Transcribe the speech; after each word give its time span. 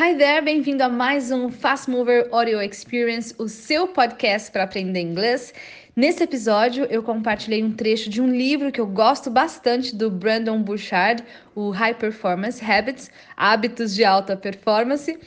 Hi 0.00 0.14
there, 0.14 0.40
bem-vindo 0.40 0.84
a 0.84 0.88
mais 0.88 1.32
um 1.32 1.50
Fast 1.50 1.90
Mover 1.90 2.28
Audio 2.30 2.62
Experience, 2.62 3.34
o 3.36 3.48
seu 3.48 3.88
podcast 3.88 4.48
para 4.52 4.62
aprender 4.62 5.00
inglês. 5.00 5.52
Nesse 5.96 6.22
episódio, 6.22 6.84
eu 6.84 7.02
compartilhei 7.02 7.64
um 7.64 7.72
trecho 7.72 8.08
de 8.08 8.22
um 8.22 8.32
livro 8.32 8.70
que 8.70 8.80
eu 8.80 8.86
gosto 8.86 9.28
bastante 9.28 9.92
do 9.96 10.08
Brandon 10.08 10.62
Burchard, 10.62 11.24
o 11.52 11.70
High 11.70 11.94
Performance 11.94 12.64
Habits, 12.64 13.10
Hábitos 13.36 13.92
de 13.92 14.04
Alta 14.04 14.36
Performance. 14.36 15.18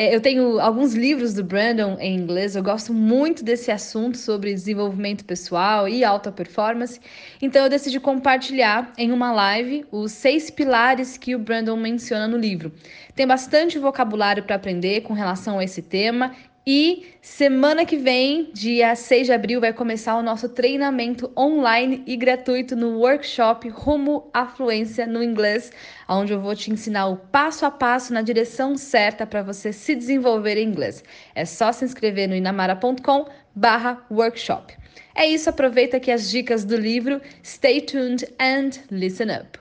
É, 0.00 0.14
eu 0.14 0.20
tenho 0.20 0.60
alguns 0.60 0.94
livros 0.94 1.34
do 1.34 1.42
Brandon 1.42 1.96
em 1.98 2.14
inglês, 2.14 2.54
eu 2.54 2.62
gosto 2.62 2.94
muito 2.94 3.42
desse 3.42 3.68
assunto 3.68 4.16
sobre 4.16 4.54
desenvolvimento 4.54 5.24
pessoal 5.24 5.88
e 5.88 6.04
alta 6.04 6.30
performance, 6.30 7.00
então 7.42 7.64
eu 7.64 7.68
decidi 7.68 7.98
compartilhar 7.98 8.92
em 8.96 9.10
uma 9.10 9.32
live 9.32 9.84
os 9.90 10.12
seis 10.12 10.52
pilares 10.52 11.18
que 11.18 11.34
o 11.34 11.38
Brandon 11.40 11.76
menciona 11.76 12.28
no 12.28 12.36
livro. 12.36 12.72
Tem 13.16 13.26
bastante 13.26 13.76
vocabulário 13.76 14.44
para 14.44 14.54
aprender 14.54 15.00
com 15.00 15.14
relação 15.14 15.58
a 15.58 15.64
esse 15.64 15.82
tema 15.82 16.30
e 16.70 17.14
semana 17.22 17.86
que 17.86 17.96
vem, 17.96 18.50
dia 18.52 18.94
6 18.94 19.28
de 19.28 19.32
abril, 19.32 19.58
vai 19.58 19.72
começar 19.72 20.16
o 20.16 20.22
nosso 20.22 20.50
treinamento 20.50 21.32
online 21.34 22.02
e 22.06 22.14
gratuito 22.14 22.76
no 22.76 22.98
workshop 22.98 23.70
Rumo 23.70 24.28
à 24.34 24.44
Fluência 24.44 25.06
no 25.06 25.22
Inglês, 25.22 25.72
onde 26.06 26.34
eu 26.34 26.42
vou 26.42 26.54
te 26.54 26.70
ensinar 26.70 27.06
o 27.06 27.16
passo 27.16 27.64
a 27.64 27.70
passo 27.70 28.12
na 28.12 28.20
direção 28.20 28.76
certa 28.76 29.26
para 29.26 29.42
você 29.42 29.72
se 29.72 29.94
desenvolver 29.94 30.58
em 30.58 30.68
inglês. 30.68 31.02
É 31.34 31.46
só 31.46 31.72
se 31.72 31.86
inscrever 31.86 32.28
no 32.28 32.34
inamara.com/workshop. 32.34 34.76
É 35.14 35.26
isso, 35.26 35.48
aproveita 35.48 35.96
aqui 35.96 36.10
as 36.10 36.28
dicas 36.28 36.66
do 36.66 36.76
livro. 36.76 37.22
Stay 37.42 37.80
tuned 37.80 38.28
and 38.38 38.72
listen 38.90 39.34
up. 39.34 39.58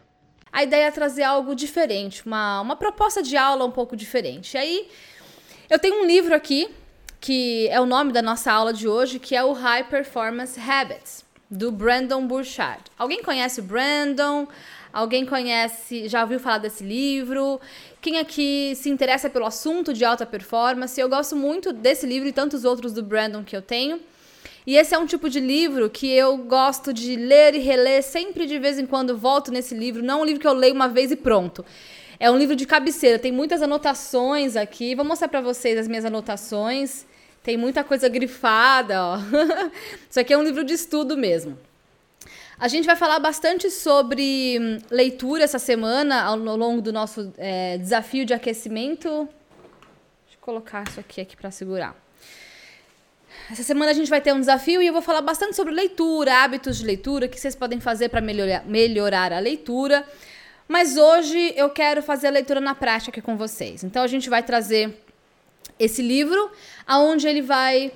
A 0.52 0.62
ideia 0.62 0.88
é 0.88 0.92
trazer 0.92 1.24
algo 1.24 1.56
diferente, 1.56 2.26
uma, 2.26 2.60
uma 2.60 2.76
proposta 2.76 3.24
de 3.24 3.38
aula 3.38 3.64
um 3.64 3.72
pouco 3.72 3.96
diferente. 3.96 4.56
E 4.56 4.58
aí, 4.58 4.90
eu 5.70 5.80
tenho 5.80 6.04
um 6.04 6.06
livro 6.06 6.36
aqui 6.36 6.68
que 7.28 7.68
é 7.68 7.82
o 7.82 7.86
nome 7.86 8.14
da 8.14 8.22
nossa 8.22 8.50
aula 8.50 8.72
de 8.72 8.88
hoje, 8.88 9.20
que 9.20 9.36
é 9.36 9.44
o 9.44 9.52
High 9.52 9.90
Performance 9.90 10.58
Habits, 10.58 11.26
do 11.52 11.74
Brandon 11.74 12.26
Burchard. 12.26 12.82
Alguém 12.98 13.22
conhece 13.22 13.60
o 13.60 13.64
Brandon? 13.64 14.48
Alguém 14.94 15.26
conhece, 15.26 16.08
já 16.08 16.22
ouviu 16.22 16.40
falar 16.40 16.60
desse 16.60 16.86
livro? 16.86 17.60
Quem 18.00 18.18
aqui 18.18 18.72
se 18.78 18.90
interessa 18.90 19.30
pelo 19.30 19.46
assunto 19.46 19.94
de 19.94 20.06
alta 20.06 20.26
performance? 20.26 20.98
Eu 20.98 21.10
gosto 21.10 21.36
muito 21.36 21.74
desse 21.74 22.06
livro 22.06 22.30
e 22.30 22.32
tantos 22.32 22.64
outros 22.64 22.94
do 22.94 23.04
Brandon 23.04 23.44
que 23.44 23.58
eu 23.58 23.62
tenho. 23.62 24.00
E 24.66 24.78
esse 24.78 24.96
é 24.96 24.98
um 24.98 25.06
tipo 25.06 25.30
de 25.30 25.42
livro 25.42 25.90
que 25.90 26.10
eu 26.10 26.38
gosto 26.38 26.94
de 26.94 27.18
ler 27.18 27.56
e 27.56 27.60
reler, 27.60 28.04
sempre 28.04 28.46
de 28.46 28.58
vez 28.58 28.80
em 28.80 28.86
quando 28.86 29.18
volto 29.18 29.52
nesse 29.52 29.76
livro. 29.76 30.02
Não 30.02 30.20
é 30.20 30.22
um 30.22 30.26
livro 30.26 30.40
que 30.40 30.48
eu 30.48 30.54
leio 30.54 30.74
uma 30.74 30.88
vez 30.88 31.12
e 31.12 31.18
pronto. 31.18 31.66
É 32.22 32.32
um 32.32 32.38
livro 32.38 32.56
de 32.56 32.66
cabeceira, 32.66 33.20
tem 33.20 33.34
muitas 33.34 33.62
anotações 33.62 34.56
aqui. 34.56 34.96
Vou 34.96 35.04
mostrar 35.04 35.28
para 35.28 35.42
vocês 35.42 35.78
as 35.78 35.90
minhas 35.90 36.06
anotações. 36.06 37.06
Tem 37.48 37.56
muita 37.56 37.82
coisa 37.82 38.10
grifada, 38.10 39.02
ó. 39.02 39.18
Isso 40.10 40.20
aqui 40.20 40.34
é 40.34 40.38
um 40.38 40.44
livro 40.44 40.66
de 40.66 40.74
estudo 40.74 41.16
mesmo. 41.16 41.58
A 42.60 42.68
gente 42.68 42.86
vai 42.86 42.98
falar 42.98 43.20
bastante 43.20 43.72
sobre 43.72 44.60
hum, 44.60 44.78
leitura 44.92 45.46
essa 45.46 45.58
semana, 45.58 46.24
ao 46.24 46.36
longo 46.36 46.82
do 46.82 46.92
nosso 46.92 47.34
é, 47.38 47.78
desafio 47.78 48.26
de 48.26 48.34
aquecimento. 48.34 49.08
Deixa 50.26 50.36
eu 50.36 50.42
colocar 50.42 50.84
isso 50.90 51.00
aqui, 51.00 51.22
aqui 51.22 51.38
para 51.38 51.50
segurar. 51.50 51.96
Essa 53.50 53.64
semana 53.64 53.92
a 53.92 53.94
gente 53.94 54.10
vai 54.10 54.20
ter 54.20 54.34
um 54.34 54.42
desafio 54.42 54.82
e 54.82 54.88
eu 54.88 54.92
vou 54.92 55.02
falar 55.02 55.22
bastante 55.22 55.56
sobre 55.56 55.74
leitura, 55.74 56.44
hábitos 56.44 56.78
de 56.78 56.86
leitura, 56.86 57.28
o 57.28 57.30
que 57.30 57.40
vocês 57.40 57.56
podem 57.56 57.80
fazer 57.80 58.10
para 58.10 58.20
melhorar, 58.20 58.66
melhorar 58.66 59.32
a 59.32 59.40
leitura. 59.40 60.06
Mas 60.68 60.98
hoje 60.98 61.54
eu 61.56 61.70
quero 61.70 62.04
fazer 62.04 62.28
a 62.28 62.32
leitura 62.32 62.60
na 62.60 62.76
prática 62.76 63.10
aqui 63.10 63.22
com 63.22 63.38
vocês. 63.38 63.86
Então 63.86 64.04
a 64.04 64.08
gente 64.08 64.30
vai 64.30 64.44
trazer 64.44 65.07
esse 65.80 66.02
livro, 66.02 66.52
aonde 66.86 67.28
ele 67.28 67.42
vai 67.42 67.92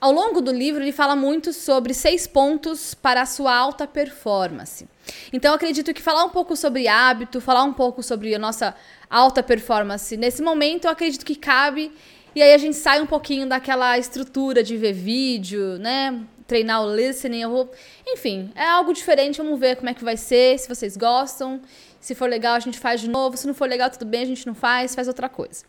ao 0.00 0.12
longo 0.12 0.40
do 0.40 0.52
livro, 0.52 0.82
ele 0.82 0.92
fala 0.92 1.16
muito 1.16 1.52
sobre 1.52 1.94
seis 1.94 2.26
pontos 2.26 2.94
para 2.94 3.22
a 3.22 3.26
sua 3.26 3.54
alta 3.54 3.86
performance. 3.86 4.86
Então, 5.32 5.54
acredito 5.54 5.94
que 5.94 6.02
falar 6.02 6.24
um 6.24 6.28
pouco 6.28 6.54
sobre 6.56 6.86
hábito, 6.86 7.40
falar 7.40 7.62
um 7.62 7.72
pouco 7.72 8.02
sobre 8.02 8.34
a 8.34 8.38
nossa 8.38 8.74
alta 9.08 9.42
performance 9.42 10.16
nesse 10.16 10.42
momento, 10.42 10.84
eu 10.84 10.90
acredito 10.90 11.24
que 11.24 11.34
cabe. 11.34 11.92
E 12.34 12.42
aí 12.42 12.52
a 12.52 12.58
gente 12.58 12.76
sai 12.76 13.00
um 13.00 13.06
pouquinho 13.06 13.48
daquela 13.48 13.98
estrutura 13.98 14.62
de 14.62 14.76
ver 14.76 14.92
vídeo, 14.92 15.78
né? 15.78 16.20
Treinar 16.46 16.82
o 16.82 16.94
listening. 16.94 17.40
Eu 17.40 17.50
vou... 17.50 17.72
Enfim, 18.06 18.52
é 18.54 18.64
algo 18.64 18.92
diferente. 18.92 19.38
Vamos 19.38 19.58
ver 19.58 19.76
como 19.76 19.88
é 19.88 19.94
que 19.94 20.04
vai 20.04 20.18
ser, 20.18 20.58
se 20.58 20.68
vocês 20.68 20.98
gostam. 20.98 21.62
Se 21.98 22.14
for 22.14 22.28
legal, 22.28 22.54
a 22.54 22.60
gente 22.60 22.78
faz 22.78 23.00
de 23.00 23.08
novo. 23.08 23.38
Se 23.38 23.46
não 23.46 23.54
for 23.54 23.66
legal, 23.66 23.88
tudo 23.88 24.04
bem, 24.04 24.20
a 24.20 24.26
gente 24.26 24.46
não 24.46 24.54
faz, 24.54 24.94
faz 24.94 25.08
outra 25.08 25.30
coisa. 25.30 25.64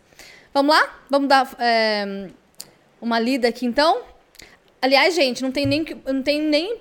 Vamos 0.54 0.76
lá? 0.76 1.00
Vamos 1.10 1.28
dar 1.28 1.56
é, 1.60 2.30
uma 3.02 3.20
lida 3.20 3.48
aqui 3.48 3.66
então? 3.66 4.02
Aliás, 4.82 5.16
gente, 5.16 5.42
não 5.42 5.52
tem 5.52 5.66
nem, 5.66 5.86
não 6.06 6.22
tem 6.22 6.42
nem 6.42 6.80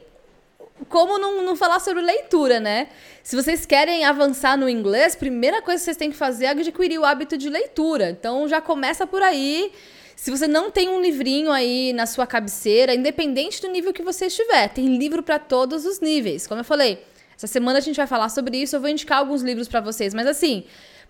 como 0.88 1.18
não, 1.18 1.42
não 1.42 1.56
falar 1.56 1.80
sobre 1.80 2.02
leitura, 2.02 2.60
né? 2.60 2.88
Se 3.22 3.34
vocês 3.34 3.64
querem 3.64 4.04
avançar 4.04 4.56
no 4.56 4.68
inglês, 4.68 5.16
primeira 5.16 5.62
coisa 5.62 5.80
que 5.80 5.84
vocês 5.84 5.96
têm 5.96 6.10
que 6.10 6.16
fazer 6.16 6.46
é 6.46 6.48
adquirir 6.50 6.98
o 6.98 7.04
hábito 7.04 7.36
de 7.36 7.48
leitura. 7.48 8.10
Então 8.10 8.46
já 8.46 8.60
começa 8.60 9.06
por 9.06 9.22
aí. 9.22 9.72
Se 10.14 10.30
você 10.30 10.46
não 10.46 10.70
tem 10.70 10.88
um 10.88 11.00
livrinho 11.00 11.50
aí 11.50 11.92
na 11.92 12.06
sua 12.06 12.26
cabeceira, 12.26 12.94
independente 12.94 13.60
do 13.60 13.68
nível 13.68 13.92
que 13.92 14.02
você 14.02 14.26
estiver, 14.26 14.68
tem 14.68 14.96
livro 14.96 15.22
para 15.22 15.38
todos 15.38 15.84
os 15.84 16.00
níveis. 16.00 16.46
Como 16.46 16.60
eu 16.60 16.64
falei, 16.64 17.04
essa 17.36 17.46
semana 17.46 17.78
a 17.78 17.82
gente 17.82 17.96
vai 17.96 18.06
falar 18.06 18.30
sobre 18.30 18.56
isso, 18.56 18.74
eu 18.74 18.80
vou 18.80 18.88
indicar 18.88 19.18
alguns 19.18 19.42
livros 19.42 19.68
para 19.68 19.80
vocês, 19.80 20.14
mas 20.14 20.26
assim, 20.26 20.64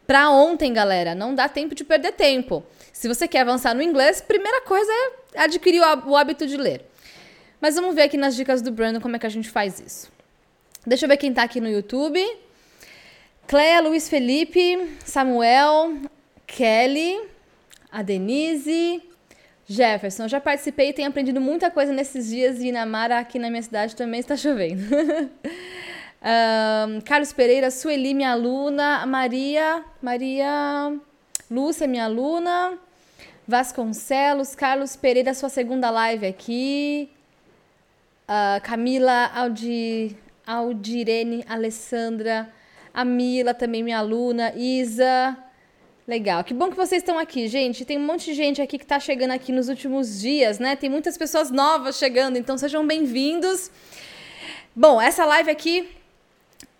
para 0.06 0.30
ontem, 0.30 0.72
galera, 0.72 1.14
não 1.14 1.34
dá 1.34 1.48
tempo 1.48 1.74
de 1.74 1.84
perder 1.84 2.12
tempo. 2.12 2.64
Se 2.92 3.08
você 3.08 3.26
quer 3.26 3.40
avançar 3.40 3.74
no 3.74 3.82
inglês, 3.82 4.20
primeira 4.20 4.60
coisa 4.62 4.90
é 5.34 5.42
adquirir 5.42 5.80
o 5.80 6.16
hábito 6.16 6.46
de 6.46 6.56
ler. 6.56 6.84
Mas 7.60 7.74
vamos 7.74 7.94
ver 7.94 8.02
aqui 8.02 8.16
nas 8.16 8.36
dicas 8.36 8.62
do 8.62 8.70
Brandon 8.70 9.00
como 9.00 9.16
é 9.16 9.18
que 9.18 9.26
a 9.26 9.30
gente 9.30 9.50
faz 9.50 9.80
isso. 9.80 10.10
Deixa 10.86 11.04
eu 11.04 11.08
ver 11.08 11.16
quem 11.16 11.32
tá 11.32 11.42
aqui 11.42 11.60
no 11.60 11.68
YouTube. 11.68 12.20
Cléa, 13.46 13.80
Luiz 13.80 14.08
Felipe, 14.08 14.96
Samuel, 15.04 15.96
Kelly, 16.46 17.20
a 17.90 18.02
Denise, 18.02 19.02
Jefferson. 19.66 20.24
Eu 20.24 20.28
já 20.28 20.40
participei 20.40 20.90
e 20.90 20.92
tenho 20.92 21.08
aprendido 21.08 21.40
muita 21.40 21.70
coisa 21.70 21.92
nesses 21.92 22.28
dias 22.28 22.60
e 22.60 22.68
Inamara 22.68 23.18
aqui 23.18 23.38
na 23.38 23.50
minha 23.50 23.62
cidade 23.62 23.96
também 23.96 24.20
está 24.20 24.36
chovendo. 24.38 24.82
Um, 26.22 27.00
Carlos 27.03 27.32
Pereira, 27.32 27.71
Sueli, 27.71 28.15
minha 28.15 28.32
aluna. 28.32 29.06
Maria, 29.06 29.84
Maria 30.03 30.99
Lúcia, 31.50 31.87
minha 31.87 32.04
aluna. 32.04 32.78
Vasconcelos, 33.47 34.54
Carlos 34.54 34.97
Pereira, 34.97 35.32
sua 35.34 35.49
segunda 35.49 35.91
live 35.91 36.27
aqui. 36.27 37.09
Uh, 38.28 38.60
Camila 38.62 39.31
Aldi, 39.32 40.16
Aldirene, 40.44 41.44
Alessandra, 41.49 42.53
a 42.93 43.04
Mila, 43.04 43.54
também 43.54 43.83
minha 43.84 43.98
aluna. 43.98 44.53
Isa. 44.56 45.37
Legal, 46.09 46.44
que 46.44 46.54
bom 46.54 46.71
que 46.71 46.77
vocês 46.77 47.03
estão 47.03 47.19
aqui, 47.19 47.48
gente. 47.48 47.84
Tem 47.84 47.98
um 47.98 48.06
monte 48.06 48.27
de 48.27 48.34
gente 48.34 48.62
aqui 48.62 48.78
que 48.78 48.84
está 48.84 48.98
chegando 48.98 49.33
aqui 49.33 49.50
nos 49.50 49.69
últimos 49.69 50.21
dias, 50.21 50.60
né? 50.60 50.77
Tem 50.77 50.88
muitas 50.88 51.19
pessoas 51.19 51.50
novas 51.50 51.98
chegando, 51.98 52.37
então 52.38 52.56
sejam 52.56 52.87
bem-vindos. 52.87 53.72
Bom, 54.75 55.00
essa 55.00 55.25
live 55.25 55.50
aqui 55.50 55.88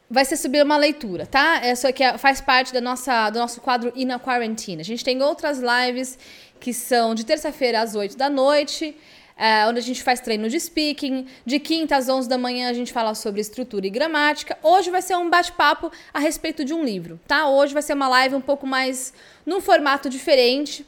vai 0.09 0.25
ser 0.25 0.37
subir 0.37 0.63
uma 0.63 0.77
leitura, 0.77 1.27
tá? 1.27 1.61
Essa 1.63 1.89
aqui 1.89 2.03
é, 2.03 2.17
faz 2.17 2.41
parte 2.41 2.73
da 2.73 2.81
nossa, 2.81 3.29
do 3.31 3.39
nosso 3.39 3.61
quadro 3.61 3.93
In 3.97 4.11
a 4.13 4.19
Quarantine. 4.19 4.81
A 4.81 4.85
gente 4.85 5.05
tem 5.05 5.21
outras 5.23 5.59
lives 5.59 6.19
que 6.61 6.73
são 6.73 7.15
de 7.15 7.25
terça-feira 7.25 7.81
às 7.81 7.95
8 7.95 8.17
da 8.17 8.31
noite, 8.31 8.97
é, 9.37 9.67
onde 9.67 9.79
a 9.79 9.83
gente 9.83 10.03
faz 10.03 10.21
treino 10.21 10.49
de 10.49 10.59
speaking. 10.59 11.27
De 11.45 11.59
quinta 11.59 11.97
às 11.97 12.09
11 12.09 12.29
da 12.29 12.39
manhã 12.39 12.71
a 12.71 12.73
gente 12.73 12.93
fala 12.93 13.15
sobre 13.15 13.41
estrutura 13.41 13.87
e 13.87 13.91
gramática. 13.91 14.57
Hoje 14.63 14.91
vai 14.91 15.03
ser 15.03 15.17
um 15.17 15.29
bate-papo 15.29 15.91
a 16.15 16.21
respeito 16.21 16.65
de 16.65 16.73
um 16.73 16.85
livro, 16.85 17.21
tá? 17.27 17.49
Hoje 17.49 17.75
vai 17.75 17.83
ser 17.83 17.95
uma 17.95 18.09
live 18.09 18.37
um 18.37 18.41
pouco 18.41 18.67
mais 18.67 19.13
num 19.45 19.61
formato 19.61 20.09
diferente, 20.09 20.87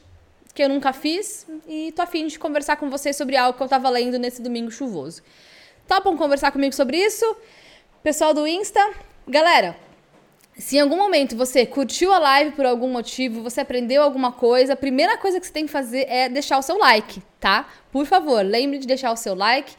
que 0.54 0.62
eu 0.62 0.68
nunca 0.68 0.92
fiz, 0.92 1.46
e 1.68 1.92
tô 1.92 2.02
afim 2.02 2.26
de 2.26 2.38
conversar 2.38 2.76
com 2.76 2.88
vocês 2.88 3.16
sobre 3.16 3.36
algo 3.36 3.56
que 3.56 3.62
eu 3.62 3.68
tava 3.68 3.88
lendo 3.90 4.18
nesse 4.18 4.40
domingo 4.40 4.70
chuvoso. 4.70 5.22
Topam 5.86 6.16
conversar 6.16 6.50
comigo 6.50 6.74
sobre 6.74 6.96
isso? 6.96 7.24
Pessoal 8.02 8.32
do 8.32 8.46
Insta, 8.46 8.80
galera, 9.28 9.76
se 10.56 10.76
em 10.76 10.80
algum 10.80 10.96
momento 10.96 11.36
você 11.36 11.64
curtiu 11.64 12.12
a 12.12 12.18
live 12.18 12.52
por 12.52 12.66
algum 12.66 12.88
motivo, 12.88 13.42
você 13.42 13.60
aprendeu 13.60 14.02
alguma 14.02 14.32
coisa, 14.32 14.72
a 14.72 14.76
primeira 14.76 15.16
coisa 15.16 15.38
que 15.38 15.46
você 15.46 15.52
tem 15.52 15.66
que 15.66 15.72
fazer 15.72 16.06
é 16.08 16.28
deixar 16.28 16.58
o 16.58 16.62
seu 16.62 16.76
like, 16.78 17.22
tá? 17.38 17.68
Por 17.92 18.06
favor, 18.06 18.44
lembre 18.44 18.78
de 18.78 18.86
deixar 18.86 19.12
o 19.12 19.16
seu 19.16 19.34
like. 19.34 19.72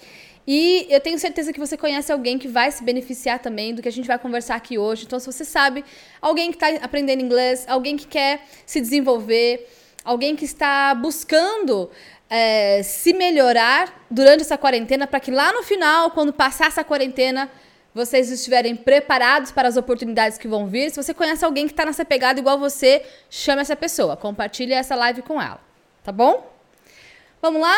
E 0.47 0.87
eu 0.89 0.99
tenho 0.99 1.19
certeza 1.19 1.53
que 1.53 1.59
você 1.59 1.77
conhece 1.77 2.11
alguém 2.11 2.39
que 2.39 2.47
vai 2.47 2.71
se 2.71 2.83
beneficiar 2.83 3.39
também 3.39 3.75
do 3.75 3.81
que 3.81 3.89
a 3.89 3.91
gente 3.91 4.07
vai 4.07 4.17
conversar 4.17 4.55
aqui 4.55 4.77
hoje. 4.77 5.03
Então, 5.05 5.19
se 5.19 5.25
você 5.25 5.45
sabe, 5.45 5.85
alguém 6.21 6.49
que 6.51 6.55
está 6.55 6.83
aprendendo 6.83 7.21
inglês, 7.21 7.65
alguém 7.67 7.97
que 7.97 8.07
quer 8.07 8.41
se 8.65 8.81
desenvolver, 8.81 9.69
alguém 10.03 10.35
que 10.35 10.45
está 10.45 10.95
buscando 10.95 11.91
é, 12.29 12.81
se 12.83 13.13
melhorar 13.13 14.05
durante 14.09 14.41
essa 14.41 14.57
quarentena, 14.57 15.05
para 15.05 15.19
que 15.19 15.29
lá 15.29 15.51
no 15.51 15.61
final, 15.61 16.11
quando 16.11 16.31
passar 16.31 16.67
essa 16.67 16.83
quarentena, 16.83 17.51
vocês 17.99 18.31
estiverem 18.31 18.75
preparados 18.75 19.51
para 19.51 19.67
as 19.67 19.75
oportunidades 19.75 20.37
que 20.37 20.47
vão 20.47 20.67
vir. 20.67 20.89
Se 20.89 20.95
você 20.95 21.13
conhece 21.13 21.43
alguém 21.43 21.67
que 21.67 21.73
está 21.73 21.85
nessa 21.85 22.05
pegada 22.05 22.39
igual 22.39 22.57
você, 22.57 23.03
chame 23.29 23.61
essa 23.61 23.75
pessoa, 23.75 24.15
compartilhe 24.15 24.73
essa 24.73 24.95
live 24.95 25.21
com 25.21 25.41
ela, 25.41 25.59
tá 26.01 26.11
bom? 26.11 26.49
Vamos 27.41 27.61
lá? 27.61 27.77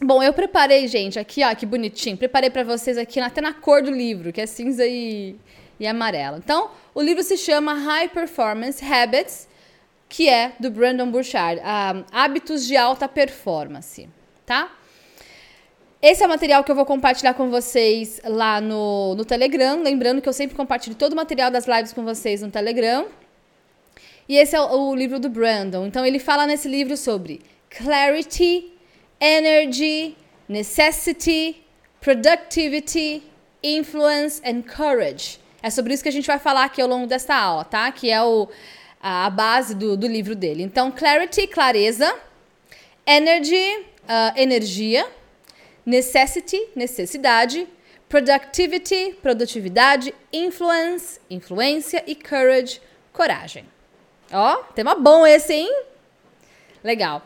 Bom, 0.00 0.22
eu 0.22 0.32
preparei, 0.32 0.88
gente, 0.88 1.18
aqui, 1.18 1.44
ó, 1.44 1.54
que 1.54 1.66
bonitinho. 1.66 2.16
Preparei 2.16 2.48
para 2.48 2.64
vocês 2.64 2.96
aqui 2.96 3.20
até 3.20 3.40
na 3.40 3.52
cor 3.52 3.82
do 3.82 3.90
livro, 3.90 4.32
que 4.32 4.40
é 4.40 4.46
cinza 4.46 4.86
e, 4.86 5.36
e 5.78 5.86
amarelo. 5.86 6.38
Então, 6.38 6.70
o 6.94 7.02
livro 7.02 7.22
se 7.22 7.36
chama 7.36 7.74
High 7.74 8.08
Performance 8.08 8.82
Habits, 8.82 9.46
que 10.08 10.28
é 10.28 10.54
do 10.58 10.70
Brandon 10.70 11.10
Burchard, 11.10 11.60
uh, 11.60 12.04
Hábitos 12.10 12.66
de 12.66 12.76
Alta 12.76 13.06
Performance, 13.06 14.08
tá? 14.46 14.72
Esse 16.02 16.24
é 16.24 16.26
o 16.26 16.28
material 16.28 16.64
que 16.64 16.70
eu 16.72 16.74
vou 16.74 16.84
compartilhar 16.84 17.32
com 17.34 17.48
vocês 17.48 18.20
lá 18.24 18.60
no, 18.60 19.14
no 19.14 19.24
Telegram. 19.24 19.80
Lembrando 19.80 20.20
que 20.20 20.28
eu 20.28 20.32
sempre 20.32 20.56
compartilho 20.56 20.96
todo 20.96 21.12
o 21.12 21.16
material 21.16 21.48
das 21.48 21.68
lives 21.68 21.92
com 21.92 22.02
vocês 22.02 22.42
no 22.42 22.50
Telegram. 22.50 23.06
E 24.28 24.36
esse 24.36 24.56
é 24.56 24.60
o, 24.60 24.88
o 24.88 24.96
livro 24.96 25.20
do 25.20 25.28
Brandon. 25.28 25.86
Então, 25.86 26.04
ele 26.04 26.18
fala 26.18 26.44
nesse 26.44 26.66
livro 26.66 26.96
sobre 26.96 27.40
clarity, 27.70 28.72
energy, 29.20 30.16
necessity, 30.48 31.62
productivity, 32.00 33.22
influence 33.62 34.42
and 34.44 34.62
courage. 34.62 35.38
É 35.62 35.70
sobre 35.70 35.94
isso 35.94 36.02
que 36.02 36.08
a 36.08 36.12
gente 36.12 36.26
vai 36.26 36.40
falar 36.40 36.64
aqui 36.64 36.82
ao 36.82 36.88
longo 36.88 37.06
desta 37.06 37.36
aula, 37.36 37.64
tá? 37.64 37.92
Que 37.92 38.10
é 38.10 38.20
o, 38.20 38.48
a 39.00 39.30
base 39.30 39.72
do, 39.76 39.96
do 39.96 40.08
livro 40.08 40.34
dele. 40.34 40.64
Então, 40.64 40.90
clarity, 40.90 41.46
clareza, 41.46 42.12
energy, 43.06 43.86
uh, 44.02 44.36
energia 44.36 45.06
necessity, 45.84 46.68
necessidade, 46.74 47.68
productivity, 48.08 49.16
produtividade, 49.22 50.14
influence, 50.32 51.20
influência 51.30 52.04
e 52.06 52.14
courage, 52.14 52.80
coragem. 53.12 53.64
Ó, 54.32 54.56
tema 54.74 54.94
bom 54.94 55.26
esse, 55.26 55.52
hein? 55.52 55.84
Legal. 56.82 57.22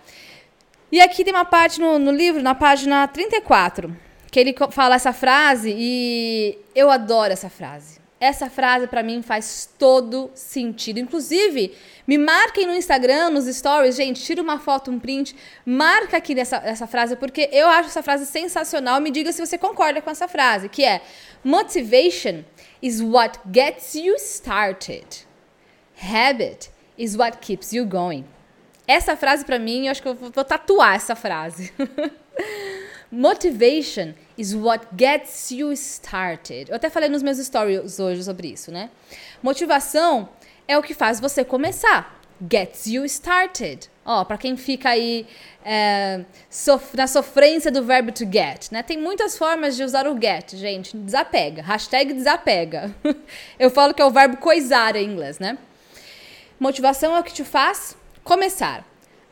E 0.90 1.00
aqui 1.00 1.24
tem 1.24 1.32
uma 1.32 1.44
parte 1.44 1.80
no, 1.80 1.98
no 1.98 2.12
livro, 2.12 2.42
na 2.42 2.54
página 2.54 3.06
34, 3.08 3.96
que 4.30 4.38
ele 4.38 4.54
fala 4.70 4.94
essa 4.94 5.12
frase 5.12 5.74
e 5.76 6.58
eu 6.74 6.90
adoro 6.90 7.32
essa 7.32 7.50
frase. 7.50 7.95
Essa 8.18 8.48
frase 8.48 8.86
para 8.86 9.02
mim 9.02 9.20
faz 9.20 9.68
todo 9.78 10.30
sentido. 10.34 10.98
Inclusive, 10.98 11.76
me 12.06 12.16
marquem 12.16 12.66
no 12.66 12.74
Instagram, 12.74 13.28
nos 13.28 13.44
stories, 13.44 13.94
gente, 13.94 14.22
tira 14.22 14.40
uma 14.40 14.58
foto, 14.58 14.90
um 14.90 14.98
print, 14.98 15.36
marca 15.66 16.16
aqui 16.16 16.34
nessa, 16.34 16.56
essa 16.64 16.86
frase, 16.86 17.16
porque 17.16 17.50
eu 17.52 17.68
acho 17.68 17.90
essa 17.90 18.02
frase 18.02 18.24
sensacional. 18.24 19.02
Me 19.02 19.10
diga 19.10 19.30
se 19.32 19.44
você 19.44 19.58
concorda 19.58 20.00
com 20.00 20.10
essa 20.10 20.26
frase, 20.26 20.68
que 20.70 20.82
é 20.82 21.02
Motivation 21.44 22.42
is 22.80 23.02
what 23.02 23.38
gets 23.52 23.94
you 23.94 24.16
started. 24.16 25.26
Habit 26.00 26.70
is 26.96 27.16
what 27.16 27.38
keeps 27.38 27.72
you 27.72 27.84
going. 27.84 28.24
Essa 28.88 29.14
frase 29.14 29.44
para 29.44 29.58
mim, 29.58 29.86
eu 29.86 29.90
acho 29.90 30.00
que 30.00 30.08
eu 30.08 30.14
vou 30.14 30.44
tatuar 30.44 30.94
essa 30.94 31.14
frase. 31.14 31.72
Motivation 33.10 34.14
is 34.36 34.54
what 34.54 34.84
gets 34.96 35.52
you 35.52 35.72
started. 35.72 36.68
Eu 36.70 36.76
até 36.76 36.90
falei 36.90 37.08
nos 37.08 37.22
meus 37.22 37.38
stories 37.38 38.00
hoje 38.00 38.24
sobre 38.24 38.48
isso, 38.48 38.72
né? 38.72 38.90
Motivação 39.40 40.28
é 40.66 40.76
o 40.76 40.82
que 40.82 40.92
faz 40.92 41.20
você 41.20 41.44
começar. 41.44 42.20
Gets 42.50 42.86
you 42.88 43.04
started. 43.04 43.88
Ó, 44.04 44.24
para 44.24 44.36
quem 44.36 44.56
fica 44.56 44.90
aí 44.90 45.26
é, 45.64 46.24
sof 46.50 46.96
na 46.96 47.06
sofrência 47.06 47.70
do 47.70 47.84
verbo 47.84 48.10
to 48.10 48.24
get, 48.24 48.72
né? 48.72 48.82
Tem 48.82 48.98
muitas 48.98 49.38
formas 49.38 49.76
de 49.76 49.84
usar 49.84 50.08
o 50.08 50.20
get, 50.20 50.56
gente. 50.56 50.96
Desapega. 50.96 51.62
Hashtag 51.62 52.12
desapega. 52.12 52.92
Eu 53.56 53.70
falo 53.70 53.94
que 53.94 54.02
é 54.02 54.04
o 54.04 54.10
verbo 54.10 54.36
coisar 54.38 54.96
em 54.96 55.12
inglês, 55.12 55.38
né? 55.38 55.56
Motivação 56.58 57.14
é 57.16 57.20
o 57.20 57.24
que 57.24 57.32
te 57.32 57.44
faz 57.44 57.96
começar. 58.24 58.84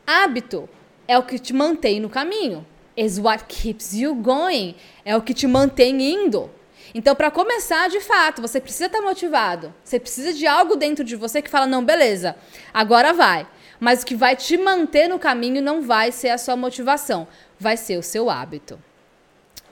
Hábito 0.07 0.69
é 1.07 1.17
o 1.17 1.23
que 1.23 1.37
te 1.37 1.53
mantém 1.53 1.99
no 1.99 2.09
caminho 2.09 2.65
is 2.95 3.19
what 3.19 3.45
keeps 3.47 3.93
you 3.93 4.15
going. 4.15 4.75
É 5.03 5.15
o 5.15 5.21
que 5.21 5.33
te 5.33 5.47
mantém 5.47 6.01
indo. 6.01 6.49
Então, 6.93 7.13
para 7.15 7.29
começar, 7.29 7.89
de 7.89 7.99
fato, 7.99 8.41
você 8.41 8.61
precisa 8.61 8.85
estar 8.85 8.99
tá 8.99 9.03
motivado. 9.03 9.73
Você 9.83 9.99
precisa 9.99 10.33
de 10.33 10.47
algo 10.47 10.75
dentro 10.75 11.03
de 11.03 11.15
você 11.15 11.41
que 11.41 11.49
fala: 11.49 11.65
não, 11.65 11.83
beleza, 11.83 12.35
agora 12.73 13.13
vai. 13.13 13.45
Mas 13.79 14.03
o 14.03 14.05
que 14.05 14.15
vai 14.15 14.35
te 14.35 14.57
manter 14.57 15.09
no 15.09 15.19
caminho 15.19 15.61
não 15.61 15.81
vai 15.81 16.11
ser 16.11 16.29
a 16.29 16.37
sua 16.37 16.55
motivação, 16.55 17.27
vai 17.59 17.75
ser 17.75 17.97
o 17.97 18.03
seu 18.03 18.29
hábito. 18.29 18.79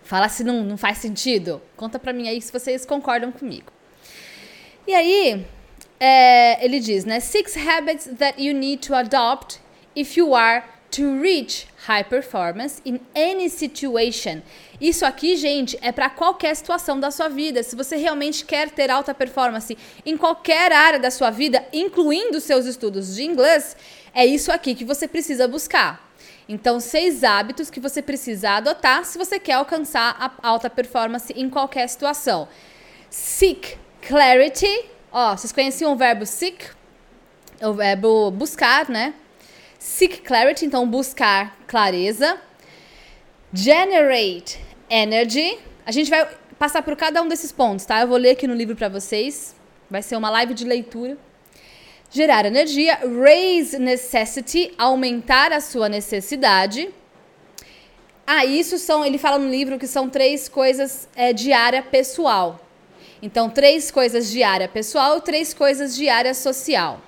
Fala 0.04 0.28
se 0.28 0.44
não, 0.44 0.64
não 0.64 0.78
faz 0.78 0.98
sentido. 0.98 1.62
Conta 1.78 1.98
para 1.98 2.12
mim 2.12 2.28
aí 2.28 2.42
se 2.42 2.52
vocês 2.52 2.86
concordam 2.86 3.32
comigo. 3.32 3.72
E 4.86 4.94
aí, 4.94 5.48
é, 5.98 6.64
ele 6.64 6.82
diz, 6.82 7.06
né? 7.06 7.22
Six 7.22 7.56
habits 7.56 8.10
that 8.18 8.44
you 8.44 8.54
need 8.54 8.86
to 8.86 8.94
adopt 8.94 9.62
if 9.96 10.18
you 10.18 10.36
are 10.36 10.64
to 10.92 11.22
reach 11.22 11.68
high 11.86 12.04
performance 12.04 12.82
in 12.86 13.00
any 13.16 13.50
situation. 13.50 14.42
Isso 14.80 15.06
aqui, 15.06 15.36
gente, 15.36 15.78
é 15.82 15.92
para 15.92 16.10
qualquer 16.10 16.56
situação 16.56 17.00
da 17.00 17.12
sua 17.12 17.28
vida. 17.28 17.62
Se 17.62 17.76
você 17.76 17.96
realmente 17.96 18.46
quer 18.46 18.70
ter 18.70 18.90
alta 18.90 19.14
performance 19.14 19.78
em 20.06 20.18
qualquer 20.18 20.72
área 20.72 21.00
da 21.00 21.12
sua 21.12 21.30
vida, 21.30 21.66
incluindo 21.74 22.40
seus 22.40 22.66
estudos 22.66 23.16
de 23.16 23.24
inglês, 23.24 23.76
é 24.14 24.26
isso 24.26 24.52
aqui 24.52 24.76
que 24.76 24.86
você 24.86 25.08
precisa 25.08 25.48
buscar. 25.48 26.12
Então, 26.48 26.80
seis 26.80 27.24
hábitos 27.24 27.70
que 27.70 27.80
você 27.80 28.02
precisa 28.02 28.52
adotar 28.52 29.06
se 29.06 29.18
você 29.18 29.40
quer 29.40 29.54
alcançar 29.54 30.16
a 30.20 30.48
alta 30.48 30.70
performance 30.70 31.32
em 31.34 31.50
qualquer 31.50 31.88
situação. 31.88 32.48
Seek 33.10 33.78
clarity. 34.02 34.86
Ó, 35.12 35.36
vocês 35.36 35.52
conheciam 35.52 35.94
o 35.94 35.96
verbo 35.96 36.26
seek? 36.26 36.66
O 37.62 37.74
verbo 37.74 38.32
buscar, 38.32 38.90
né? 38.90 39.14
Seek 39.84 40.22
clarity, 40.22 40.66
então 40.66 40.88
buscar 40.88 41.58
clareza. 41.68 42.38
Generate 43.54 44.58
energy. 44.90 45.60
A 45.86 45.92
gente 45.92 46.10
vai 46.10 46.26
passar 46.58 46.82
por 46.82 46.96
cada 46.96 47.22
um 47.22 47.28
desses 47.28 47.52
pontos, 47.52 47.86
tá? 47.86 48.00
Eu 48.00 48.08
vou 48.08 48.16
ler 48.16 48.30
aqui 48.30 48.48
no 48.48 48.54
livro 48.54 48.78
para 48.78 48.88
vocês. 48.88 49.54
Vai 49.92 50.02
ser 50.02 50.16
uma 50.16 50.30
live 50.30 50.54
de 50.54 50.64
leitura. 50.64 51.18
Gerar 52.10 52.46
energia. 52.46 52.98
Raise 53.22 53.78
necessity. 53.78 54.74
Aumentar 54.78 55.52
a 55.52 55.60
sua 55.60 55.90
necessidade. 55.90 56.90
Ah, 58.26 58.46
isso 58.46 58.78
são. 58.78 59.04
Ele 59.04 59.18
fala 59.18 59.38
no 59.38 59.50
livro 59.50 59.78
que 59.78 59.86
são 59.86 60.10
três 60.10 60.48
coisas 60.48 61.10
é, 61.14 61.34
de 61.34 61.52
área 61.52 61.84
pessoal. 61.84 62.66
Então, 63.22 63.50
três 63.50 63.92
coisas 63.92 64.32
de 64.32 64.44
área 64.44 64.70
pessoal, 64.70 65.20
três 65.20 65.54
coisas 65.54 65.94
de 65.94 66.08
área 66.08 66.34
social. 66.34 67.02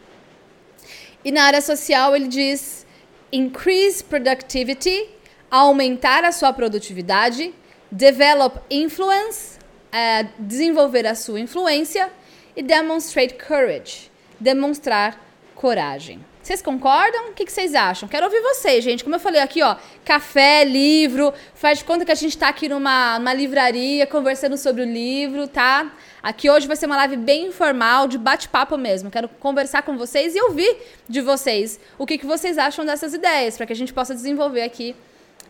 E 1.26 1.32
na 1.32 1.46
área 1.46 1.60
social 1.60 2.16
ele 2.16 2.28
diz 2.28 2.86
increase 3.32 4.04
productivity, 4.04 5.10
aumentar 5.50 6.24
a 6.24 6.32
sua 6.32 6.54
produtividade, 6.54 7.52
develop 7.92 8.60
influence, 8.70 9.58
uh, 9.92 10.30
desenvolver 10.38 11.08
a 11.08 11.16
sua 11.16 11.40
influência 11.40 12.12
e 12.56 12.62
demonstrate 12.62 13.34
courage, 13.34 14.12
demonstrar 14.40 15.20
coragem. 15.56 16.24
Vocês 16.46 16.62
concordam? 16.62 17.30
O 17.30 17.34
que, 17.34 17.44
vocês 17.50 17.74
acham? 17.74 18.08
Quero 18.08 18.28
ouvir 18.28 18.40
vocês, 18.40 18.84
gente. 18.84 19.04
Como 19.04 19.16
eu 19.16 19.20
falei 19.20 19.42
aqui, 19.42 19.64
ó, 19.64 19.78
café, 20.06 20.64
livro, 20.64 21.34
faz 21.56 21.80
de 21.80 21.84
conta 21.84 22.06
que 22.06 22.12
a 22.12 22.16
gente 22.16 22.34
está 22.34 22.50
aqui 22.50 22.70
numa, 22.70 23.18
numa 23.18 23.34
livraria 23.34 24.06
conversando 24.06 24.56
sobre 24.56 24.84
o 24.84 24.86
livro, 24.86 25.48
tá? 25.48 25.92
Aqui 26.22 26.48
hoje 26.48 26.68
vai 26.68 26.76
ser 26.76 26.86
uma 26.86 26.98
live 26.98 27.18
bem 27.18 27.48
informal, 27.48 28.08
de 28.08 28.20
bate-papo 28.20 28.78
mesmo. 28.78 29.10
Quero 29.10 29.28
conversar 29.28 29.82
com 29.82 29.98
vocês 29.98 30.36
e 30.36 30.42
ouvir 30.42 30.78
de 31.10 31.20
vocês 31.20 31.80
o 31.98 32.06
que, 32.06 32.16
que 32.16 32.28
vocês 32.28 32.60
acham 32.60 32.86
dessas 32.86 33.16
ideias, 33.16 33.58
para 33.58 33.66
que 33.66 33.74
a 33.74 33.76
gente 33.76 33.92
possa 33.92 34.14
desenvolver 34.14 34.62
aqui 34.62 34.96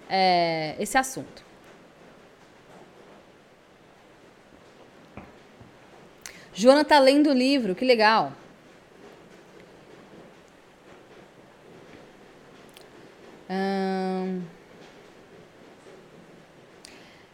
é, 0.09 0.75
esse 0.79 0.97
assunto. 0.97 1.43
Joana 6.53 6.85
tá 6.85 6.97
lendo 6.99 7.31
o 7.31 7.33
livro, 7.33 7.75
que 7.75 7.83
legal. 7.83 8.31
Um, 13.49 14.41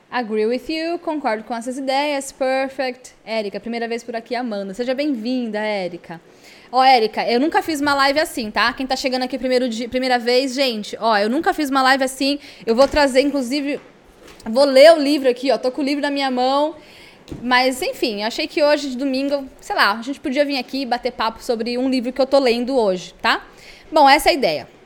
agree 0.10 0.46
with 0.46 0.64
you, 0.68 1.00
concordo 1.00 1.44
com 1.44 1.56
essas 1.56 1.78
ideias, 1.78 2.32
perfect. 2.32 3.14
Érica, 3.26 3.60
primeira 3.60 3.88
vez 3.88 4.04
por 4.04 4.16
aqui, 4.16 4.36
Amanda. 4.36 4.74
Seja 4.74 4.94
bem-vinda, 4.94 5.60
Érica. 5.60 6.20
Ó, 6.72 6.80
oh, 6.80 6.84
Érica, 6.84 7.30
eu 7.30 7.40
nunca 7.40 7.62
fiz 7.62 7.82
uma 7.82 7.94
live 7.94 8.20
assim, 8.20 8.52
tá? 8.52 8.72
Quem 8.74 8.88
tá 8.88 8.96
chegando 8.96 9.24
aqui 9.24 9.38
primeiro 9.38 9.68
dia, 9.70 9.90
primeira 9.90 10.18
vez, 10.18 10.54
gente, 10.54 10.98
ó, 11.00 11.18
eu 11.18 11.30
nunca 11.30 11.54
fiz 11.54 11.70
uma 11.70 11.82
live 11.82 12.04
assim. 12.04 12.40
Eu 12.66 12.76
vou 12.76 12.88
trazer, 12.88 13.22
inclusive, 13.22 13.80
vou 14.46 14.66
ler 14.66 14.94
o 14.94 15.00
livro 15.00 15.30
aqui, 15.30 15.52
ó. 15.52 15.58
Tô 15.58 15.72
com 15.72 15.82
o 15.82 15.84
livro 15.84 16.02
na 16.02 16.12
minha 16.12 16.32
mão. 16.32 16.76
Mas, 17.42 17.82
enfim, 17.82 18.24
achei 18.24 18.48
que 18.48 18.62
hoje, 18.62 18.90
de 18.90 18.98
domingo, 18.98 19.48
sei 19.62 19.76
lá, 19.76 19.98
a 19.98 20.02
gente 20.02 20.20
podia 20.20 20.44
vir 20.44 20.58
aqui 20.58 20.86
bater 20.86 21.14
papo 21.14 21.42
sobre 21.42 21.78
um 21.78 21.90
livro 21.90 22.12
que 22.12 22.20
eu 22.20 22.26
tô 22.26 22.40
lendo 22.40 22.78
hoje, 22.78 23.14
tá? 23.22 23.46
Bom, 23.90 24.10
essa 24.10 24.30
é 24.30 24.32
a 24.32 24.34
ideia. 24.34 24.81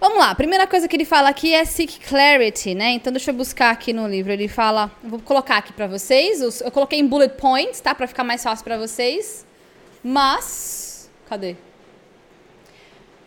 Vamos 0.00 0.18
lá, 0.18 0.30
a 0.30 0.34
primeira 0.34 0.64
coisa 0.64 0.86
que 0.86 0.94
ele 0.94 1.04
fala 1.04 1.28
aqui 1.28 1.52
é 1.52 1.64
seek 1.64 1.98
clarity, 1.98 2.72
né? 2.72 2.90
Então 2.90 3.12
deixa 3.12 3.32
eu 3.32 3.34
buscar 3.34 3.70
aqui 3.70 3.92
no 3.92 4.06
livro. 4.06 4.32
Ele 4.32 4.46
fala, 4.46 4.92
vou 5.02 5.18
colocar 5.18 5.56
aqui 5.56 5.72
para 5.72 5.88
vocês. 5.88 6.40
Eu 6.60 6.70
coloquei 6.70 7.00
em 7.00 7.06
bullet 7.06 7.34
points, 7.34 7.80
tá? 7.80 7.92
Para 7.92 8.06
ficar 8.06 8.22
mais 8.22 8.40
fácil 8.40 8.64
para 8.64 8.78
vocês. 8.78 9.44
Mas, 10.00 11.10
cadê? 11.28 11.56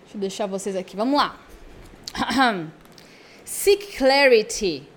Deixa 0.04 0.16
eu 0.16 0.22
deixar 0.22 0.46
vocês 0.48 0.78
aqui. 0.78 0.96
Vamos 0.96 1.18
lá. 1.18 1.38
seek 3.44 3.98
clarity. 3.98 4.88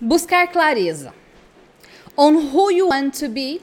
Buscar 0.00 0.46
clareza. 0.52 1.12
On 2.16 2.32
who 2.34 2.70
you 2.70 2.90
want 2.90 3.18
to 3.18 3.28
be. 3.28 3.60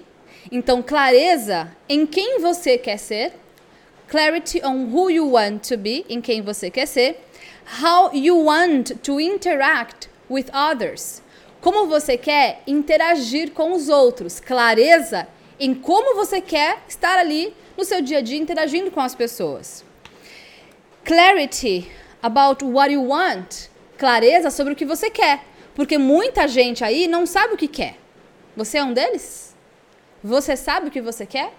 Então, 0.51 0.83
clareza 0.83 1.73
em 1.87 2.05
quem 2.05 2.41
você 2.41 2.77
quer 2.77 2.97
ser 2.97 3.33
clarity 4.07 4.61
on 4.63 4.91
who 4.91 5.09
you 5.09 5.31
want 5.31 5.67
to 5.67 5.77
be, 5.77 6.05
em 6.09 6.21
quem 6.21 6.41
você 6.41 6.69
quer 6.71 6.85
ser, 6.85 7.19
how 7.81 8.13
you 8.13 8.45
want 8.45 8.91
to 9.03 9.19
interact 9.19 10.09
with 10.29 10.45
others, 10.53 11.21
como 11.61 11.87
você 11.87 12.17
quer 12.17 12.61
interagir 12.65 13.51
com 13.51 13.73
os 13.73 13.89
outros, 13.89 14.39
clareza 14.39 15.27
em 15.59 15.73
como 15.73 16.15
você 16.15 16.39
quer 16.39 16.83
estar 16.87 17.17
ali 17.19 17.53
no 17.75 17.83
seu 17.83 18.01
dia 18.01 18.19
a 18.19 18.21
dia 18.21 18.37
interagindo 18.37 18.91
com 18.91 19.01
as 19.01 19.13
pessoas. 19.13 19.83
Clarity 21.03 21.91
about 22.21 22.63
what 22.63 22.91
you 22.91 23.09
want, 23.09 23.67
clareza 23.97 24.49
sobre 24.49 24.73
o 24.73 24.75
que 24.75 24.85
você 24.85 25.09
quer, 25.09 25.43
porque 25.75 25.97
muita 25.97 26.47
gente 26.47 26.83
aí 26.83 27.07
não 27.07 27.25
sabe 27.25 27.53
o 27.53 27.57
que 27.57 27.67
quer. 27.67 27.97
Você 28.55 28.77
é 28.77 28.83
um 28.83 28.93
deles? 28.93 29.55
Você 30.23 30.55
sabe 30.55 30.87
o 30.87 30.91
que 30.91 31.01
você 31.01 31.25
quer? 31.25 31.53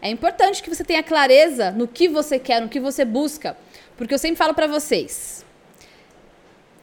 É 0.00 0.08
importante 0.08 0.62
que 0.62 0.68
você 0.68 0.84
tenha 0.84 1.02
clareza 1.02 1.70
no 1.70 1.88
que 1.88 2.08
você 2.08 2.38
quer, 2.38 2.60
no 2.60 2.68
que 2.68 2.80
você 2.80 3.04
busca. 3.04 3.56
Porque 3.96 4.12
eu 4.12 4.18
sempre 4.18 4.36
falo 4.36 4.54
para 4.54 4.66
vocês. 4.66 5.44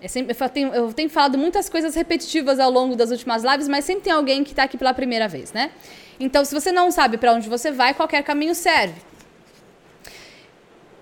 Eu, 0.01 0.09
sempre, 0.09 0.35
eu, 0.37 0.49
tenho, 0.49 0.73
eu 0.73 0.93
tenho 0.93 1.09
falado 1.09 1.37
muitas 1.37 1.69
coisas 1.69 1.93
repetitivas 1.93 2.59
ao 2.59 2.71
longo 2.71 2.95
das 2.95 3.11
últimas 3.11 3.43
lives, 3.43 3.67
mas 3.67 3.85
sempre 3.85 4.03
tem 4.03 4.13
alguém 4.13 4.43
que 4.43 4.51
está 4.51 4.63
aqui 4.63 4.77
pela 4.77 4.93
primeira 4.93 5.27
vez, 5.27 5.53
né? 5.53 5.71
Então, 6.19 6.43
se 6.43 6.53
você 6.53 6.71
não 6.71 6.89
sabe 6.89 7.17
para 7.17 7.33
onde 7.33 7.47
você 7.47 7.71
vai, 7.71 7.93
qualquer 7.93 8.23
caminho 8.23 8.55
serve. 8.55 8.99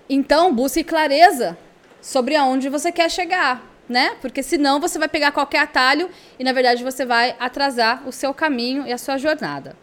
Então, 0.08 0.54
busque 0.54 0.84
clareza 0.84 1.56
sobre 2.00 2.36
aonde 2.36 2.68
você 2.68 2.92
quer 2.92 3.10
chegar, 3.10 3.64
né? 3.88 4.16
Porque 4.20 4.42
senão 4.42 4.80
você 4.80 4.98
vai 4.98 5.08
pegar 5.08 5.32
qualquer 5.32 5.60
atalho 5.60 6.10
e, 6.38 6.44
na 6.44 6.52
verdade, 6.52 6.84
você 6.84 7.06
vai 7.06 7.34
atrasar 7.38 8.06
o 8.06 8.12
seu 8.12 8.34
caminho 8.34 8.86
e 8.86 8.92
a 8.92 8.98
sua 8.98 9.16
jornada. 9.16 9.76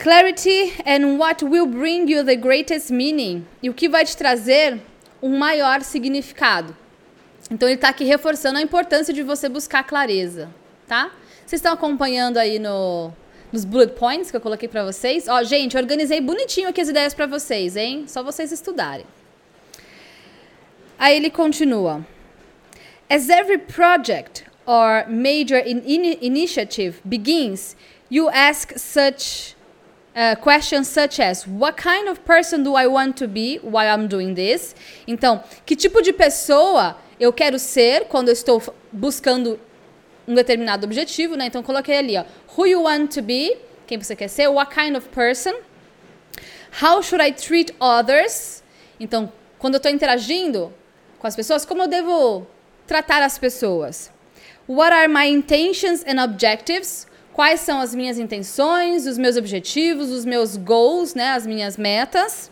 Clarity 0.00 0.72
and 0.86 1.18
what 1.18 1.44
will 1.44 1.66
bring 1.66 2.08
you 2.08 2.24
the 2.24 2.34
greatest 2.34 2.90
meaning. 2.90 3.46
E 3.62 3.68
o 3.68 3.74
que 3.74 3.86
vai 3.86 4.02
te 4.02 4.16
trazer 4.16 4.80
um 5.20 5.36
maior 5.36 5.82
significado. 5.82 6.74
Então 7.50 7.68
ele 7.68 7.74
está 7.74 7.90
aqui 7.90 8.04
reforçando 8.04 8.58
a 8.58 8.62
importância 8.62 9.12
de 9.12 9.22
você 9.22 9.46
buscar 9.46 9.84
clareza, 9.84 10.48
tá? 10.88 11.12
Vocês 11.44 11.58
estão 11.58 11.74
acompanhando 11.74 12.38
aí 12.38 12.58
no, 12.58 13.12
nos 13.52 13.66
bullet 13.66 13.92
points 13.92 14.30
que 14.30 14.36
eu 14.38 14.40
coloquei 14.40 14.70
para 14.70 14.86
vocês? 14.86 15.28
Ó, 15.28 15.42
gente, 15.42 15.76
organizei 15.76 16.18
bonitinho 16.22 16.70
aqui 16.70 16.80
as 16.80 16.88
ideias 16.88 17.12
para 17.12 17.26
vocês, 17.26 17.76
hein? 17.76 18.04
Só 18.06 18.22
vocês 18.22 18.50
estudarem. 18.52 19.04
Aí 20.98 21.14
ele 21.14 21.28
continua. 21.28 22.06
As 23.10 23.28
every 23.28 23.58
project 23.58 24.44
or 24.64 25.04
major 25.10 25.58
in 25.58 25.82
in 25.84 26.16
initiative 26.22 27.02
begins, 27.04 27.76
you 28.10 28.30
ask 28.30 28.78
such 28.78 29.59
Uh, 30.12 30.34
questions 30.42 30.88
such 30.88 31.20
as 31.20 31.46
What 31.46 31.80
kind 31.80 32.08
of 32.08 32.20
person 32.24 32.64
do 32.64 32.74
I 32.74 32.88
want 32.88 33.16
to 33.18 33.28
be 33.28 33.58
while 33.62 33.86
I'm 33.86 34.08
doing 34.08 34.34
this? 34.34 34.74
Então, 35.06 35.42
que 35.64 35.76
tipo 35.76 36.02
de 36.02 36.12
pessoa 36.12 36.96
eu 37.20 37.32
quero 37.32 37.58
ser 37.60 38.06
quando 38.06 38.28
eu 38.28 38.32
estou 38.32 38.60
buscando 38.90 39.60
um 40.26 40.34
determinado 40.34 40.84
objetivo, 40.84 41.36
né? 41.36 41.46
Então, 41.46 41.62
coloquei 41.62 41.96
ali, 41.96 42.16
ó, 42.16 42.24
Who 42.56 42.66
you 42.66 42.82
want 42.82 43.14
to 43.14 43.22
be? 43.22 43.56
Quem 43.86 43.98
você 43.98 44.16
quer 44.16 44.28
ser? 44.28 44.48
What 44.48 44.74
kind 44.74 44.96
of 44.96 45.08
person? 45.10 45.52
How 46.82 47.02
should 47.02 47.22
I 47.22 47.32
treat 47.32 47.72
others? 47.80 48.62
Então, 48.98 49.32
quando 49.58 49.74
eu 49.74 49.78
estou 49.78 49.92
interagindo 49.92 50.72
com 51.18 51.26
as 51.26 51.36
pessoas, 51.36 51.64
como 51.64 51.82
eu 51.82 51.88
devo 51.88 52.46
tratar 52.86 53.22
as 53.22 53.38
pessoas? 53.38 54.10
What 54.68 54.92
are 54.92 55.08
my 55.08 55.26
intentions 55.26 56.04
and 56.06 56.22
objectives? 56.22 57.06
Quais 57.32 57.60
são 57.60 57.80
as 57.80 57.94
minhas 57.94 58.18
intenções, 58.18 59.06
os 59.06 59.18
meus 59.18 59.36
objetivos, 59.36 60.10
os 60.10 60.24
meus 60.24 60.56
goals, 60.56 61.14
né, 61.14 61.30
as 61.30 61.46
minhas 61.46 61.76
metas. 61.76 62.50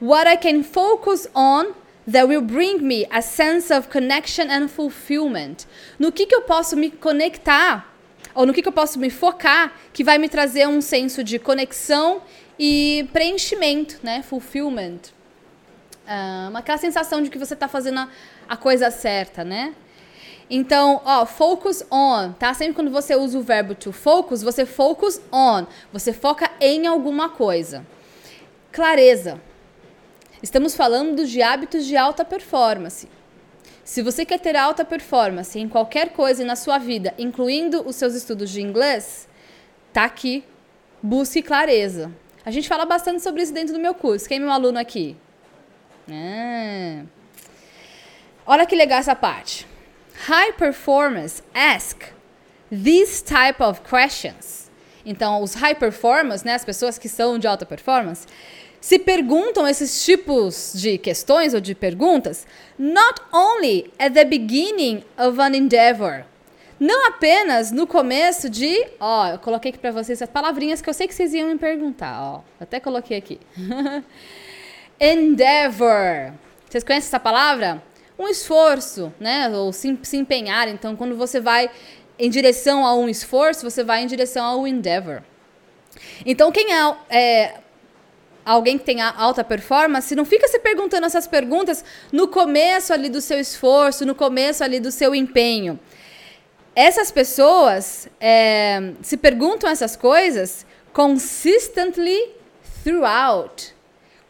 What 0.00 0.28
I 0.28 0.36
can 0.36 0.62
focus 0.62 1.28
on 1.34 1.72
that 2.10 2.26
will 2.26 2.42
bring 2.42 2.78
me 2.78 3.06
a 3.10 3.22
sense 3.22 3.72
of 3.72 3.88
connection 3.88 4.50
and 4.50 4.68
fulfillment. 4.68 5.66
No 5.98 6.12
que, 6.12 6.26
que 6.26 6.34
eu 6.34 6.42
posso 6.42 6.76
me 6.76 6.90
conectar, 6.90 7.92
ou 8.34 8.44
no 8.44 8.52
que, 8.52 8.62
que 8.62 8.68
eu 8.68 8.72
posso 8.72 8.98
me 8.98 9.10
focar, 9.10 9.72
que 9.92 10.04
vai 10.04 10.18
me 10.18 10.28
trazer 10.28 10.68
um 10.68 10.80
senso 10.80 11.22
de 11.22 11.38
conexão 11.38 12.22
e 12.58 13.08
preenchimento, 13.12 13.98
né? 14.02 14.22
Fulfillment. 14.22 15.00
Um, 16.06 16.56
aquela 16.56 16.78
sensação 16.78 17.22
de 17.22 17.30
que 17.30 17.38
você 17.38 17.54
está 17.54 17.68
fazendo 17.68 18.00
a, 18.00 18.08
a 18.48 18.56
coisa 18.56 18.90
certa, 18.90 19.44
né? 19.44 19.74
Então, 20.48 21.00
ó, 21.04 21.24
focus 21.24 21.82
on, 21.90 22.32
tá? 22.32 22.52
Sempre 22.52 22.74
quando 22.74 22.90
você 22.90 23.16
usa 23.16 23.38
o 23.38 23.42
verbo 23.42 23.74
to 23.74 23.92
focus, 23.92 24.42
você 24.42 24.66
focus 24.66 25.20
on. 25.32 25.66
Você 25.92 26.12
foca 26.12 26.50
em 26.60 26.86
alguma 26.86 27.30
coisa. 27.30 27.84
Clareza. 28.70 29.40
Estamos 30.42 30.74
falando 30.74 31.26
de 31.26 31.40
hábitos 31.40 31.86
de 31.86 31.96
alta 31.96 32.24
performance. 32.24 33.08
Se 33.82 34.02
você 34.02 34.24
quer 34.24 34.38
ter 34.38 34.56
alta 34.56 34.84
performance 34.84 35.58
em 35.58 35.68
qualquer 35.68 36.10
coisa 36.10 36.44
na 36.44 36.56
sua 36.56 36.78
vida, 36.78 37.14
incluindo 37.18 37.86
os 37.86 37.96
seus 37.96 38.14
estudos 38.14 38.50
de 38.50 38.60
inglês, 38.60 39.28
tá 39.92 40.04
aqui. 40.04 40.44
Busque 41.02 41.42
clareza. 41.42 42.10
A 42.44 42.50
gente 42.50 42.68
fala 42.68 42.84
bastante 42.84 43.22
sobre 43.22 43.42
isso 43.42 43.52
dentro 43.52 43.74
do 43.74 43.80
meu 43.80 43.94
curso. 43.94 44.28
Quem 44.28 44.36
é 44.36 44.40
meu 44.40 44.50
aluno 44.50 44.78
aqui? 44.78 45.16
Ah. 46.10 47.04
Olha 48.46 48.66
que 48.66 48.76
legal 48.76 48.98
essa 48.98 49.14
parte. 49.14 49.66
High 50.26 50.52
performers 50.52 51.42
ask 51.54 52.02
these 52.70 53.22
type 53.22 53.62
of 53.62 53.82
questions. 53.82 54.70
Então, 55.04 55.42
os 55.42 55.52
high 55.54 55.74
performers, 55.74 56.42
né, 56.42 56.54
as 56.54 56.64
pessoas 56.64 56.96
que 56.96 57.10
são 57.10 57.38
de 57.38 57.46
alta 57.46 57.66
performance, 57.66 58.26
se 58.80 58.98
perguntam 58.98 59.68
esses 59.68 60.02
tipos 60.02 60.72
de 60.74 60.96
questões 60.96 61.52
ou 61.52 61.60
de 61.60 61.74
perguntas 61.74 62.46
not 62.78 63.20
only 63.32 63.92
at 63.98 64.14
the 64.14 64.24
beginning 64.24 65.04
of 65.18 65.38
an 65.40 65.54
endeavor, 65.54 66.24
não 66.80 67.06
apenas 67.08 67.70
no 67.70 67.86
começo 67.86 68.48
de, 68.48 68.86
ó, 68.98 69.28
eu 69.28 69.38
coloquei 69.38 69.70
aqui 69.70 69.78
para 69.78 69.90
vocês 69.90 70.22
as 70.22 70.28
palavrinhas 70.28 70.80
que 70.80 70.88
eu 70.88 70.94
sei 70.94 71.06
que 71.06 71.14
vocês 71.14 71.34
iam 71.34 71.48
me 71.48 71.58
perguntar, 71.58 72.18
ó, 72.20 72.40
até 72.58 72.80
coloquei 72.80 73.18
aqui. 73.18 73.38
endeavor. 74.98 76.32
Vocês 76.68 76.82
conhecem 76.82 77.08
essa 77.08 77.20
palavra? 77.20 77.82
Um 78.18 78.28
esforço, 78.28 79.12
né? 79.18 79.48
Ou 79.50 79.72
se, 79.72 79.98
se 80.02 80.16
empenhar. 80.16 80.68
Então, 80.68 80.96
quando 80.96 81.16
você 81.16 81.40
vai 81.40 81.70
em 82.18 82.30
direção 82.30 82.86
a 82.86 82.94
um 82.94 83.08
esforço, 83.08 83.68
você 83.68 83.82
vai 83.82 84.02
em 84.02 84.06
direção 84.06 84.44
ao 84.44 84.66
endeavor. 84.66 85.22
Então, 86.24 86.52
quem 86.52 86.72
é, 86.72 86.96
é 87.10 87.54
alguém 88.44 88.78
que 88.78 88.84
tem 88.84 89.00
alta 89.00 89.42
performance, 89.42 90.14
não 90.14 90.24
fica 90.24 90.46
se 90.48 90.58
perguntando 90.58 91.06
essas 91.06 91.26
perguntas 91.26 91.84
no 92.12 92.28
começo 92.28 92.92
ali 92.92 93.08
do 93.08 93.20
seu 93.20 93.40
esforço, 93.40 94.04
no 94.04 94.14
começo 94.14 94.62
ali 94.62 94.78
do 94.78 94.92
seu 94.92 95.14
empenho. 95.14 95.78
Essas 96.76 97.10
pessoas 97.10 98.08
é, 98.20 98.92
se 99.00 99.16
perguntam 99.16 99.70
essas 99.70 99.96
coisas 99.96 100.66
consistently 100.92 102.32
throughout, 102.82 103.74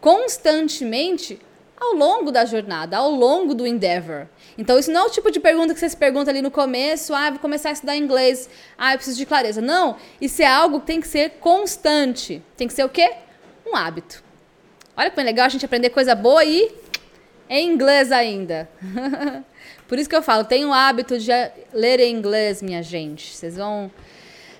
constantemente 0.00 1.40
ao 1.84 1.94
longo 1.94 2.30
da 2.30 2.44
jornada, 2.44 2.96
ao 2.96 3.10
longo 3.10 3.54
do 3.54 3.66
endeavor. 3.66 4.26
Então, 4.56 4.78
isso 4.78 4.90
não 4.90 5.02
é 5.02 5.04
o 5.04 5.10
tipo 5.10 5.30
de 5.30 5.40
pergunta 5.40 5.74
que 5.74 5.80
você 5.80 5.88
se 5.88 5.96
pergunta 5.96 6.30
ali 6.30 6.40
no 6.40 6.50
começo, 6.50 7.14
ah, 7.14 7.30
vou 7.30 7.38
começar 7.38 7.70
a 7.70 7.72
estudar 7.72 7.96
inglês, 7.96 8.48
ah, 8.78 8.92
eu 8.92 8.98
preciso 8.98 9.18
de 9.18 9.26
clareza. 9.26 9.60
Não, 9.60 9.96
isso 10.20 10.42
é 10.42 10.46
algo 10.46 10.80
que 10.80 10.86
tem 10.86 11.00
que 11.00 11.08
ser 11.08 11.30
constante. 11.40 12.42
Tem 12.56 12.66
que 12.66 12.74
ser 12.74 12.84
o 12.84 12.88
quê? 12.88 13.12
Um 13.66 13.76
hábito. 13.76 14.22
Olha 14.96 15.10
que 15.10 15.20
legal 15.20 15.46
a 15.46 15.48
gente 15.48 15.64
aprender 15.64 15.90
coisa 15.90 16.14
boa 16.14 16.44
e 16.44 16.72
em 17.48 17.68
inglês 17.70 18.12
ainda. 18.12 18.68
Por 19.88 19.98
isso 19.98 20.08
que 20.08 20.16
eu 20.16 20.22
falo, 20.22 20.44
tenha 20.44 20.66
o 20.66 20.72
hábito 20.72 21.18
de 21.18 21.32
ler 21.72 22.00
em 22.00 22.14
inglês, 22.14 22.62
minha 22.62 22.82
gente. 22.82 23.34
Vocês 23.34 23.56
vão 23.56 23.90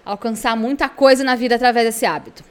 alcançar 0.04 0.56
muita 0.56 0.88
coisa 0.88 1.24
na 1.24 1.34
vida 1.34 1.54
através 1.54 1.86
desse 1.86 2.04
hábito. 2.04 2.44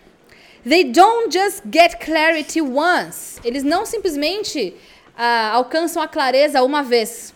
They 0.66 0.86
don't 0.86 1.32
just 1.32 1.64
get 1.70 2.00
clarity 2.00 2.62
once. 2.62 3.40
Eles 3.44 3.64
não 3.64 3.86
simplesmente 3.86 4.74
uh, 5.18 5.56
alcançam 5.56 6.02
a 6.02 6.08
clareza 6.08 6.64
uma 6.64 6.82
vez. 6.82 7.34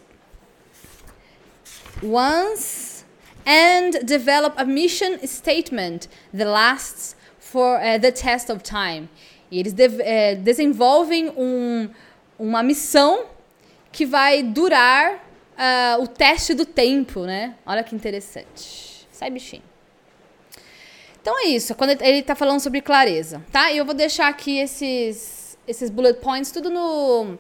Once 2.02 3.04
and 3.46 4.06
develop 4.06 4.54
a 4.58 4.66
mission 4.66 5.20
statement 5.26 6.08
that 6.34 6.46
lasts 6.46 7.16
for 7.40 7.78
uh, 7.78 7.98
the 8.00 8.12
test 8.12 8.50
of 8.50 8.64
time. 8.64 9.10
E 9.52 9.60
eles 9.60 9.74
de 9.74 9.88
uh, 9.88 10.36
desenvolvem 10.42 11.30
um, 11.38 11.90
uma 12.40 12.64
missão 12.64 13.26
que 13.92 14.06
vai 14.06 14.44
durar 14.44 15.16
uh, 15.58 16.02
o 16.02 16.08
teste 16.08 16.54
do 16.54 16.66
tempo, 16.66 17.26
né? 17.26 17.56
Olha 17.66 17.84
que 17.84 17.96
interessante. 17.96 19.08
Sai, 19.12 19.30
bichinho. 19.30 19.67
Então 21.28 21.38
é 21.44 21.48
isso, 21.48 21.76
quando 21.76 21.90
ele 21.90 22.20
está 22.20 22.36
falando 22.36 22.62
sobre 22.62 22.80
clareza, 22.80 23.44
tá? 23.52 23.70
E 23.70 23.78
eu 23.78 23.84
vou 23.84 23.94
deixar 23.94 24.30
aqui 24.30 24.60
esses, 24.60 25.58
esses 25.68 25.90
bullet 25.90 26.22
points 26.22 26.52
tudo 26.52 26.70
no, 26.70 27.38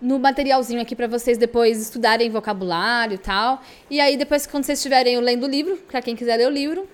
no 0.00 0.16
materialzinho 0.20 0.80
aqui 0.80 0.94
para 0.94 1.08
vocês 1.08 1.36
depois 1.36 1.82
estudarem 1.82 2.30
vocabulário 2.30 3.16
e 3.16 3.18
tal. 3.18 3.60
E 3.90 4.00
aí 4.00 4.16
depois 4.16 4.46
quando 4.46 4.62
vocês 4.62 4.78
estiverem 4.78 5.18
lendo 5.18 5.42
o 5.42 5.48
livro, 5.48 5.76
para 5.76 6.00
quem 6.00 6.14
quiser 6.14 6.36
ler 6.36 6.46
o 6.46 6.50
livro, 6.50 6.88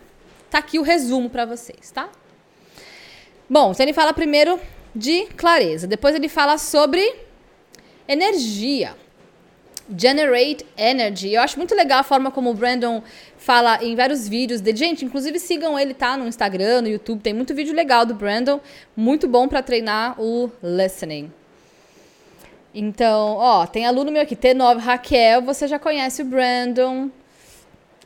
tá 0.49 0.57
aqui 0.57 0.79
o 0.79 0.83
resumo 0.83 1.29
para 1.29 1.45
vocês, 1.45 1.91
tá? 1.91 2.09
Bom, 3.47 3.73
então 3.73 3.85
ele 3.85 3.93
fala 3.93 4.15
primeiro 4.15 4.59
de 4.97 5.27
clareza, 5.37 5.87
depois 5.87 6.15
ele 6.15 6.31
fala 6.31 6.57
sobre 6.57 7.15
energia. 8.09 8.97
Generate 9.97 10.65
Energy. 10.77 11.33
Eu 11.33 11.43
acho 11.43 11.59
muito 11.59 11.75
legal 11.75 12.01
a 12.01 12.03
forma 12.03 12.31
como 12.31 12.51
o 12.51 12.55
Brandon 12.55 13.03
fala 13.37 13.83
em 13.83 13.95
vários 13.95 14.27
vídeos 14.27 14.61
dele. 14.61 14.77
Gente, 14.77 15.05
inclusive 15.05 15.39
sigam 15.39 15.79
ele, 15.79 15.93
tá? 15.93 16.17
No 16.17 16.27
Instagram, 16.27 16.83
no 16.83 16.89
YouTube. 16.89 17.21
Tem 17.21 17.35
muito 17.35 17.55
vídeo 17.55 17.75
legal 17.75 18.07
do 18.07 18.15
Brandon. 18.15 18.61
Muito 18.97 19.29
bom 19.29 19.47
para 19.47 19.63
treinar 19.63 20.21
o 20.21 20.51
listening. 20.63 21.31
Então, 22.75 23.37
ó, 23.37 23.67
tem 23.67 23.87
aluno 23.87 24.11
meu 24.11 24.23
aqui, 24.23 24.35
T9, 24.35 24.79
Raquel, 24.79 25.43
você 25.43 25.69
já 25.69 25.79
conhece 25.79 26.23
o 26.23 26.25
Brandon. 26.25 27.09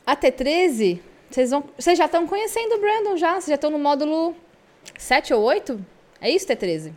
A 0.07 0.15
T13, 0.15 1.01
vocês, 1.31 1.51
vocês 1.77 1.97
já 1.97 2.05
estão 2.05 2.27
conhecendo 2.27 2.75
o 2.75 2.79
Brandon 2.79 3.17
já? 3.17 3.33
Vocês 3.33 3.47
já 3.47 3.55
estão 3.55 3.71
no 3.71 3.79
módulo 3.79 4.37
7 4.99 5.33
ou 5.33 5.43
8? 5.43 5.83
É 6.21 6.31
isso, 6.31 6.47
T13? 6.47 6.93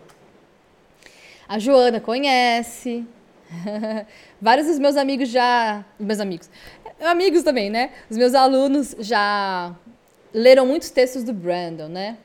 A 1.48 1.60
Joana 1.60 2.02
conhece. 2.02 3.06
Vários 4.42 4.66
dos 4.66 4.80
meus 4.80 4.98
amigos 4.98 5.30
já. 5.30 5.86
Meus 6.00 6.20
amigos. 6.20 6.50
Amigos 7.00 7.44
também, 7.44 7.70
né? 7.70 7.92
Os 8.10 8.18
meus 8.18 8.34
alunos 8.34 8.96
já 9.00 9.76
leram 10.34 10.66
muitos 10.66 10.90
textos 10.90 11.24
do 11.24 11.32
Brandon, 11.32 11.88
né? 11.88 12.18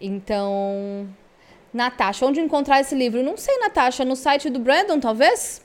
Então. 0.00 1.08
Natasha, 1.72 2.26
onde 2.26 2.40
encontrar 2.40 2.80
esse 2.80 2.94
livro? 2.94 3.22
Não 3.22 3.36
sei, 3.36 3.58
Natasha, 3.58 4.04
no 4.04 4.16
site 4.16 4.48
do 4.48 4.58
Brandon, 4.58 4.98
talvez? 4.98 5.62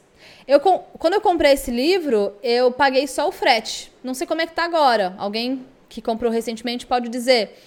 Eu, 0.47 0.59
quando 0.59 1.13
eu 1.13 1.21
comprei 1.21 1.53
esse 1.53 1.71
livro, 1.71 2.33
eu 2.43 2.71
paguei 2.71 3.07
só 3.07 3.27
o 3.27 3.31
frete. 3.31 3.91
Não 4.03 4.13
sei 4.13 4.27
como 4.27 4.41
é 4.41 4.45
que 4.45 4.53
tá 4.53 4.65
agora. 4.65 5.15
Alguém 5.17 5.65
que 5.87 6.01
comprou 6.01 6.31
recentemente 6.31 6.85
pode 6.85 7.09
dizer. 7.09 7.57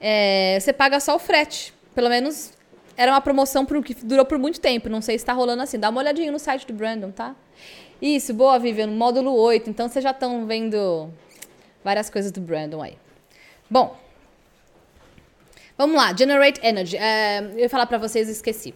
É, 0.00 0.58
você 0.58 0.72
paga 0.72 0.98
só 0.98 1.14
o 1.14 1.18
frete. 1.18 1.72
Pelo 1.94 2.08
menos 2.08 2.52
era 3.00 3.12
uma 3.12 3.20
promoção 3.22 3.64
pro, 3.64 3.82
que 3.82 3.94
durou 3.94 4.26
por 4.26 4.36
muito 4.36 4.60
tempo. 4.60 4.90
Não 4.90 5.00
sei 5.00 5.16
se 5.16 5.22
está 5.22 5.32
rolando 5.32 5.62
assim. 5.62 5.78
Dá 5.78 5.88
uma 5.88 6.02
olhadinha 6.02 6.30
no 6.30 6.38
site 6.38 6.66
do 6.66 6.74
Brandon, 6.74 7.10
tá? 7.10 7.34
Isso, 8.00 8.34
boa, 8.34 8.58
Vivian. 8.58 8.88
Módulo 8.88 9.34
8. 9.34 9.70
Então 9.70 9.88
vocês 9.88 10.02
já 10.02 10.10
estão 10.10 10.46
vendo 10.46 11.08
várias 11.82 12.10
coisas 12.10 12.30
do 12.30 12.42
Brandon 12.42 12.82
aí. 12.82 12.98
Bom, 13.70 13.96
vamos 15.78 15.96
lá. 15.96 16.14
Generate 16.14 16.60
Energy. 16.62 16.98
É, 16.98 17.40
eu 17.54 17.60
ia 17.60 17.70
falar 17.70 17.86
para 17.86 17.96
vocês, 17.96 18.28
esqueci. 18.28 18.74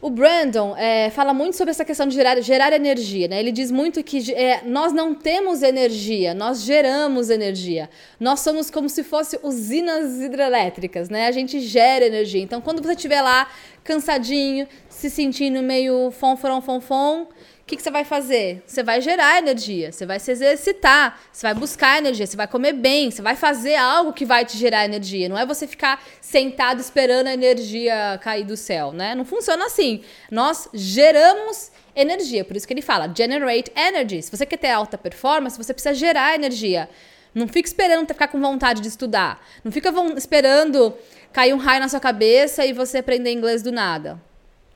O 0.00 0.10
Brandon 0.10 0.76
é, 0.76 1.08
fala 1.08 1.32
muito 1.32 1.56
sobre 1.56 1.70
essa 1.70 1.84
questão 1.84 2.06
de 2.06 2.14
gerar, 2.14 2.38
gerar 2.42 2.72
energia. 2.74 3.28
Né? 3.28 3.40
Ele 3.40 3.50
diz 3.50 3.70
muito 3.70 4.02
que 4.04 4.32
é, 4.34 4.62
nós 4.64 4.92
não 4.92 5.14
temos 5.14 5.62
energia, 5.62 6.34
nós 6.34 6.62
geramos 6.62 7.30
energia. 7.30 7.88
Nós 8.20 8.40
somos 8.40 8.70
como 8.70 8.90
se 8.90 9.02
fossem 9.02 9.40
usinas 9.42 10.20
hidrelétricas, 10.20 11.08
né? 11.08 11.26
A 11.26 11.32
gente 11.32 11.60
gera 11.60 12.04
energia. 12.04 12.42
Então, 12.42 12.60
quando 12.60 12.82
você 12.82 12.92
estiver 12.92 13.22
lá 13.22 13.48
cansadinho, 13.82 14.68
se 14.88 15.08
sentindo 15.08 15.62
meio 15.62 16.10
fom, 16.10 16.36
fom, 16.36 16.60
fom, 16.60 16.80
fom, 16.80 17.26
que, 17.66 17.76
que, 17.76 17.82
você 17.82 17.90
vai 17.90 18.04
fazer? 18.04 18.62
Você 18.64 18.80
vai 18.84 19.00
gerar 19.00 19.38
energia, 19.38 19.90
você 19.90 20.06
vai 20.06 20.20
se 20.20 20.30
exercitar, 20.30 21.20
você 21.32 21.44
vai 21.44 21.52
buscar 21.52 21.98
energia, 21.98 22.24
você 22.24 22.36
vai 22.36 22.46
comer 22.46 22.72
bem, 22.72 23.10
você 23.10 23.20
vai 23.20 23.34
fazer 23.34 23.74
algo 23.74 24.12
que 24.12 24.24
vai 24.24 24.44
te 24.44 24.56
gerar 24.56 24.84
energia. 24.84 25.28
Não 25.28 25.36
é 25.36 25.44
você 25.44 25.66
ficar 25.66 26.00
sentado 26.20 26.78
esperando 26.78 27.26
a 27.26 27.34
energia 27.34 28.20
cair 28.22 28.44
do 28.44 28.56
céu, 28.56 28.92
né? 28.92 29.16
Não 29.16 29.24
funciona 29.24 29.66
assim. 29.66 30.04
Nós 30.30 30.68
geramos 30.72 31.72
energia, 31.96 32.44
por 32.44 32.56
isso 32.56 32.68
que 32.68 32.72
ele 32.72 32.82
fala 32.82 33.12
generate 33.12 33.72
energy. 33.74 34.22
Se 34.22 34.30
você 34.30 34.46
quer 34.46 34.58
ter 34.58 34.70
alta 34.70 34.96
performance, 34.96 35.58
você 35.58 35.74
precisa 35.74 35.92
gerar 35.92 36.36
energia. 36.36 36.88
Não 37.34 37.48
fica 37.48 37.68
esperando 37.68 38.06
ficar 38.06 38.28
com 38.28 38.40
vontade 38.40 38.80
de 38.80 38.86
estudar. 38.86 39.44
Não 39.64 39.72
fica 39.72 39.92
esperando 40.16 40.96
cair 41.32 41.52
um 41.52 41.58
raio 41.58 41.80
na 41.80 41.88
sua 41.88 42.00
cabeça 42.00 42.64
e 42.64 42.72
você 42.72 42.98
aprender 42.98 43.32
inglês 43.32 43.60
do 43.60 43.72
nada 43.72 44.20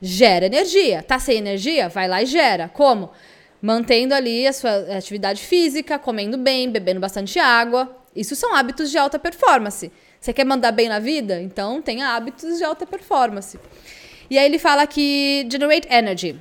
gera 0.01 0.45
energia. 0.45 1.03
Tá 1.03 1.19
sem 1.19 1.37
energia? 1.37 1.87
Vai 1.89 2.07
lá 2.07 2.21
e 2.23 2.25
gera. 2.25 2.67
Como? 2.69 3.11
Mantendo 3.61 4.15
ali 4.15 4.47
a 4.47 4.53
sua 4.53 4.97
atividade 4.97 5.41
física, 5.41 5.99
comendo 5.99 6.37
bem, 6.37 6.69
bebendo 6.69 6.99
bastante 6.99 7.37
água. 7.37 7.95
Isso 8.15 8.35
são 8.35 8.55
hábitos 8.55 8.89
de 8.89 8.97
alta 8.97 9.19
performance. 9.19 9.91
Você 10.19 10.33
quer 10.33 10.45
mandar 10.45 10.71
bem 10.71 10.89
na 10.89 10.99
vida? 10.99 11.41
Então 11.41 11.81
tenha 11.81 12.09
hábitos 12.15 12.57
de 12.57 12.63
alta 12.63 12.85
performance. 12.85 13.59
E 14.29 14.37
aí 14.37 14.45
ele 14.45 14.57
fala 14.57 14.87
que 14.87 15.47
generate 15.51 15.87
energy 15.91 16.39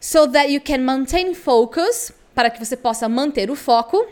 so 0.00 0.28
that 0.28 0.52
you 0.52 0.60
can 0.60 0.78
maintain 0.78 1.34
focus, 1.34 2.12
para 2.34 2.50
que 2.50 2.62
você 2.62 2.76
possa 2.76 3.08
manter 3.08 3.50
o 3.50 3.56
foco, 3.56 4.06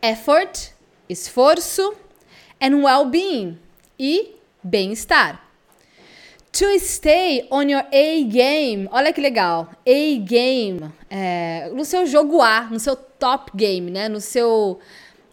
effort, 0.00 0.70
esforço, 1.08 1.94
and 2.60 2.76
well-being 2.84 3.58
e 3.98 4.36
bem-estar. 4.62 5.45
To 6.58 6.78
stay 6.78 7.46
on 7.50 7.68
your 7.68 7.84
A 7.92 8.22
game. 8.22 8.88
Olha 8.90 9.12
que 9.12 9.20
legal. 9.20 9.70
A 9.86 10.18
game. 10.20 10.90
É, 11.10 11.70
no 11.74 11.84
seu 11.84 12.06
jogo 12.06 12.40
A, 12.40 12.62
no 12.62 12.80
seu 12.80 12.96
top 12.96 13.52
game, 13.54 13.90
né? 13.90 14.08
No 14.08 14.22
seu, 14.22 14.80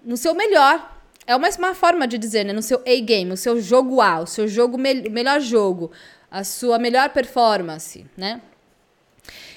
no 0.04 0.18
seu 0.18 0.36
melhor. 0.36 0.94
É 1.26 1.34
uma, 1.34 1.48
uma 1.48 1.74
forma 1.74 2.06
de 2.06 2.18
dizer, 2.18 2.44
né? 2.44 2.52
No 2.52 2.62
seu 2.62 2.80
A 2.86 3.00
game, 3.00 3.32
o 3.32 3.38
seu 3.38 3.62
jogo 3.62 4.02
A, 4.02 4.20
o 4.20 4.28
seu 4.28 4.50
jogo 4.50 4.78
me 4.78 5.10
melhor 5.10 5.40
jogo, 5.40 5.92
a 6.30 6.44
sua 6.44 6.78
melhor 6.78 7.10
performance, 7.12 8.06
né? 8.18 8.42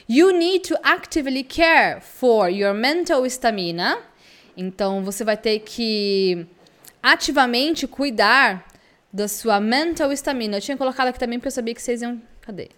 You 0.08 0.30
need 0.30 0.68
to 0.68 0.76
actively 0.84 1.42
care 1.42 2.00
for 2.00 2.48
your 2.48 2.74
mental 2.74 3.26
stamina. 3.26 3.98
Então 4.56 5.02
você 5.02 5.24
vai 5.24 5.36
ter 5.36 5.58
que 5.58 6.46
ativamente 7.02 7.88
cuidar 7.88 8.64
da 9.16 9.28
sua 9.28 9.58
mental 9.58 10.12
stamina. 10.12 10.58
Eu 10.58 10.60
tinha 10.60 10.76
colocado 10.76 11.08
aqui 11.08 11.18
também 11.18 11.38
porque 11.38 11.48
eu 11.48 11.52
sabia 11.52 11.74
que 11.74 11.80
vocês 11.80 12.02
iam. 12.02 12.20
Cadê? 12.42 12.68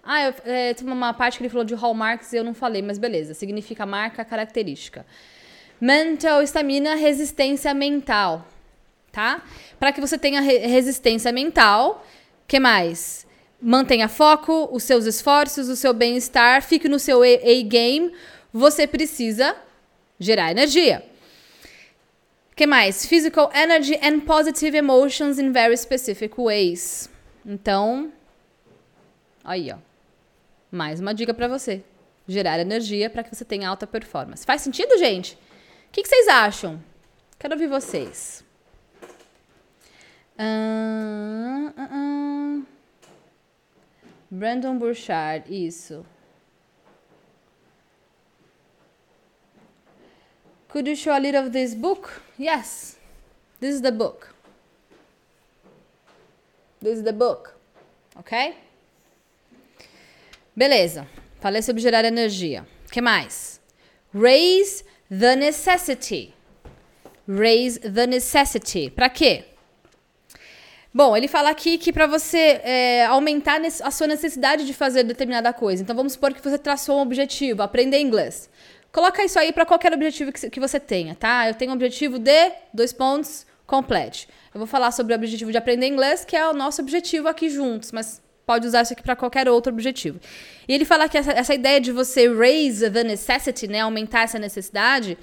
Ah, 0.00 0.22
eu, 0.22 0.34
é, 0.44 0.74
tem 0.74 0.86
uma 0.86 1.12
parte 1.12 1.38
que 1.38 1.42
ele 1.42 1.50
falou 1.50 1.64
de 1.64 1.74
hallmarks 1.74 2.32
e 2.32 2.36
eu 2.36 2.44
não 2.44 2.54
falei, 2.54 2.80
mas 2.80 2.98
beleza. 2.98 3.34
Significa 3.34 3.84
marca 3.84 4.24
característica. 4.24 5.04
Mental 5.80 6.40
stamina, 6.44 6.94
resistência 6.94 7.74
mental, 7.74 8.46
tá? 9.10 9.42
Para 9.80 9.92
que 9.92 10.00
você 10.00 10.16
tenha 10.16 10.40
re 10.40 10.58
resistência 10.58 11.32
mental, 11.32 12.06
que 12.46 12.60
mais? 12.60 13.26
Mantenha 13.60 14.08
foco, 14.08 14.68
os 14.70 14.84
seus 14.84 15.04
esforços, 15.04 15.68
o 15.68 15.74
seu 15.74 15.92
bem-estar, 15.92 16.62
fique 16.62 16.88
no 16.88 17.00
seu 17.00 17.22
A-game. 17.22 18.12
Você 18.52 18.86
precisa 18.86 19.56
gerar 20.20 20.52
energia 20.52 21.02
que 22.62 22.66
mais? 22.66 23.04
Physical 23.04 23.50
energy 23.52 23.98
and 24.00 24.20
positive 24.20 24.76
emotions 24.76 25.36
in 25.40 25.52
very 25.52 25.76
specific 25.76 26.40
ways. 26.40 27.10
Então, 27.44 28.12
aí, 29.42 29.72
ó. 29.72 29.78
Mais 30.70 31.00
uma 31.00 31.12
dica 31.12 31.34
para 31.34 31.48
você. 31.48 31.82
Gerar 32.28 32.60
energia 32.60 33.10
para 33.10 33.24
que 33.24 33.34
você 33.34 33.44
tenha 33.44 33.68
alta 33.68 33.84
performance. 33.84 34.46
Faz 34.46 34.62
sentido, 34.62 34.96
gente? 34.96 35.34
O 35.88 35.90
que, 35.90 36.02
que 36.02 36.08
vocês 36.08 36.28
acham? 36.28 36.80
Quero 37.36 37.54
ouvir 37.54 37.66
vocês. 37.66 38.44
Uh, 40.38 41.66
uh, 41.76 42.60
uh. 42.60 42.66
Brandon 44.30 44.78
Burchard, 44.78 45.52
isso. 45.52 46.06
Could 50.72 50.88
you 50.88 50.96
show 50.96 51.14
a 51.14 51.20
little 51.20 51.44
of 51.44 51.52
this 51.52 51.74
book? 51.74 52.22
Yes, 52.38 52.96
this 53.60 53.74
is 53.74 53.82
the 53.82 53.92
book. 53.92 54.34
This 56.80 56.96
is 56.96 57.04
the 57.04 57.12
book. 57.12 57.54
Ok? 58.16 58.54
Beleza. 60.56 61.06
Falei 61.40 61.60
sobre 61.60 61.82
gerar 61.82 62.06
energia. 62.06 62.66
O 62.86 62.90
que 62.90 63.02
mais? 63.02 63.60
Raise 64.14 64.82
the 65.10 65.36
necessity. 65.36 66.32
Raise 67.28 67.78
the 67.78 68.06
necessity. 68.06 68.88
Para 68.90 69.10
quê? 69.10 69.44
Bom, 70.94 71.14
ele 71.14 71.28
fala 71.28 71.50
aqui 71.50 71.76
que 71.76 71.92
para 71.92 72.06
você 72.06 72.60
é, 72.64 73.04
aumentar 73.06 73.60
a 73.60 73.90
sua 73.90 74.06
necessidade 74.06 74.66
de 74.66 74.72
fazer 74.72 75.04
determinada 75.04 75.52
coisa. 75.52 75.82
Então 75.82 75.94
vamos 75.94 76.14
supor 76.14 76.32
que 76.32 76.42
você 76.42 76.56
traçou 76.56 76.98
um 76.98 77.02
objetivo, 77.02 77.62
aprender 77.62 78.00
inglês. 78.00 78.48
Coloca 78.92 79.24
isso 79.24 79.38
aí 79.38 79.52
para 79.52 79.64
qualquer 79.64 79.92
objetivo 79.94 80.30
que, 80.30 80.60
você 80.60 80.78
tenha, 80.78 81.14
tá? 81.14 81.48
Eu 81.48 81.54
tenho 81.54 81.70
um 81.70 81.74
objetivo 81.74 82.18
de 82.18 82.52
dois 82.74 82.92
pontos, 82.92 83.46
complete. 83.66 84.28
Eu 84.54 84.58
vou 84.58 84.66
falar 84.66 84.90
sobre 84.90 85.14
o 85.14 85.16
objetivo 85.16 85.50
de 85.50 85.56
aprender 85.56 85.86
inglês, 85.86 86.26
que 86.26 86.36
é 86.36 86.46
o 86.46 86.52
nosso 86.52 86.82
objetivo 86.82 87.26
aqui 87.26 87.48
juntos, 87.48 87.90
mas 87.90 88.20
pode 88.44 88.66
usar 88.66 88.82
isso 88.82 88.92
aqui 88.92 89.02
para 89.02 89.16
qualquer 89.16 89.48
outro 89.48 89.72
objetivo. 89.72 90.20
E 90.68 90.74
ele 90.74 90.84
fala 90.84 91.08
que 91.08 91.16
essa, 91.16 91.32
essa, 91.32 91.54
ideia 91.54 91.80
de 91.80 91.90
você 91.90 92.28
raise 92.28 92.90
the 92.90 93.02
necessity, 93.02 93.66
né, 93.66 93.80
aumentar 93.80 94.24
essa 94.24 94.38
necessidade, 94.38 95.16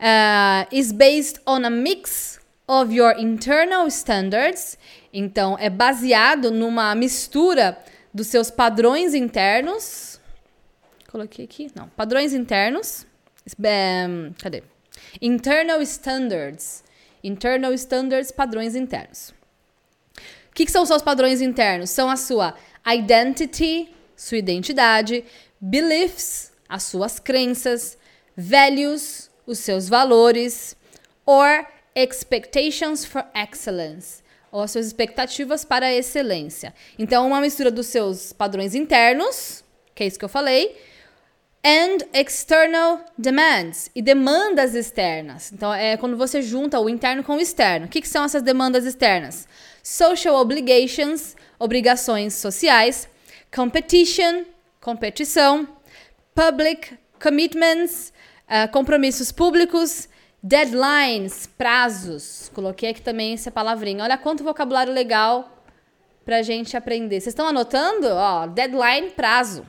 uh, 0.00 0.66
is 0.72 0.90
based 0.90 1.40
on 1.46 1.64
a 1.64 1.70
mix 1.70 2.40
of 2.66 2.92
your 2.92 3.14
internal 3.16 3.86
standards. 3.86 4.76
Então, 5.12 5.56
é 5.60 5.70
baseado 5.70 6.50
numa 6.50 6.94
mistura 6.96 7.78
dos 8.12 8.26
seus 8.26 8.50
padrões 8.50 9.14
internos. 9.14 10.11
Coloquei 11.12 11.44
aqui? 11.44 11.70
Não. 11.74 11.90
Padrões 11.90 12.32
internos. 12.32 13.06
Um, 13.58 14.32
cadê? 14.40 14.62
Internal 15.20 15.82
standards. 15.82 16.82
Internal 17.22 17.74
standards, 17.74 18.32
padrões 18.32 18.74
internos. 18.74 19.34
O 20.48 20.54
que, 20.54 20.64
que 20.64 20.72
são 20.72 20.82
os 20.82 20.88
seus 20.88 21.02
padrões 21.02 21.42
internos? 21.42 21.90
São 21.90 22.08
a 22.08 22.16
sua 22.16 22.54
identity, 22.86 23.90
sua 24.16 24.38
identidade, 24.38 25.22
beliefs, 25.60 26.50
as 26.66 26.84
suas 26.84 27.18
crenças, 27.18 27.98
values, 28.34 29.30
os 29.46 29.58
seus 29.58 29.90
valores, 29.90 30.74
or 31.26 31.66
expectations 31.94 33.04
for 33.04 33.26
excellence, 33.34 34.22
ou 34.50 34.62
as 34.62 34.70
suas 34.70 34.86
expectativas 34.86 35.62
para 35.62 35.86
a 35.86 35.92
excelência. 35.92 36.74
Então, 36.98 37.26
uma 37.26 37.40
mistura 37.42 37.70
dos 37.70 37.88
seus 37.88 38.32
padrões 38.32 38.74
internos, 38.74 39.62
que 39.94 40.04
é 40.04 40.06
isso 40.06 40.18
que 40.18 40.24
eu 40.24 40.28
falei, 40.30 40.74
and 41.64 41.98
external 42.12 43.00
demands 43.16 43.90
e 43.94 44.02
demandas 44.02 44.74
externas. 44.74 45.52
Então, 45.52 45.72
é 45.72 45.96
quando 45.96 46.16
você 46.16 46.42
junta 46.42 46.80
o 46.80 46.88
interno 46.88 47.22
com 47.22 47.36
o 47.36 47.40
externo. 47.40 47.86
O 47.86 47.88
que, 47.88 48.00
que 48.00 48.08
são 48.08 48.24
essas 48.24 48.42
demandas 48.42 48.84
externas? 48.84 49.46
social 49.82 50.36
obligations, 50.36 51.34
obrigações 51.58 52.34
sociais, 52.34 53.08
competition, 53.54 54.44
competição, 54.80 55.66
public 56.34 56.96
commitments, 57.20 58.12
uh, 58.48 58.70
compromissos 58.72 59.30
públicos, 59.30 60.08
deadlines, 60.42 61.46
prazos. 61.46 62.50
Coloquei 62.52 62.90
aqui 62.90 63.00
também 63.00 63.34
essa 63.34 63.50
palavrinha. 63.50 64.02
Olha 64.02 64.18
quanto 64.18 64.42
vocabulário 64.42 64.92
legal 64.92 65.64
pra 66.24 66.42
gente 66.42 66.76
aprender. 66.76 67.20
Vocês 67.20 67.28
estão 67.28 67.46
anotando? 67.46 68.08
Ó, 68.08 68.46
deadline, 68.48 69.10
prazo. 69.10 69.64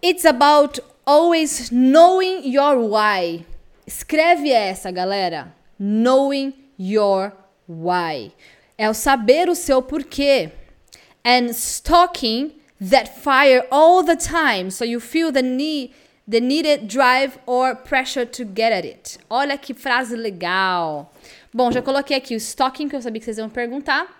It's 0.00 0.24
about 0.24 0.78
always 1.06 1.72
knowing 1.72 2.44
your 2.44 2.78
why. 2.78 3.44
Escreve 3.86 4.50
essa, 4.50 4.92
galera. 4.92 5.52
Knowing 5.78 6.52
your 6.78 7.32
why. 7.66 8.32
É 8.76 8.88
o 8.88 8.94
saber 8.94 9.48
o 9.48 9.56
seu 9.56 9.82
porquê. 9.82 10.52
And 11.24 11.50
stalking 11.52 12.52
that 12.80 13.08
fire 13.08 13.66
all 13.72 14.04
the 14.04 14.16
time 14.16 14.70
so 14.70 14.84
you 14.84 15.00
feel 15.00 15.32
the 15.32 15.42
need 15.42 15.92
the 16.28 16.40
needed 16.40 16.86
drive 16.86 17.38
or 17.46 17.74
pressure 17.74 18.26
to 18.26 18.44
get 18.44 18.70
at 18.70 18.84
it. 18.84 19.18
Olha 19.30 19.56
que 19.56 19.74
frase 19.74 20.14
legal. 20.14 21.10
Bom, 21.52 21.72
já 21.72 21.80
coloquei 21.80 22.16
aqui 22.16 22.34
o 22.34 22.36
stalking 22.36 22.88
que 22.88 22.94
eu 22.94 23.02
sabia 23.02 23.18
que 23.18 23.24
vocês 23.24 23.38
iam 23.38 23.48
perguntar. 23.48 24.17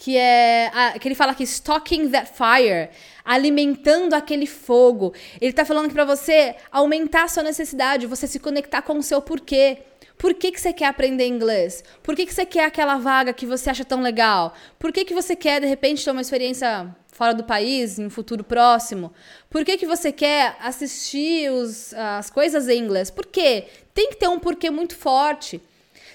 Que 0.00 0.16
é. 0.16 0.70
A, 0.72 0.98
que 0.98 1.06
ele 1.06 1.14
fala 1.14 1.32
aqui, 1.32 1.42
stalking 1.42 2.08
that 2.08 2.32
fire. 2.32 2.88
Alimentando 3.22 4.14
aquele 4.14 4.46
fogo. 4.46 5.12
Ele 5.38 5.52
tá 5.52 5.62
falando 5.62 5.88
que 5.88 5.92
pra 5.92 6.06
você 6.06 6.56
aumentar 6.72 7.24
a 7.24 7.28
sua 7.28 7.42
necessidade, 7.42 8.06
você 8.06 8.26
se 8.26 8.38
conectar 8.38 8.80
com 8.80 8.96
o 8.96 9.02
seu 9.02 9.20
porquê. 9.20 9.76
Por 10.16 10.32
que, 10.32 10.52
que 10.52 10.60
você 10.60 10.72
quer 10.72 10.86
aprender 10.86 11.26
inglês? 11.26 11.84
Por 12.02 12.16
que, 12.16 12.24
que 12.24 12.32
você 12.32 12.46
quer 12.46 12.64
aquela 12.64 12.96
vaga 12.96 13.34
que 13.34 13.44
você 13.44 13.68
acha 13.68 13.84
tão 13.84 14.00
legal? 14.00 14.54
Por 14.78 14.90
que, 14.90 15.04
que 15.04 15.12
você 15.12 15.36
quer, 15.36 15.60
de 15.60 15.66
repente, 15.66 16.02
ter 16.02 16.10
uma 16.10 16.22
experiência 16.22 16.96
fora 17.12 17.34
do 17.34 17.44
país, 17.44 17.98
em 17.98 18.06
um 18.06 18.10
futuro 18.10 18.42
próximo? 18.42 19.12
Por 19.50 19.66
que, 19.66 19.76
que 19.76 19.86
você 19.86 20.10
quer 20.10 20.56
assistir 20.60 21.50
os, 21.52 21.92
as 21.92 22.30
coisas 22.30 22.68
em 22.68 22.78
inglês? 22.78 23.10
Por 23.10 23.26
quê? 23.26 23.66
Tem 23.92 24.08
que 24.08 24.16
ter 24.16 24.28
um 24.28 24.38
porquê 24.38 24.70
muito 24.70 24.96
forte. 24.96 25.60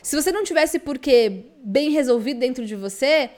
Se 0.01 0.15
você 0.15 0.31
não 0.31 0.43
tivesse 0.43 0.79
porquê 0.79 1.45
bem 1.63 1.91
resolvido 1.91 2.39
dentro 2.39 2.65
de 2.65 2.75
você, 2.75 3.29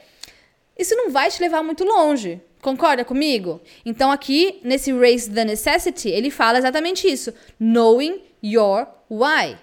isso 0.77 0.95
não 0.95 1.09
vai 1.09 1.29
te 1.29 1.41
levar 1.41 1.63
muito 1.63 1.83
longe. 1.83 2.41
Concorda 2.61 3.05
comigo? 3.05 3.61
Então, 3.85 4.11
aqui, 4.11 4.59
nesse 4.63 4.91
Raise 4.91 5.29
the 5.29 5.45
Necessity, 5.45 6.09
ele 6.09 6.29
fala 6.29 6.57
exatamente 6.57 7.07
isso. 7.07 7.33
Knowing 7.59 8.21
your 8.43 8.87
why. 9.09 9.57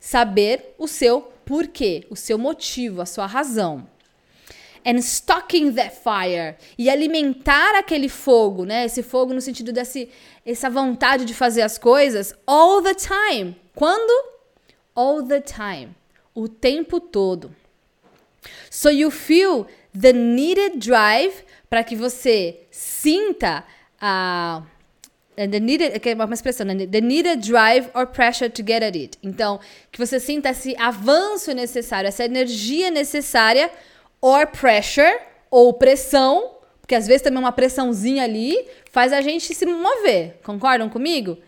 Saber 0.00 0.74
o 0.78 0.86
seu 0.86 1.32
porquê, 1.44 2.06
o 2.08 2.16
seu 2.16 2.38
motivo, 2.38 3.00
a 3.00 3.06
sua 3.06 3.26
razão. 3.26 3.86
And 4.84 4.96
stalking 4.98 5.72
that 5.72 5.96
fire. 5.96 6.56
E 6.78 6.88
alimentar 6.88 7.76
aquele 7.76 8.08
fogo, 8.08 8.64
né? 8.64 8.84
Esse 8.84 9.02
fogo 9.02 9.34
no 9.34 9.40
sentido 9.40 9.72
dessa 9.72 9.98
essa 10.46 10.70
vontade 10.70 11.26
de 11.26 11.34
fazer 11.34 11.62
as 11.62 11.76
coisas 11.76 12.34
all 12.46 12.80
the 12.80 12.94
time. 12.94 13.56
Quando? 13.74 14.30
All 14.94 15.22
the 15.22 15.40
time. 15.40 15.94
O 16.34 16.48
tempo 16.48 17.00
todo. 17.00 17.54
So 18.70 18.88
you 18.88 19.10
feel 19.10 19.66
the 19.98 20.12
needed 20.12 20.78
drive 20.78 21.32
para 21.68 21.82
que 21.84 21.96
você 21.96 22.60
sinta 22.70 23.64
a 24.00 24.62
the 25.46 25.60
needed, 25.60 26.00
que 26.00 26.10
é 26.10 26.14
uma 26.14 26.34
expressão, 26.34 26.66
né? 26.66 26.86
The 26.86 27.00
needed 27.00 27.48
drive 27.48 27.88
or 27.94 28.06
pressure 28.08 28.50
to 28.50 28.62
get 28.66 28.82
at 28.82 28.96
it. 28.96 29.18
Então, 29.22 29.60
que 29.92 29.98
você 29.98 30.18
sinta 30.18 30.50
esse 30.50 30.76
avanço 30.76 31.52
necessário, 31.52 32.08
essa 32.08 32.24
energia 32.24 32.90
necessária, 32.90 33.70
or 34.20 34.48
pressure, 34.48 35.20
ou 35.50 35.72
pressão, 35.74 36.56
porque 36.80 36.94
às 36.94 37.06
vezes 37.06 37.22
também 37.22 37.38
uma 37.38 37.52
pressãozinha 37.52 38.24
ali 38.24 38.56
faz 38.90 39.12
a 39.12 39.20
gente 39.20 39.54
se 39.54 39.66
mover. 39.66 40.40
Concordam 40.42 40.88
comigo? 40.88 41.38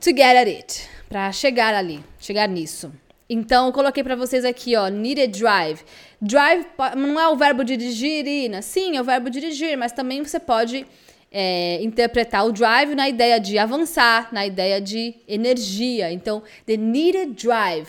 To 0.00 0.10
get 0.10 0.36
at 0.36 0.46
it. 0.46 0.88
Para 1.08 1.30
chegar 1.32 1.74
ali, 1.74 2.02
chegar 2.18 2.48
nisso. 2.48 2.92
Então, 3.30 3.66
eu 3.66 3.72
coloquei 3.72 4.02
para 4.02 4.16
vocês 4.16 4.44
aqui, 4.44 4.74
ó, 4.74 4.88
needed 4.88 5.38
drive. 5.38 5.84
Drive 6.20 6.66
não 6.96 7.20
é 7.20 7.28
o 7.28 7.36
verbo 7.36 7.62
dirigir, 7.62 8.26
Ina. 8.26 8.62
Sim, 8.62 8.96
é 8.96 9.00
o 9.00 9.04
verbo 9.04 9.28
dirigir, 9.28 9.76
mas 9.76 9.92
também 9.92 10.22
você 10.24 10.40
pode 10.40 10.86
é, 11.30 11.82
interpretar 11.82 12.46
o 12.46 12.52
drive 12.52 12.94
na 12.94 13.08
ideia 13.08 13.38
de 13.38 13.58
avançar, 13.58 14.32
na 14.32 14.46
ideia 14.46 14.80
de 14.80 15.14
energia. 15.28 16.10
Então, 16.10 16.42
the 16.64 16.76
needed 16.76 17.34
drive, 17.34 17.88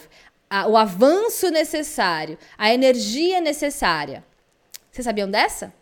a, 0.49 0.67
o 0.67 0.75
avanço 0.75 1.49
necessário, 1.49 2.37
a 2.57 2.73
energia 2.73 3.39
necessária. 3.39 4.25
Vocês 4.91 5.05
sabiam 5.05 5.29
dessa? 5.29 5.73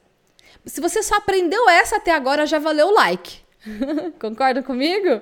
Se 0.65 0.81
você 0.81 1.01
só 1.01 1.15
aprendeu 1.15 1.67
essa 1.69 1.95
até 1.95 2.11
agora, 2.11 2.45
já 2.45 2.59
valeu 2.59 2.89
o 2.89 2.93
like. 2.93 3.39
Concordam 4.19 4.61
comigo? 4.61 5.21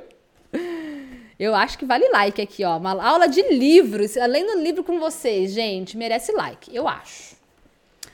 Eu 1.37 1.53
acho 1.53 1.77
que 1.77 1.85
vale 1.85 2.07
like 2.09 2.41
aqui, 2.41 2.63
ó. 2.63 2.77
Uma 2.77 3.03
aula 3.03 3.27
de 3.27 3.41
livros, 3.53 4.15
além 4.17 4.45
do 4.45 4.61
livro 4.61 4.83
com 4.83 4.99
vocês, 4.99 5.51
gente, 5.51 5.97
merece 5.97 6.31
like, 6.31 6.73
eu 6.73 6.87
acho. 6.87 7.35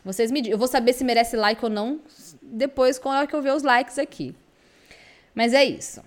Vocês 0.03 0.31
me 0.31 0.49
Eu 0.49 0.57
vou 0.57 0.67
saber 0.67 0.93
se 0.93 1.03
merece 1.03 1.38
like 1.38 1.63
ou 1.63 1.69
não 1.69 1.99
depois 2.41 2.99
a 3.03 3.10
hora 3.10 3.27
que 3.27 3.36
eu 3.36 3.41
ver 3.41 3.53
os 3.53 3.63
likes 3.63 3.99
aqui. 3.99 4.36
Mas 5.34 5.53
é 5.53 5.63
isso. 5.63 6.03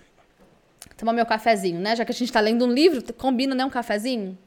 Tomar 0.97 1.13
meu 1.13 1.25
cafezinho, 1.25 1.79
né? 1.79 1.95
Já 1.95 2.05
que 2.05 2.11
a 2.11 2.13
gente 2.13 2.29
está 2.29 2.39
lendo 2.39 2.65
um 2.65 2.71
livro, 2.71 3.01
combina, 3.13 3.55
né? 3.55 3.65
Um 3.65 3.69
cafezinho. 3.69 4.37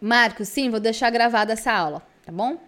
Marcos, 0.00 0.48
sim, 0.48 0.68
vou 0.68 0.80
deixar 0.80 1.08
gravada 1.10 1.54
essa 1.54 1.72
aula, 1.72 2.02
tá 2.26 2.32
bom? 2.32 2.58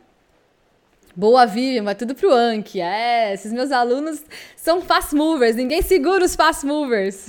Boa, 1.18 1.46
Vivian, 1.46 1.82
vai 1.82 1.94
tudo 1.94 2.14
pro 2.14 2.30
Anki. 2.30 2.78
É, 2.78 3.32
esses 3.32 3.50
meus 3.50 3.72
alunos 3.72 4.22
são 4.54 4.82
fast 4.82 5.14
movers, 5.14 5.56
ninguém 5.56 5.80
segura 5.80 6.22
os 6.22 6.36
fast 6.36 6.66
movers. 6.66 7.28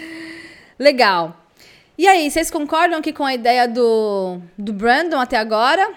Legal. 0.80 1.36
E 1.98 2.08
aí, 2.08 2.30
vocês 2.30 2.50
concordam 2.50 2.98
aqui 2.98 3.12
com 3.12 3.22
a 3.22 3.34
ideia 3.34 3.68
do, 3.68 4.40
do 4.56 4.72
Brandon 4.72 5.20
até 5.20 5.36
agora? 5.36 5.92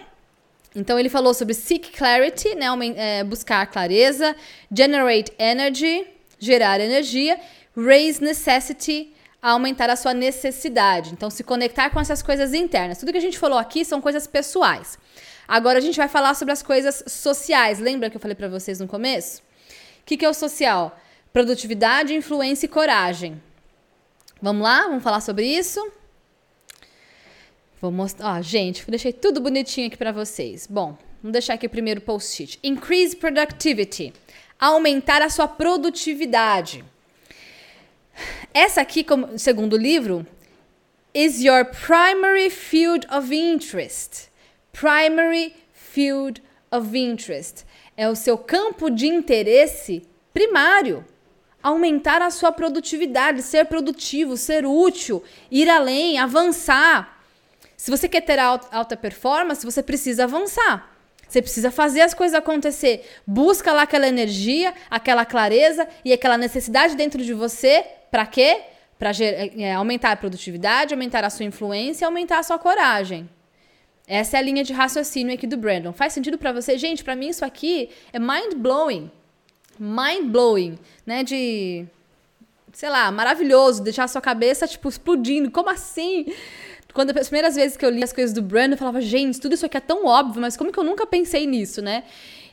Então 0.75 0.99
ele 0.99 1.07
falou 1.07 1.33
sobre 1.33 1.53
seek 1.53 1.91
clarity, 1.93 2.53
né, 2.55 2.67
é, 2.97 3.23
buscar 3.23 3.65
clareza, 3.67 4.35
generate 4.69 5.31
energy, 5.39 6.05
gerar 6.37 6.81
energia, 6.81 7.39
raise 7.77 8.21
necessity, 8.21 9.13
aumentar 9.41 9.89
a 9.89 9.95
sua 9.95 10.13
necessidade. 10.13 11.13
Então 11.13 11.29
se 11.29 11.45
conectar 11.45 11.89
com 11.91 11.99
essas 12.01 12.21
coisas 12.21 12.53
internas. 12.53 12.97
Tudo 12.97 13.13
que 13.13 13.17
a 13.17 13.21
gente 13.21 13.39
falou 13.39 13.57
aqui 13.57 13.85
são 13.85 14.01
coisas 14.01 14.27
pessoais. 14.27 14.99
Agora 15.49 15.79
a 15.79 15.81
gente 15.81 15.97
vai 15.97 16.07
falar 16.07 16.35
sobre 16.35 16.51
as 16.51 16.61
coisas 16.61 17.03
sociais. 17.07 17.79
Lembra 17.79 18.07
que 18.07 18.15
eu 18.15 18.21
falei 18.21 18.35
para 18.35 18.47
vocês 18.47 18.79
no 18.79 18.87
começo? 18.87 19.41
O 20.01 20.05
que, 20.05 20.15
que 20.15 20.23
é 20.23 20.29
o 20.29 20.33
social? 20.33 20.95
Produtividade, 21.33 22.13
influência 22.13 22.67
e 22.67 22.69
coragem. 22.69 23.41
Vamos 24.39 24.61
lá? 24.61 24.83
Vamos 24.83 25.03
falar 25.03 25.21
sobre 25.21 25.47
isso? 25.47 25.91
Vou 27.81 27.91
mostrar. 27.91 28.37
Ó, 28.37 28.41
gente, 28.43 28.85
deixei 28.91 29.11
tudo 29.11 29.41
bonitinho 29.41 29.87
aqui 29.87 29.97
para 29.97 30.11
vocês. 30.11 30.67
Bom, 30.67 30.95
vamos 31.19 31.33
deixar 31.33 31.55
aqui 31.55 31.65
o 31.65 31.69
primeiro 31.69 31.99
post-it. 31.99 32.59
Increase 32.61 33.15
productivity. 33.15 34.13
Aumentar 34.59 35.23
a 35.23 35.31
sua 35.31 35.47
produtividade. 35.47 36.85
Essa 38.53 38.81
aqui, 38.81 39.03
como, 39.03 39.39
segundo 39.39 39.73
o 39.73 39.77
livro, 39.77 40.27
is 41.11 41.41
your 41.41 41.65
primary 41.65 42.51
field 42.51 43.07
of 43.11 43.33
interest. 43.33 44.29
Primary 44.71 45.53
field 45.73 46.41
of 46.71 46.97
interest 46.97 47.65
é 47.97 48.07
o 48.07 48.15
seu 48.15 48.37
campo 48.37 48.89
de 48.89 49.07
interesse 49.07 50.07
primário. 50.33 51.05
Aumentar 51.61 52.21
a 52.21 52.29
sua 52.29 52.51
produtividade, 52.51 53.41
ser 53.41 53.65
produtivo, 53.65 54.37
ser 54.37 54.65
útil, 54.65 55.21
ir 55.51 55.69
além, 55.69 56.17
avançar. 56.17 57.19
Se 57.75 57.91
você 57.91 58.07
quer 58.07 58.21
ter 58.21 58.39
alta 58.39 58.95
performance, 58.95 59.65
você 59.65 59.83
precisa 59.83 60.23
avançar. 60.23 60.89
Você 61.27 61.41
precisa 61.41 61.69
fazer 61.69 62.01
as 62.01 62.13
coisas 62.13 62.37
acontecer. 62.37 63.05
Busca 63.27 63.71
lá 63.71 63.83
aquela 63.83 64.07
energia, 64.07 64.73
aquela 64.89 65.25
clareza 65.25 65.87
e 66.03 66.11
aquela 66.11 66.37
necessidade 66.37 66.95
dentro 66.95 67.23
de 67.23 67.33
você. 67.33 67.85
Para 68.09 68.25
quê? 68.25 68.61
Para 68.97 69.11
é, 69.21 69.73
aumentar 69.73 70.11
a 70.11 70.15
produtividade, 70.15 70.93
aumentar 70.93 71.23
a 71.23 71.29
sua 71.29 71.45
influência, 71.45 72.07
aumentar 72.07 72.39
a 72.39 72.43
sua 72.43 72.57
coragem. 72.57 73.29
Essa 74.09 74.37
é 74.37 74.39
a 74.39 74.41
linha 74.41 74.63
de 74.63 74.73
raciocínio 74.73 75.35
aqui 75.35 75.45
do 75.45 75.55
Brandon. 75.55 75.93
Faz 75.93 76.13
sentido 76.13 76.35
para 76.35 76.51
você? 76.51 76.79
Gente, 76.79 77.03
para 77.03 77.15
mim 77.15 77.29
isso 77.29 77.45
aqui 77.45 77.91
é 78.11 78.17
mind 78.17 78.55
blowing. 78.55 79.11
Mind 79.79 80.31
blowing, 80.31 80.79
né? 81.05 81.23
De 81.23 81.85
sei 82.73 82.89
lá, 82.89 83.11
maravilhoso, 83.11 83.83
deixar 83.83 84.05
a 84.05 84.07
sua 84.07 84.19
cabeça 84.19 84.67
tipo 84.67 84.89
explodindo. 84.89 85.51
Como 85.51 85.69
assim? 85.69 86.25
Quando 86.91 87.15
as 87.15 87.27
primeiras 87.27 87.55
vezes 87.55 87.77
que 87.77 87.85
eu 87.85 87.89
li 87.91 88.03
as 88.03 88.11
coisas 88.11 88.33
do 88.33 88.41
Brandon, 88.41 88.73
eu 88.73 88.77
falava, 88.79 88.99
gente, 88.99 89.39
tudo 89.39 89.53
isso 89.53 89.65
aqui 89.67 89.77
é 89.77 89.81
tão 89.81 90.07
óbvio, 90.07 90.41
mas 90.41 90.57
como 90.57 90.71
que 90.71 90.79
eu 90.79 90.83
nunca 90.83 91.05
pensei 91.05 91.45
nisso, 91.45 91.79
né? 91.79 92.03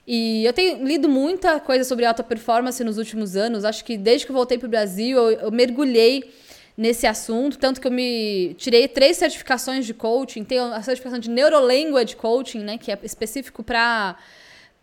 E 0.06 0.44
eu 0.44 0.52
tenho 0.52 0.84
lido 0.84 1.08
muita 1.08 1.58
coisa 1.58 1.84
sobre 1.84 2.04
alta 2.04 2.22
performance 2.22 2.84
nos 2.84 2.98
últimos 2.98 3.34
anos. 3.34 3.64
Acho 3.64 3.82
que 3.82 3.96
desde 3.96 4.26
que 4.26 4.30
eu 4.30 4.36
voltei 4.36 4.58
para 4.58 4.66
o 4.66 4.70
Brasil, 4.70 5.16
eu, 5.16 5.30
eu 5.30 5.50
mergulhei 5.50 6.22
nesse 6.76 7.06
assunto, 7.06 7.58
tanto 7.58 7.80
que 7.80 7.86
eu 7.86 7.90
me 7.90 8.54
tirei 8.58 8.86
três 8.86 9.16
certificações 9.16 9.86
de 9.86 9.94
coaching, 9.94 10.44
tenho 10.44 10.64
a 10.64 10.82
certificação 10.82 11.18
de 11.18 11.30
Neurolanguage 11.30 12.14
Coaching, 12.16 12.60
né, 12.60 12.76
que 12.76 12.92
é 12.92 12.98
específico 13.02 13.62
para 13.62 14.16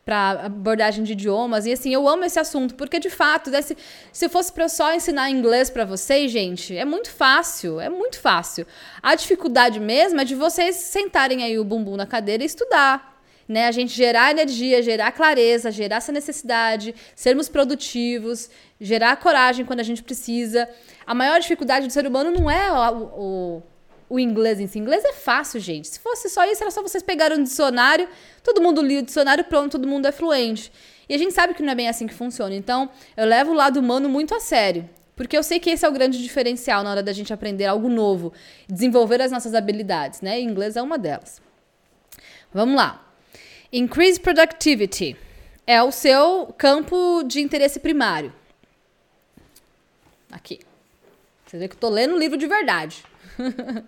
para 0.06 0.32
abordagem 0.48 1.02
de 1.04 1.14
idiomas. 1.14 1.66
E 1.66 1.72
assim, 1.72 1.94
eu 1.94 2.08
amo 2.10 2.26
esse 2.26 2.38
assunto, 2.38 2.76
porque 2.76 3.00
de 3.00 3.10
fato, 3.10 3.50
desse, 3.50 3.78
se 4.12 4.28
fosse 4.28 4.52
para 4.52 4.66
eu 4.66 4.70
só 4.70 4.94
ensinar 4.94 5.30
inglês 5.30 5.70
para 5.70 5.86
vocês, 5.86 6.30
gente, 6.30 6.76
é 6.76 6.84
muito 6.84 7.10
fácil, 7.10 7.80
é 7.80 7.88
muito 7.88 8.20
fácil. 8.20 8.68
A 9.02 9.16
dificuldade 9.16 9.80
mesmo 9.80 10.20
é 10.20 10.26
de 10.26 10.36
vocês 10.36 10.76
sentarem 10.76 11.42
aí 11.42 11.58
o 11.58 11.64
bumbum 11.64 11.96
na 11.96 12.06
cadeira 12.06 12.44
e 12.44 12.46
estudar. 12.46 13.12
Né, 13.48 13.68
a 13.68 13.72
gente 13.72 13.94
gerar 13.94 14.32
energia, 14.32 14.82
gerar 14.82 15.12
clareza, 15.12 15.70
gerar 15.70 15.98
essa 15.98 16.14
necessidade, 16.14 16.96
sermos 17.14 17.50
produtivos, 17.50 18.50
gerar 18.80 19.18
coragem 19.18 19.66
quando 19.66 19.82
a 19.82 19.84
gente 19.84 20.02
precisa. 20.02 20.68
A 21.06 21.14
maior 21.14 21.40
dificuldade 21.42 21.86
do 21.86 21.92
ser 21.92 22.08
humano 22.08 22.32
não 22.32 22.50
é 22.50 22.72
o, 22.72 23.04
o, 23.04 23.64
o 24.12 24.20
inglês 24.20 24.62
em 24.62 24.68
si. 24.68 24.80
Inglês 24.80 25.04
é 25.04 25.12
fácil, 25.12 25.60
gente. 25.60 25.90
Se 25.90 26.00
fosse 26.00 26.30
só 26.30 26.46
isso, 26.46 26.64
era 26.64 26.72
só 26.72 26.82
vocês 26.82 27.04
pegarem 27.04 27.38
um 27.38 27.44
dicionário, 27.44 28.08
todo 28.42 28.62
mundo 28.62 28.82
lia 28.82 29.00
o 29.00 29.04
dicionário, 29.04 29.44
pronto, 29.44 29.74
todo 29.74 29.88
mundo 29.88 30.08
é 30.08 30.12
fluente. 30.12 30.72
E 31.10 31.14
a 31.14 31.18
gente 31.18 31.34
sabe 31.34 31.54
que 31.54 31.62
não 31.62 31.72
é 31.72 31.76
bem 31.76 31.90
assim 31.90 32.08
que 32.08 32.14
funciona. 32.14 32.56
Então, 32.56 32.90
eu 33.18 33.26
levo 33.26 33.52
o 33.52 33.54
lado 33.54 33.80
humano 33.80 34.08
muito 34.08 34.34
a 34.34 34.40
sério. 34.40 34.90
Porque 35.16 35.38
eu 35.38 35.44
sei 35.44 35.60
que 35.60 35.70
esse 35.70 35.86
é 35.86 35.90
o 35.90 35.92
grande 35.92 36.22
diferencial 36.22 36.84
na 36.84 36.90
hora 36.90 37.04
da 37.04 37.14
gente 37.14 37.32
aprender 37.32 37.66
algo 37.66 37.88
novo, 37.88 38.34
desenvolver 38.68 39.22
as 39.22 39.32
nossas 39.32 39.54
habilidades, 39.54 40.22
né? 40.22 40.40
E 40.40 40.44
inglês 40.44 40.76
é 40.76 40.82
uma 40.82 40.98
delas. 40.98 41.42
Vamos 42.52 42.76
lá. 42.76 43.12
Increase 43.76 44.20
productivity 44.20 45.18
é 45.66 45.82
o 45.82 45.92
seu 45.92 46.54
campo 46.56 47.24
de 47.24 47.42
interesse 47.42 47.80
primário. 47.80 48.32
Aqui. 50.32 50.60
Você 51.44 51.58
vê 51.58 51.68
que 51.68 51.74
eu 51.74 51.80
tô 51.80 51.90
lendo 51.90 52.14
um 52.14 52.20
livro 52.20 52.38
de 52.38 52.46
verdade. 52.46 53.04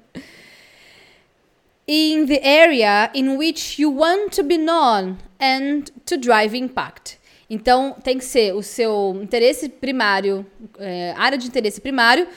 in 1.88 2.26
the 2.26 2.42
area 2.44 3.12
in 3.14 3.38
which 3.38 3.80
you 3.80 3.96
want 3.96 4.36
to 4.36 4.44
be 4.44 4.58
known 4.58 5.18
and 5.40 5.84
to 6.04 6.18
drive 6.18 6.58
impact. 6.58 7.20
Então, 7.48 7.96
tem 8.04 8.18
que 8.18 8.26
ser 8.26 8.56
o 8.56 8.64
seu 8.64 9.20
interesse 9.22 9.70
primário, 9.70 10.44
é, 10.80 11.14
área 11.16 11.38
de 11.38 11.46
interesse 11.46 11.80
primário, 11.80 12.28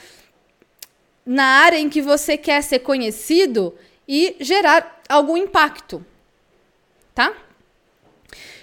na 1.25 1.45
área 1.63 1.79
em 1.79 1.89
que 1.89 1.99
você 1.99 2.37
quer 2.37 2.61
ser 2.61 2.77
conhecido 2.77 3.73
e 4.07 4.35
gerar 4.39 5.01
algum 5.09 5.35
impacto. 5.35 6.05
Tá? 7.19 7.33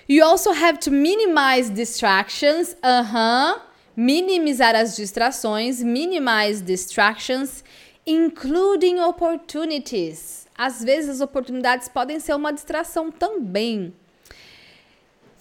You 0.08 0.24
also 0.24 0.50
have 0.52 0.78
to 0.78 0.90
minimize 0.90 1.70
distractions. 1.70 2.76
Aham. 2.82 3.52
Uh 3.52 3.58
-huh 3.58 3.66
minimizar 3.96 4.76
as 4.76 4.94
distrações, 4.94 5.82
minimize 5.82 6.62
distractions, 6.62 7.64
including 8.06 9.00
opportunities. 9.00 10.46
Às 10.56 10.84
vezes 10.84 11.08
as 11.08 11.20
oportunidades 11.22 11.88
podem 11.88 12.20
ser 12.20 12.34
uma 12.34 12.52
distração 12.52 13.10
também. 13.10 13.94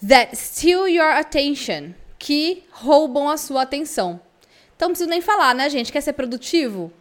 That 0.06 0.34
steal 0.36 0.88
your 0.88 1.10
attention, 1.10 1.92
que 2.18 2.64
roubam 2.70 3.28
a 3.28 3.36
sua 3.36 3.62
atenção. 3.62 4.20
Então 4.74 4.88
não 4.88 4.92
preciso 4.92 5.10
nem 5.10 5.20
falar, 5.20 5.54
né, 5.54 5.68
gente? 5.68 5.92
Quer 5.92 6.00
ser 6.00 6.14
produtivo? 6.14 6.92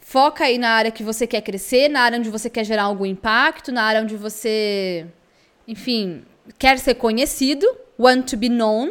Foca 0.00 0.44
aí 0.44 0.56
na 0.56 0.70
área 0.70 0.90
que 0.92 1.02
você 1.02 1.26
quer 1.26 1.40
crescer, 1.40 1.88
na 1.88 2.00
área 2.02 2.18
onde 2.18 2.30
você 2.30 2.48
quer 2.48 2.64
gerar 2.64 2.84
algum 2.84 3.04
impacto, 3.04 3.72
na 3.72 3.82
área 3.82 4.02
onde 4.02 4.16
você, 4.16 5.06
enfim, 5.66 6.24
quer 6.58 6.78
ser 6.78 6.94
conhecido, 6.94 7.66
want 7.98 8.30
to 8.30 8.36
be 8.36 8.48
known 8.48 8.90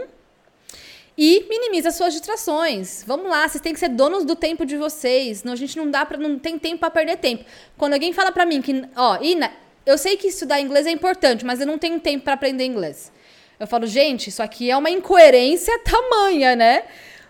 e 1.18 1.46
minimiza 1.50 1.92
suas 1.92 2.14
distrações. 2.14 3.04
Vamos 3.08 3.30
lá, 3.30 3.48
vocês 3.48 3.62
têm 3.62 3.74
que 3.74 3.80
ser 3.80 3.90
donos 3.90 4.26
do 4.26 4.36
tempo 4.36 4.66
de 4.66 4.76
vocês. 4.76 5.44
Não, 5.44 5.54
a 5.54 5.56
gente 5.56 5.78
não 5.78 5.90
dá 5.90 6.06
para 6.06 6.18
não 6.18 6.38
tem 6.38 6.60
tempo 6.60 6.80
para 6.80 6.90
perder 6.90 7.18
tempo. 7.18 7.46
Quando 7.78 7.94
alguém 7.94 8.12
fala 8.12 8.32
para 8.32 8.46
mim 8.46 8.62
que, 8.62 8.84
ó, 8.96 9.18
Ina, 9.22 9.52
eu 9.86 9.98
sei 9.98 10.18
que 10.18 10.28
estudar 10.28 10.60
inglês 10.60 10.86
é 10.86 10.92
importante, 10.92 11.46
mas 11.46 11.62
eu 11.62 11.68
não 11.68 11.78
tenho 11.78 12.00
tempo 12.00 12.26
para 12.26 12.34
aprender 12.34 12.66
inglês. 12.66 13.12
Eu 13.60 13.68
falo, 13.68 13.88
gente, 13.88 14.30
isso 14.30 14.44
aqui 14.44 14.70
é 14.70 14.76
uma 14.76 14.90
incoerência 14.90 15.80
tamanha, 15.86 16.56
né? 16.56 16.84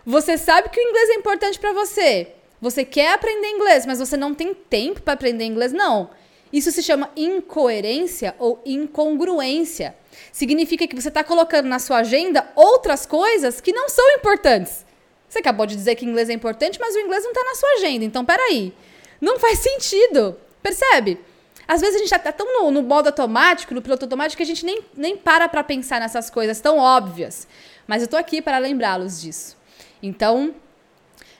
Você 0.04 0.36
sabe 0.36 0.68
que 0.68 0.80
o 0.80 0.82
inglês 0.82 1.10
é 1.10 1.14
importante 1.14 1.58
para 1.58 1.72
você. 1.72 2.32
Você 2.60 2.84
quer 2.84 3.12
aprender 3.12 3.48
inglês, 3.48 3.86
mas 3.86 3.98
você 3.98 4.16
não 4.16 4.34
tem 4.34 4.54
tempo 4.54 5.02
para 5.02 5.14
aprender 5.14 5.44
inglês, 5.44 5.72
não. 5.72 6.10
Isso 6.52 6.70
se 6.70 6.82
chama 6.82 7.10
incoerência 7.16 8.34
ou 8.38 8.62
incongruência. 8.64 9.96
Significa 10.32 10.86
que 10.86 10.94
você 10.94 11.08
está 11.08 11.24
colocando 11.24 11.66
na 11.66 11.78
sua 11.78 11.98
agenda 11.98 12.50
outras 12.54 13.04
coisas 13.04 13.60
que 13.60 13.72
não 13.72 13.88
são 13.88 14.04
importantes. 14.12 14.84
Você 15.28 15.40
acabou 15.40 15.66
de 15.66 15.74
dizer 15.74 15.96
que 15.96 16.04
inglês 16.04 16.30
é 16.30 16.32
importante, 16.32 16.78
mas 16.80 16.94
o 16.94 16.98
inglês 16.98 17.24
não 17.24 17.32
está 17.32 17.44
na 17.44 17.54
sua 17.54 17.68
agenda. 17.74 18.04
Então, 18.04 18.24
peraí. 18.24 18.72
Não 19.20 19.38
faz 19.38 19.58
sentido. 19.58 20.36
Percebe? 20.62 21.20
Às 21.66 21.80
vezes 21.80 21.96
a 21.96 21.98
gente 21.98 22.14
está 22.14 22.30
tão 22.30 22.62
no, 22.62 22.70
no, 22.70 22.82
modo 22.82 23.08
automático, 23.08 23.74
no 23.74 23.82
piloto 23.82 24.04
automático, 24.04 24.36
que 24.36 24.42
a 24.42 24.46
gente 24.46 24.64
nem, 24.64 24.82
nem 24.96 25.16
para 25.16 25.48
para 25.48 25.64
pensar 25.64 26.00
nessas 26.00 26.30
coisas 26.30 26.60
tão 26.60 26.78
óbvias. 26.78 27.48
Mas 27.86 28.02
eu 28.02 28.04
estou 28.04 28.18
aqui 28.18 28.40
para 28.40 28.58
lembrá-los 28.58 29.20
disso. 29.20 29.56
Então, 30.02 30.54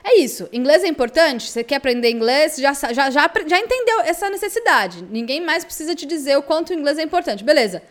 é 0.08 0.20
isso. 0.20 0.48
Inglês 0.52 0.84
é 0.84 0.86
importante? 0.86 1.50
Você 1.50 1.64
quer 1.64 1.76
aprender 1.76 2.08
inglês? 2.08 2.56
Já, 2.56 2.72
já, 2.72 3.10
já, 3.10 3.10
já 3.10 3.58
entendeu 3.58 4.00
essa 4.02 4.30
necessidade. 4.30 5.02
Ninguém 5.02 5.40
mais 5.40 5.64
precisa 5.64 5.96
te 5.96 6.06
dizer 6.06 6.36
o 6.36 6.42
quanto 6.42 6.70
o 6.70 6.74
inglês 6.74 6.96
é 6.96 7.02
importante. 7.02 7.42
Beleza. 7.42 7.82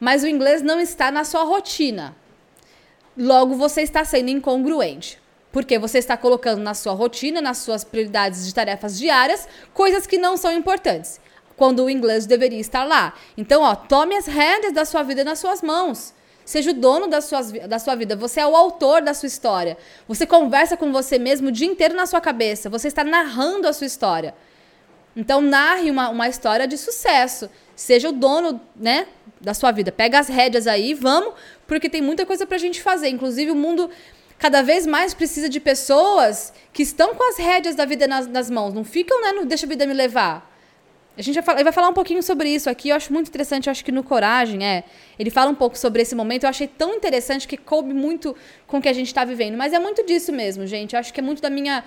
Mas 0.00 0.22
o 0.22 0.26
inglês 0.26 0.62
não 0.62 0.80
está 0.80 1.10
na 1.10 1.24
sua 1.24 1.42
rotina. 1.42 2.16
Logo, 3.14 3.54
você 3.54 3.82
está 3.82 4.02
sendo 4.02 4.30
incongruente. 4.30 5.20
Porque 5.52 5.78
você 5.78 5.98
está 5.98 6.16
colocando 6.16 6.62
na 6.62 6.72
sua 6.72 6.94
rotina, 6.94 7.42
nas 7.42 7.58
suas 7.58 7.84
prioridades 7.84 8.46
de 8.46 8.54
tarefas 8.54 8.96
diárias, 8.96 9.46
coisas 9.74 10.06
que 10.06 10.16
não 10.16 10.38
são 10.38 10.52
importantes. 10.52 11.20
Quando 11.54 11.84
o 11.84 11.90
inglês 11.90 12.24
deveria 12.24 12.60
estar 12.60 12.84
lá. 12.84 13.12
Então, 13.36 13.60
ó, 13.60 13.74
tome 13.74 14.16
as 14.16 14.26
rédeas 14.26 14.72
da 14.72 14.86
sua 14.86 15.02
vida 15.02 15.22
nas 15.22 15.38
suas 15.38 15.60
mãos. 15.60 16.14
Seja 16.48 16.70
o 16.70 16.72
dono 16.72 17.08
da, 17.08 17.20
suas, 17.20 17.52
da 17.52 17.78
sua 17.78 17.94
vida. 17.94 18.16
Você 18.16 18.40
é 18.40 18.46
o 18.46 18.56
autor 18.56 19.02
da 19.02 19.12
sua 19.12 19.26
história. 19.26 19.76
Você 20.08 20.26
conversa 20.26 20.78
com 20.78 20.90
você 20.90 21.18
mesmo 21.18 21.48
o 21.48 21.52
dia 21.52 21.66
inteiro 21.66 21.94
na 21.94 22.06
sua 22.06 22.22
cabeça. 22.22 22.70
Você 22.70 22.88
está 22.88 23.04
narrando 23.04 23.68
a 23.68 23.72
sua 23.74 23.86
história. 23.86 24.34
Então, 25.14 25.42
narre 25.42 25.90
uma, 25.90 26.08
uma 26.08 26.26
história 26.26 26.66
de 26.66 26.78
sucesso. 26.78 27.50
Seja 27.76 28.08
o 28.08 28.12
dono, 28.12 28.58
né, 28.74 29.06
da 29.38 29.52
sua 29.52 29.70
vida. 29.72 29.92
Pega 29.92 30.20
as 30.20 30.28
rédeas 30.28 30.66
aí, 30.66 30.94
vamos, 30.94 31.34
porque 31.66 31.86
tem 31.86 32.00
muita 32.00 32.24
coisa 32.24 32.46
pra 32.46 32.56
gente 32.56 32.80
fazer. 32.80 33.10
Inclusive, 33.10 33.50
o 33.50 33.54
mundo 33.54 33.90
cada 34.38 34.62
vez 34.62 34.86
mais 34.86 35.12
precisa 35.12 35.50
de 35.50 35.60
pessoas 35.60 36.54
que 36.72 36.82
estão 36.82 37.14
com 37.14 37.28
as 37.28 37.36
rédeas 37.36 37.74
da 37.76 37.84
vida 37.84 38.06
nas, 38.06 38.26
nas 38.26 38.48
mãos. 38.48 38.72
Não 38.72 38.84
ficam, 38.84 39.20
né, 39.20 39.32
no 39.32 39.44
deixa 39.44 39.66
a 39.66 39.68
vida 39.68 39.84
me 39.84 39.92
levar. 39.92 40.50
A 41.18 41.22
gente 41.22 41.34
vai 41.34 41.42
falar, 41.42 41.62
vai 41.64 41.72
falar 41.72 41.88
um 41.88 41.92
pouquinho 41.92 42.22
sobre 42.22 42.48
isso 42.48 42.70
aqui. 42.70 42.90
Eu 42.90 42.96
acho 42.96 43.12
muito 43.12 43.26
interessante. 43.26 43.66
Eu 43.66 43.72
acho 43.72 43.84
que 43.84 43.90
no 43.90 44.04
Coragem, 44.04 44.64
é. 44.64 44.84
Ele 45.18 45.30
fala 45.30 45.50
um 45.50 45.54
pouco 45.54 45.76
sobre 45.76 46.00
esse 46.00 46.14
momento. 46.14 46.44
Eu 46.44 46.48
achei 46.48 46.68
tão 46.68 46.94
interessante 46.94 47.48
que 47.48 47.56
coube 47.56 47.92
muito 47.92 48.36
com 48.68 48.78
o 48.78 48.80
que 48.80 48.88
a 48.88 48.92
gente 48.92 49.08
está 49.08 49.24
vivendo. 49.24 49.56
Mas 49.56 49.72
é 49.72 49.80
muito 49.80 50.06
disso 50.06 50.32
mesmo, 50.32 50.64
gente. 50.64 50.92
Eu 50.92 51.00
acho 51.00 51.12
que 51.12 51.18
é 51.18 51.22
muito 51.22 51.42
da 51.42 51.50
minha 51.50 51.82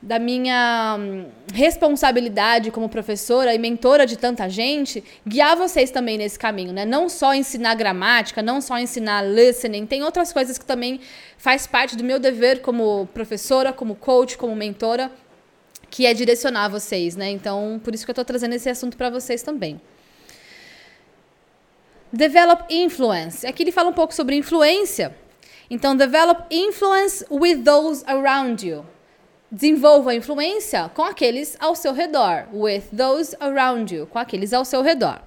da 0.00 0.18
minha 0.18 0.96
hum, 0.96 1.26
responsabilidade 1.52 2.70
como 2.70 2.88
professora 2.88 3.52
e 3.52 3.58
mentora 3.58 4.06
de 4.06 4.16
tanta 4.16 4.48
gente, 4.48 5.02
guiar 5.26 5.56
vocês 5.56 5.90
também 5.90 6.16
nesse 6.16 6.38
caminho, 6.38 6.72
né? 6.72 6.84
Não 6.84 7.08
só 7.08 7.34
ensinar 7.34 7.74
gramática, 7.74 8.40
não 8.40 8.60
só 8.60 8.78
ensinar 8.78 9.22
listening, 9.22 9.86
tem 9.86 10.04
outras 10.04 10.32
coisas 10.32 10.56
que 10.56 10.64
também 10.64 11.00
faz 11.36 11.66
parte 11.66 11.96
do 11.96 12.04
meu 12.04 12.20
dever 12.20 12.62
como 12.62 13.08
professora, 13.12 13.72
como 13.72 13.96
coach, 13.96 14.38
como 14.38 14.54
mentora, 14.54 15.10
que 15.90 16.06
é 16.06 16.14
direcionar 16.14 16.68
vocês, 16.68 17.16
né? 17.16 17.30
Então, 17.30 17.80
por 17.82 17.94
isso 17.94 18.04
que 18.04 18.10
eu 18.10 18.14
tô 18.14 18.24
trazendo 18.24 18.54
esse 18.54 18.68
assunto 18.68 18.96
para 18.96 19.10
vocês 19.10 19.42
também. 19.42 19.80
Develop 22.12 22.64
influence. 22.70 23.46
Aqui 23.46 23.62
ele 23.62 23.72
fala 23.72 23.90
um 23.90 23.92
pouco 23.92 24.14
sobre 24.14 24.36
influência. 24.36 25.14
Então, 25.70 25.94
develop 25.94 26.44
influence 26.50 27.24
with 27.30 27.62
those 27.62 28.02
around 28.06 28.66
you. 28.66 28.86
Desenvolva 29.50 30.14
influência 30.14 30.90
com 30.94 31.02
aqueles 31.02 31.56
ao 31.60 31.74
seu 31.74 31.92
redor. 31.92 32.46
With 32.52 32.84
those 32.96 33.36
around 33.40 33.94
you. 33.94 34.06
Com 34.06 34.18
aqueles 34.18 34.52
ao 34.52 34.64
seu 34.64 34.82
redor. 34.82 35.20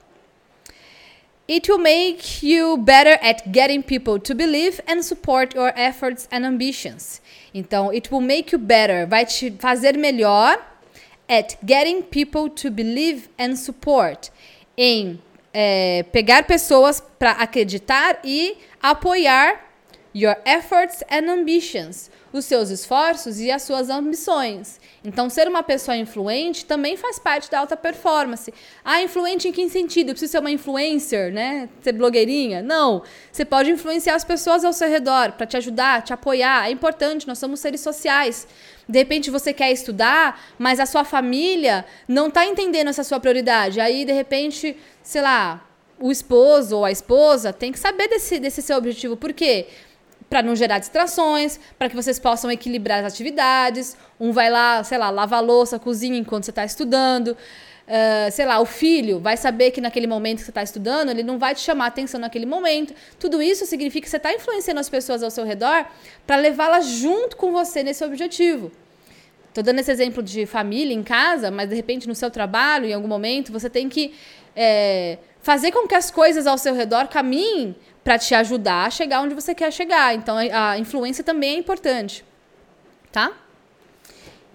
It 1.50 1.70
will 1.70 1.80
make 1.80 2.46
you 2.46 2.78
better 2.78 3.20
at 3.22 3.44
getting 3.52 3.82
people 3.82 4.20
to 4.20 4.34
believe 4.34 4.82
and 4.88 5.04
support 5.04 5.54
your 5.56 5.74
efforts 5.76 6.28
and 6.32 6.46
ambitions. 6.46 7.22
Então, 7.54 7.92
it 7.92 8.14
will 8.14 8.22
make 8.22 8.56
you 8.56 8.60
better, 8.60 9.08
vai 9.08 9.26
te 9.26 9.52
fazer 9.60 9.98
melhor 9.98 10.58
at 11.28 11.58
getting 11.66 12.02
people 12.02 12.50
to 12.50 12.70
believe 12.70 13.30
and 13.40 13.56
support. 13.56 14.32
Em 14.78 15.20
é, 15.54 16.04
pegar 16.12 16.44
pessoas 16.44 17.04
para 17.20 17.32
acreditar 17.32 18.20
e 18.24 18.58
apoiar 18.82 19.71
your 20.14 20.36
efforts 20.46 21.04
and 21.10 21.30
ambitions 21.30 22.10
os 22.34 22.46
seus 22.46 22.70
esforços 22.70 23.40
e 23.40 23.52
as 23.52 23.62
suas 23.64 23.90
ambições. 23.90 24.80
Então, 25.04 25.30
ser 25.30 25.48
uma 25.48 25.64
pessoa 25.64 25.98
influente 25.98 26.66
também 26.66 26.96
faz 26.96 27.20
parte 27.20 27.50
da 27.52 27.60
alta 27.60 27.76
performance. 27.76 28.54
Ah, 28.86 29.02
influente 29.02 29.48
em 29.48 29.52
que 29.52 29.68
sentido? 29.70 30.10
Eu 30.10 30.14
preciso 30.14 30.32
ser 30.32 30.40
uma 30.40 30.52
influencer, 30.52 31.34
né? 31.34 31.68
Ser 31.82 31.94
blogueirinha? 31.94 32.62
Não. 32.62 33.04
Você 33.32 33.44
pode 33.44 33.70
influenciar 33.72 34.16
as 34.16 34.24
pessoas 34.24 34.64
ao 34.64 34.72
seu 34.72 34.88
redor 34.88 35.34
para 35.34 35.46
te 35.46 35.58
ajudar, 35.58 36.04
te 36.04 36.14
apoiar. 36.14 36.68
É 36.68 36.72
importante, 36.72 37.28
nós 37.28 37.38
somos 37.38 37.60
seres 37.60 37.82
sociais. 37.82 38.48
De 38.88 38.98
repente 38.98 39.30
você 39.30 39.54
quer 39.54 39.72
estudar, 39.72 40.42
mas 40.58 40.80
a 40.80 40.86
sua 40.86 41.04
família 41.04 41.86
não 42.08 42.28
está 42.28 42.46
entendendo 42.46 42.88
essa 42.88 43.04
sua 43.04 43.20
prioridade. 43.20 43.80
Aí, 43.80 44.06
de 44.06 44.14
repente, 44.14 44.78
sei 45.04 45.22
lá, 45.22 45.68
o 46.00 46.12
esposo 46.12 46.78
ou 46.78 46.86
a 46.86 46.92
esposa 46.92 47.52
tem 47.52 47.72
que 47.72 47.80
saber 47.80 48.08
desse, 48.08 48.40
desse 48.40 48.62
seu 48.62 48.78
objetivo. 48.78 49.18
Por 49.18 49.34
quê? 49.34 49.68
Para 50.32 50.42
não 50.42 50.56
gerar 50.56 50.80
distrações, 50.80 51.60
para 51.78 51.90
que 51.90 51.96
vocês 51.96 52.18
possam 52.18 52.50
equilibrar 52.50 53.04
as 53.04 53.14
atividades. 53.14 53.98
Um 54.18 54.32
vai 54.32 54.50
lá, 54.50 54.82
sei 54.82 54.98
lá, 54.98 55.10
lava 55.10 55.36
a 55.36 55.42
louça, 55.42 55.78
cozinha 55.78 56.18
enquanto 56.18 56.46
você 56.46 56.52
está 56.52 56.64
estudando. 56.64 57.28
Uh, 57.28 58.32
sei 58.32 58.46
lá, 58.46 58.62
o 58.62 58.66
filho 58.66 59.20
vai 59.20 59.36
saber 59.36 59.72
que 59.72 59.82
naquele 59.82 60.08
momento 60.08 60.38
que 60.38 60.46
você 60.46 60.52
está 60.52 60.64
estudando, 60.64 61.10
ele 61.10 61.22
não 61.22 61.38
vai 61.38 61.54
te 61.54 61.60
chamar 61.60 61.88
atenção 61.88 62.18
naquele 62.18 62.46
momento. 62.46 62.94
Tudo 63.20 63.42
isso 63.42 63.66
significa 63.66 64.06
que 64.06 64.10
você 64.10 64.16
está 64.16 64.34
influenciando 64.34 64.80
as 64.80 64.88
pessoas 64.88 65.22
ao 65.22 65.30
seu 65.30 65.44
redor 65.44 65.86
para 66.26 66.38
levá-las 66.38 66.86
junto 66.86 67.36
com 67.36 67.52
você 67.52 67.84
nesse 67.84 68.02
objetivo. 68.06 68.72
Estou 69.50 69.66
dando 69.66 69.80
esse 69.80 69.92
exemplo 69.92 70.24
de 70.24 70.46
família 70.46 70.94
em 70.94 71.04
casa, 71.04 71.52
mas 71.52 71.68
de 71.68 71.76
repente 71.76 72.08
no 72.08 72.16
seu 72.16 72.32
trabalho, 72.32 72.86
em 72.86 72.94
algum 72.94 73.10
momento, 73.10 73.52
você 73.52 73.70
tem 73.70 73.90
que 73.90 74.14
é, 74.56 75.18
fazer 75.42 75.74
com 75.74 75.86
que 75.86 75.96
as 75.96 76.10
coisas 76.10 76.48
ao 76.48 76.58
seu 76.58 76.74
redor 76.74 77.10
caminhem 77.10 77.76
para 78.04 78.18
te 78.18 78.34
ajudar 78.34 78.88
a 78.88 78.90
chegar 78.90 79.22
onde 79.22 79.36
você 79.36 79.54
quer 79.54 79.72
chegar. 79.72 80.16
Então 80.16 80.38
a 80.38 80.78
influência 80.78 81.24
também 81.24 81.56
é 81.56 81.60
importante, 81.60 82.26
tá? 83.12 83.32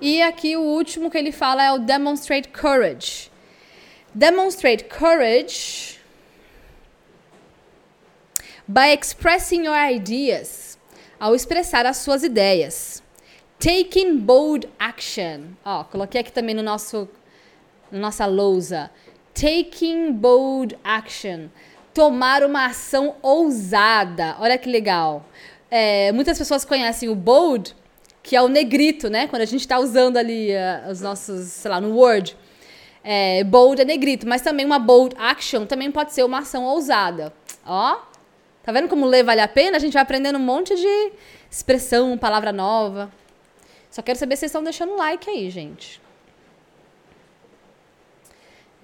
E 0.01 0.21
aqui 0.21 0.57
o 0.57 0.61
último 0.61 1.11
que 1.11 1.17
ele 1.17 1.33
fala 1.33 1.65
é 1.65 1.73
o 1.73 1.79
demonstrate 1.79 2.49
courage. 2.49 3.31
Demonstrate 4.15 4.85
courage 4.85 5.99
by 8.67 8.93
expressing 8.93 9.65
your 9.65 9.77
ideas. 9.77 10.79
Ao 11.19 11.35
expressar 11.35 11.87
as 11.87 11.99
suas 11.99 12.23
ideias. 12.23 13.03
Taking 13.59 14.19
bold 14.19 14.69
action. 14.79 15.55
Ó, 15.65 15.85
coloquei 15.85 16.21
aqui 16.21 16.31
também 16.31 16.55
no 16.55 16.63
nosso 16.63 17.09
nossa 17.91 18.27
lousa. 18.27 18.91
Taking 19.33 20.13
bold 20.13 20.79
action 20.85 21.49
tomar 21.97 22.45
uma 22.45 22.67
ação 22.67 23.15
ousada. 23.23 24.37
Olha 24.39 24.59
que 24.59 24.69
legal. 24.69 25.25
É, 25.71 26.13
muitas 26.13 26.37
pessoas 26.37 26.63
conhecem 26.63 27.09
o 27.09 27.15
bold, 27.15 27.75
que 28.23 28.37
é 28.37 28.43
o 28.43 28.49
negrito, 28.49 29.09
né? 29.09 29.27
Quando 29.27 29.41
a 29.41 29.47
gente 29.47 29.63
está 29.63 29.79
usando 29.79 30.19
ali 30.19 30.51
uh, 30.51 30.91
os 30.91 31.01
nossos, 31.01 31.47
sei 31.47 31.71
lá, 31.71 31.81
no 31.81 31.97
Word. 31.97 32.37
É, 33.03 33.43
bold 33.45 33.81
é 33.81 33.85
negrito, 33.87 34.29
mas 34.29 34.43
também 34.43 34.67
uma 34.67 34.79
bold 34.79 35.17
action 35.19 35.65
também 35.65 35.91
pode 35.91 36.13
ser 36.13 36.23
uma 36.23 36.41
ação 36.41 36.65
ousada. 36.65 37.33
Ó, 37.65 37.99
tá 38.63 38.73
vendo 38.73 38.89
como 38.89 39.07
ler 39.07 39.25
vale 39.25 39.41
a 39.41 39.49
pena? 39.49 39.79
A 39.79 39.81
gente 39.81 39.95
vai 39.95 40.03
aprendendo 40.03 40.37
um 40.37 40.43
monte 40.43 40.77
de 40.77 41.13
expressão, 41.51 42.19
palavra 42.19 42.53
nova. 42.53 43.11
Só 43.91 44.03
quero 44.03 44.19
saber 44.19 44.37
se 44.37 44.41
vocês 44.41 44.51
estão 44.51 44.63
deixando 44.63 44.97
like 44.97 45.31
aí, 45.31 45.49
gente. 45.49 45.99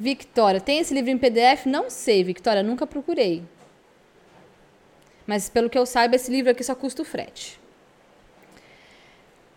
Victoria, 0.03 0.61
tem 0.61 0.81
esse 0.81 0.93
livro 0.93 1.13
em 1.13 1.17
PDF? 1.17 1.65
Não 1.65 1.89
sei, 1.89 2.25
Victoria, 2.25 2.61
nunca 2.61 2.85
procurei. 2.85 3.45
Mas 5.25 5.49
pelo 5.49 5.71
que 5.71 5.79
eu 5.79 5.87
saiba, 5.87 6.17
esse 6.17 6.29
livro 6.29 6.51
aqui 6.51 6.65
só 6.65 6.75
custa 6.75 7.03
o 7.03 7.05
frete. 7.05 7.61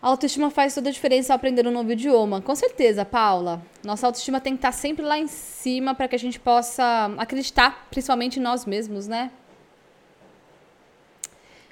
A 0.00 0.06
autoestima 0.06 0.48
faz 0.48 0.72
toda 0.72 0.88
a 0.88 0.92
diferença 0.92 1.32
ao 1.32 1.36
aprender 1.36 1.66
um 1.66 1.72
novo 1.72 1.90
idioma. 1.90 2.40
Com 2.40 2.54
certeza, 2.54 3.04
Paula. 3.04 3.60
Nossa 3.82 4.06
autoestima 4.06 4.40
tem 4.40 4.52
que 4.52 4.58
estar 4.58 4.70
sempre 4.70 5.04
lá 5.04 5.18
em 5.18 5.26
cima 5.26 5.96
para 5.96 6.06
que 6.06 6.14
a 6.14 6.18
gente 6.18 6.38
possa 6.38 7.12
acreditar, 7.18 7.88
principalmente 7.90 8.38
em 8.38 8.42
nós 8.42 8.64
mesmos, 8.64 9.08
né? 9.08 9.32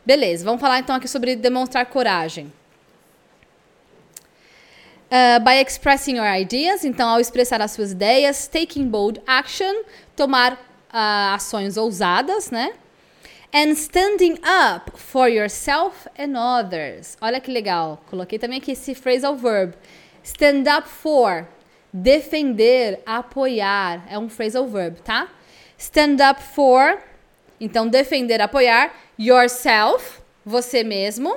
Beleza, 0.04 0.44
vamos 0.44 0.60
falar 0.60 0.80
então 0.80 0.96
aqui 0.96 1.06
sobre 1.06 1.36
demonstrar 1.36 1.86
coragem. 1.86 2.52
Uh, 5.14 5.38
by 5.44 5.60
expressing 5.60 6.16
your 6.16 6.26
ideas, 6.26 6.84
então 6.84 7.08
ao 7.08 7.20
expressar 7.20 7.62
as 7.62 7.70
suas 7.70 7.92
ideias, 7.92 8.48
taking 8.48 8.88
bold 8.88 9.22
action, 9.28 9.84
tomar 10.16 10.54
uh, 10.54 11.34
ações 11.36 11.76
ousadas, 11.76 12.50
né? 12.50 12.72
And 13.54 13.76
standing 13.76 14.40
up 14.42 14.90
for 14.96 15.28
yourself 15.28 16.08
and 16.18 16.36
others. 16.36 17.16
Olha 17.20 17.40
que 17.40 17.48
legal. 17.48 18.02
Coloquei 18.10 18.40
também 18.40 18.58
aqui 18.58 18.72
esse 18.72 18.92
phrasal 18.92 19.36
verb. 19.36 19.74
Stand 20.24 20.64
up 20.76 20.88
for. 20.88 21.46
Defender, 21.92 23.00
apoiar. 23.06 24.04
É 24.10 24.18
um 24.18 24.28
phrasal 24.28 24.66
verb, 24.66 25.00
tá? 25.02 25.28
Stand 25.78 26.16
up 26.28 26.42
for. 26.42 27.00
Então, 27.60 27.86
defender, 27.86 28.40
apoiar. 28.40 28.92
Yourself, 29.16 30.20
você 30.44 30.82
mesmo. 30.82 31.36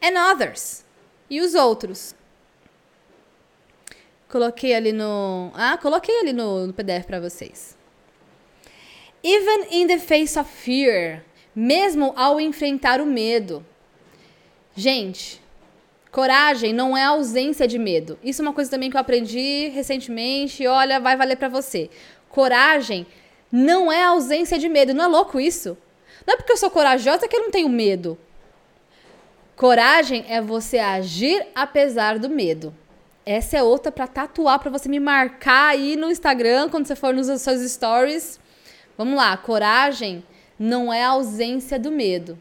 And 0.00 0.30
others. 0.30 0.84
E 1.28 1.40
os 1.40 1.56
outros. 1.56 2.14
Coloquei 4.32 4.74
ali 4.74 4.92
no. 4.92 5.50
Ah, 5.52 5.76
coloquei 5.76 6.20
ali 6.20 6.32
no, 6.32 6.66
no 6.66 6.72
PDF 6.72 7.04
para 7.06 7.20
vocês. 7.20 7.76
Even 9.22 9.66
in 9.70 9.86
the 9.86 9.98
face 9.98 10.38
of 10.38 10.50
fear. 10.50 11.22
Mesmo 11.54 12.14
ao 12.16 12.40
enfrentar 12.40 12.98
o 13.02 13.04
medo. 13.04 13.62
Gente, 14.74 15.38
coragem 16.10 16.72
não 16.72 16.96
é 16.96 17.04
ausência 17.04 17.68
de 17.68 17.78
medo. 17.78 18.18
Isso 18.24 18.40
é 18.40 18.44
uma 18.44 18.54
coisa 18.54 18.70
também 18.70 18.88
que 18.88 18.96
eu 18.96 19.00
aprendi 19.02 19.68
recentemente. 19.68 20.66
Olha, 20.66 20.98
vai 20.98 21.14
valer 21.14 21.36
para 21.36 21.50
você. 21.50 21.90
Coragem 22.30 23.06
não 23.52 23.92
é 23.92 24.02
ausência 24.04 24.58
de 24.58 24.66
medo. 24.66 24.94
Não 24.94 25.04
é 25.04 25.08
louco 25.08 25.38
isso? 25.38 25.76
Não 26.26 26.32
é 26.32 26.36
porque 26.38 26.52
eu 26.52 26.56
sou 26.56 26.70
corajosa 26.70 27.28
que 27.28 27.36
eu 27.36 27.42
não 27.42 27.50
tenho 27.50 27.68
medo. 27.68 28.18
Coragem 29.54 30.24
é 30.26 30.40
você 30.40 30.78
agir 30.78 31.46
apesar 31.54 32.18
do 32.18 32.30
medo. 32.30 32.74
Essa 33.24 33.58
é 33.58 33.62
outra 33.62 33.92
para 33.92 34.06
tatuar, 34.06 34.58
para 34.58 34.70
você 34.70 34.88
me 34.88 34.98
marcar 34.98 35.68
aí 35.68 35.96
no 35.96 36.10
Instagram, 36.10 36.68
quando 36.68 36.86
você 36.86 36.96
for 36.96 37.14
nos 37.14 37.26
seus 37.40 37.70
stories. 37.70 38.40
Vamos 38.96 39.16
lá, 39.16 39.36
coragem 39.36 40.24
não 40.58 40.92
é 40.92 41.02
ausência 41.02 41.78
do 41.78 41.90
medo. 41.90 42.38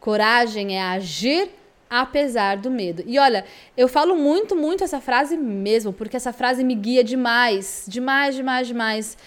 Coragem 0.00 0.76
é 0.76 0.82
agir 0.82 1.50
apesar 1.90 2.56
do 2.56 2.70
medo. 2.70 3.02
E 3.06 3.18
olha, 3.18 3.44
eu 3.76 3.88
falo 3.88 4.14
muito, 4.14 4.54
muito 4.54 4.84
essa 4.84 5.00
frase 5.00 5.36
mesmo, 5.36 5.92
porque 5.92 6.16
essa 6.16 6.32
frase 6.32 6.62
me 6.62 6.74
guia 6.74 7.02
demais, 7.02 7.84
demais, 7.88 8.34
demais, 8.34 8.66
demais. 8.66 9.18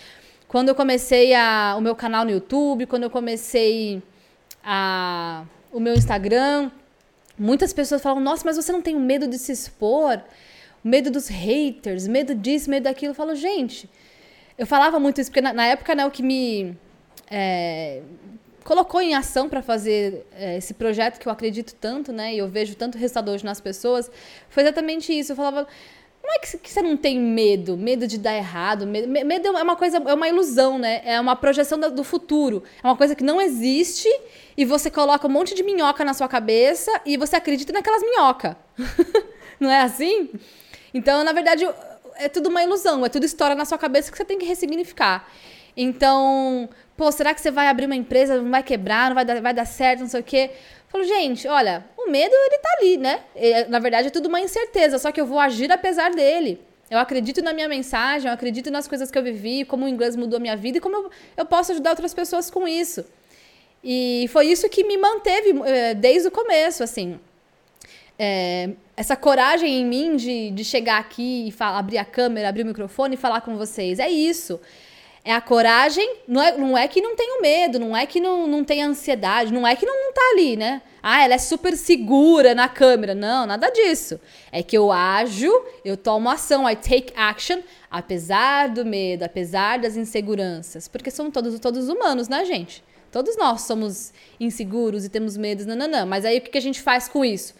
Quando 0.47 0.69
eu 0.69 0.75
comecei 0.75 1.33
a, 1.33 1.75
o 1.77 1.81
meu 1.81 1.95
canal 1.95 2.23
no 2.23 2.31
YouTube, 2.31 2.85
quando 2.85 3.03
eu 3.03 3.09
comecei 3.09 4.01
a, 4.63 5.43
o 5.71 5.79
meu 5.79 5.93
Instagram, 5.93 6.71
muitas 7.37 7.73
pessoas 7.73 8.01
falam: 8.01 8.21
Nossa, 8.21 8.43
mas 8.45 8.55
você 8.55 8.71
não 8.71 8.81
tem 8.81 8.95
medo 8.95 9.27
de 9.27 9.37
se 9.37 9.51
expor? 9.51 10.21
Medo 10.83 11.11
dos 11.11 11.27
haters, 11.27 12.07
medo 12.07 12.33
disso, 12.33 12.69
medo 12.69 12.83
daquilo. 12.83 13.11
Eu 13.11 13.15
falo, 13.15 13.35
gente, 13.35 13.89
eu 14.57 14.67
falava 14.67 14.99
muito 14.99 15.21
isso, 15.21 15.29
porque 15.29 15.41
na, 15.41 15.53
na 15.53 15.65
época, 15.65 15.95
né, 15.95 16.05
o 16.05 16.11
que 16.11 16.23
me 16.23 16.77
é, 17.29 18.01
colocou 18.63 19.01
em 19.01 19.15
ação 19.15 19.49
para 19.49 19.61
fazer 19.61 20.25
é, 20.33 20.57
esse 20.57 20.73
projeto 20.73 21.19
que 21.19 21.27
eu 21.27 21.31
acredito 21.31 21.73
tanto, 21.75 22.11
né, 22.11 22.33
e 22.33 22.37
eu 22.37 22.47
vejo 22.47 22.75
tanto 22.75 22.97
resultado 22.97 23.31
hoje 23.31 23.43
nas 23.43 23.61
pessoas, 23.61 24.11
foi 24.49 24.63
exatamente 24.63 25.17
isso. 25.17 25.31
Eu 25.31 25.35
falava, 25.35 25.67
não 26.23 26.35
é 26.35 26.39
que, 26.39 26.69
você 26.69 26.81
não 26.81 26.95
tem 26.95 27.19
medo, 27.19 27.75
medo 27.75 28.05
de 28.05 28.17
dar 28.17 28.35
errado, 28.35 28.85
medo, 28.85 29.47
é 29.47 29.63
uma 29.63 29.75
coisa, 29.75 29.97
é 29.97 30.13
uma 30.13 30.27
ilusão, 30.27 30.77
né, 30.77 31.01
é 31.03 31.19
uma 31.19 31.35
projeção 31.35 31.79
do, 31.79 31.91
do 31.91 32.03
futuro, 32.03 32.63
é 32.83 32.87
uma 32.87 32.95
coisa 32.95 33.15
que 33.15 33.23
não 33.23 33.41
existe 33.41 34.07
e 34.55 34.63
você 34.63 34.91
coloca 34.91 35.27
um 35.27 35.31
monte 35.31 35.55
de 35.55 35.63
minhoca 35.63 36.05
na 36.05 36.13
sua 36.13 36.27
cabeça 36.27 36.91
e 37.05 37.17
você 37.17 37.35
acredita 37.35 37.73
naquelas 37.73 38.01
minhocas. 38.01 38.55
não 39.59 39.71
é 39.71 39.81
assim? 39.81 40.29
Então, 40.93 41.23
na 41.23 41.31
verdade, 41.31 41.67
é 42.15 42.29
tudo 42.29 42.49
uma 42.49 42.63
ilusão, 42.63 43.05
é 43.05 43.09
tudo 43.09 43.25
história 43.25 43.55
na 43.55 43.65
sua 43.65 43.77
cabeça 43.77 44.11
que 44.11 44.17
você 44.17 44.25
tem 44.25 44.37
que 44.37 44.45
ressignificar. 44.45 45.27
Então, 45.75 46.69
pô, 46.97 47.11
será 47.11 47.33
que 47.33 47.41
você 47.41 47.49
vai 47.49 47.67
abrir 47.67 47.85
uma 47.85 47.95
empresa, 47.95 48.41
não 48.41 48.51
vai 48.51 48.63
quebrar, 48.63 49.09
não 49.09 49.15
vai 49.15 49.25
dar, 49.25 49.41
vai 49.41 49.53
dar 49.53 49.65
certo, 49.65 50.01
não 50.01 50.07
sei 50.07 50.19
o 50.19 50.23
quê? 50.23 50.51
Falo, 50.89 51.03
gente, 51.03 51.47
olha, 51.47 51.85
o 51.97 52.09
medo, 52.09 52.33
ele 52.33 52.57
tá 52.57 52.69
ali, 52.77 52.97
né? 52.97 53.21
na 53.69 53.79
verdade, 53.79 54.07
é 54.09 54.11
tudo 54.11 54.27
uma 54.27 54.41
incerteza, 54.41 54.99
só 54.99 55.11
que 55.11 55.21
eu 55.21 55.25
vou 55.25 55.39
agir 55.39 55.71
apesar 55.71 56.11
dele. 56.11 56.59
Eu 56.89 56.99
acredito 56.99 57.41
na 57.41 57.53
minha 57.53 57.69
mensagem, 57.69 58.27
eu 58.27 58.33
acredito 58.33 58.69
nas 58.69 58.85
coisas 58.85 59.09
que 59.09 59.17
eu 59.17 59.23
vivi, 59.23 59.63
como 59.63 59.85
o 59.85 59.87
inglês 59.87 60.17
mudou 60.17 60.35
a 60.35 60.39
minha 60.41 60.57
vida 60.57 60.77
e 60.77 60.81
como 60.81 60.97
eu, 60.97 61.09
eu 61.37 61.45
posso 61.45 61.71
ajudar 61.71 61.91
outras 61.91 62.13
pessoas 62.13 62.49
com 62.51 62.67
isso. 62.67 63.05
E 63.81 64.29
foi 64.33 64.47
isso 64.47 64.67
que 64.67 64.83
me 64.83 64.97
manteve 64.97 65.53
eh, 65.65 65.93
desde 65.93 66.27
o 66.27 66.31
começo, 66.31 66.83
assim. 66.83 67.17
É, 68.19 68.71
essa 69.01 69.15
coragem 69.15 69.81
em 69.81 69.83
mim 69.83 70.15
de, 70.15 70.51
de 70.51 70.63
chegar 70.63 70.99
aqui 70.99 71.47
e 71.47 71.51
falar, 71.51 71.79
abrir 71.79 71.97
a 71.97 72.05
câmera, 72.05 72.49
abrir 72.49 72.61
o 72.61 72.67
microfone 72.67 73.15
e 73.15 73.17
falar 73.17 73.41
com 73.41 73.57
vocês. 73.57 73.97
É 73.97 74.07
isso. 74.07 74.61
É 75.25 75.33
a 75.33 75.41
coragem, 75.41 76.17
não 76.27 76.39
é, 76.39 76.55
não 76.55 76.77
é 76.77 76.87
que 76.87 77.01
não 77.01 77.15
tenho 77.15 77.41
medo, 77.41 77.79
não 77.79 77.97
é 77.97 78.05
que 78.05 78.19
não, 78.19 78.45
não 78.45 78.63
tenha 78.63 78.85
ansiedade, 78.85 79.51
não 79.51 79.65
é 79.65 79.75
que 79.75 79.87
não, 79.87 80.05
não 80.05 80.13
tá 80.13 80.21
ali, 80.33 80.55
né? 80.55 80.83
Ah, 81.01 81.23
ela 81.23 81.33
é 81.33 81.39
super 81.39 81.75
segura 81.75 82.53
na 82.53 82.69
câmera. 82.69 83.15
Não, 83.15 83.47
nada 83.47 83.71
disso. 83.71 84.19
É 84.51 84.61
que 84.61 84.77
eu 84.77 84.91
ajo, 84.91 85.51
eu 85.83 85.97
tomo 85.97 86.29
ação, 86.29 86.69
I 86.69 86.75
take 86.75 87.11
action, 87.15 87.57
apesar 87.89 88.69
do 88.69 88.85
medo, 88.85 89.23
apesar 89.23 89.79
das 89.79 89.97
inseguranças. 89.97 90.87
Porque 90.87 91.09
somos 91.09 91.33
todos, 91.33 91.59
todos 91.59 91.89
humanos, 91.89 92.29
né, 92.29 92.45
gente? 92.45 92.83
Todos 93.11 93.35
nós 93.35 93.61
somos 93.61 94.13
inseguros 94.39 95.05
e 95.05 95.09
temos 95.09 95.35
medos, 95.35 95.65
nananã. 95.65 96.05
Mas 96.05 96.23
aí 96.23 96.37
o 96.37 96.41
que 96.41 96.57
a 96.57 96.61
gente 96.61 96.81
faz 96.81 97.07
com 97.07 97.25
isso? 97.25 97.55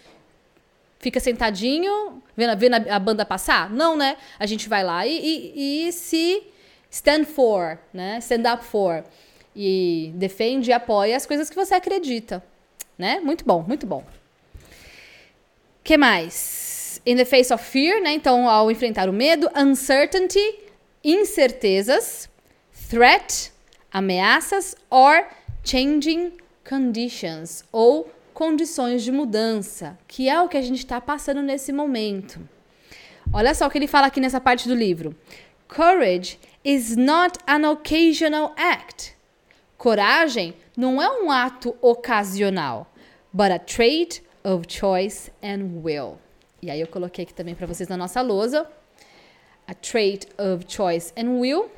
Fica 1.02 1.20
sentadinho, 1.20 2.22
vendo, 2.38 2.58
vendo 2.58 2.76
a, 2.76 2.96
a 2.96 3.00
banda 3.00 3.26
passar? 3.26 3.72
Não, 3.72 3.98
né? 3.98 4.18
A 4.38 4.46
gente 4.46 4.70
vai 4.70 4.84
lá 4.84 5.06
e, 5.08 5.18
e, 5.18 5.88
e 5.88 5.92
se 5.92 6.44
stand 6.92 7.26
for, 7.26 7.80
né? 7.92 8.20
Stand 8.20 8.54
up 8.54 8.64
for. 8.64 9.04
E 9.56 10.12
defende 10.16 10.70
e 10.70 10.74
apoia 10.74 11.18
as 11.18 11.26
coisas 11.26 11.50
que 11.50 11.56
você 11.56 11.74
acredita, 11.74 12.44
né? 12.98 13.20
Muito 13.20 13.44
bom, 13.44 13.66
muito 13.68 13.88
bom. 13.88 14.04
que 15.84 15.98
mais? 15.98 17.02
In 17.04 17.16
the 17.16 17.26
face 17.26 17.52
of 17.52 17.64
fear, 17.64 18.00
né? 18.00 18.14
Então, 18.14 18.48
ao 18.48 18.70
enfrentar 18.70 19.10
o 19.10 19.14
medo, 19.14 19.50
uncertainty, 19.56 20.60
incertezas, 21.04 22.30
threat, 22.90 23.52
ameaças, 23.92 24.76
or 24.88 25.26
changing 25.64 26.34
conditions, 26.64 27.64
ou 27.72 28.08
condições 28.34 29.04
de 29.04 29.12
mudança, 29.12 29.98
que 30.08 30.30
é 30.30 30.42
o 30.42 30.50
que 30.50 30.58
a 30.58 30.62
gente 30.62 30.80
está 30.80 31.00
passando 31.00 31.42
nesse 31.42 31.72
momento. 31.72 32.40
Olha 33.34 33.54
só 33.54 33.68
o 33.68 33.70
que 33.70 33.78
ele 33.78 33.88
fala 33.88 34.08
aqui 34.08 34.20
nessa 34.20 34.42
parte 34.42 34.68
do 34.68 34.76
livro. 34.76 35.16
Courage 35.68 36.38
is 36.64 36.96
not 36.98 37.40
an 37.48 37.70
occasional 37.70 38.54
act. 38.58 39.16
Coragem 39.78 40.54
não 40.76 41.02
é 41.02 41.10
um 41.10 41.32
ato 41.32 41.76
ocasional, 41.82 42.92
but 43.32 43.52
a 43.52 43.60
trait 43.60 44.22
of 44.44 44.66
choice 44.68 45.32
and 45.42 45.82
will. 45.84 46.18
E 46.62 46.70
aí 46.70 46.80
eu 46.80 46.88
coloquei 46.88 47.24
aqui 47.24 47.34
também 47.34 47.56
para 47.56 47.66
vocês 47.66 47.90
na 47.90 47.98
nossa 47.98 48.22
lousa. 48.22 48.68
A 49.68 49.74
trait 49.74 50.28
of 50.38 50.66
choice 50.68 51.14
and 51.18 51.40
will 51.40 51.72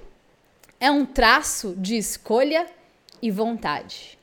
é 0.79 0.91
um 0.91 1.05
traço 1.05 1.75
de 1.77 1.95
escolha 1.95 2.67
e 3.21 3.31
vontade. 3.31 4.17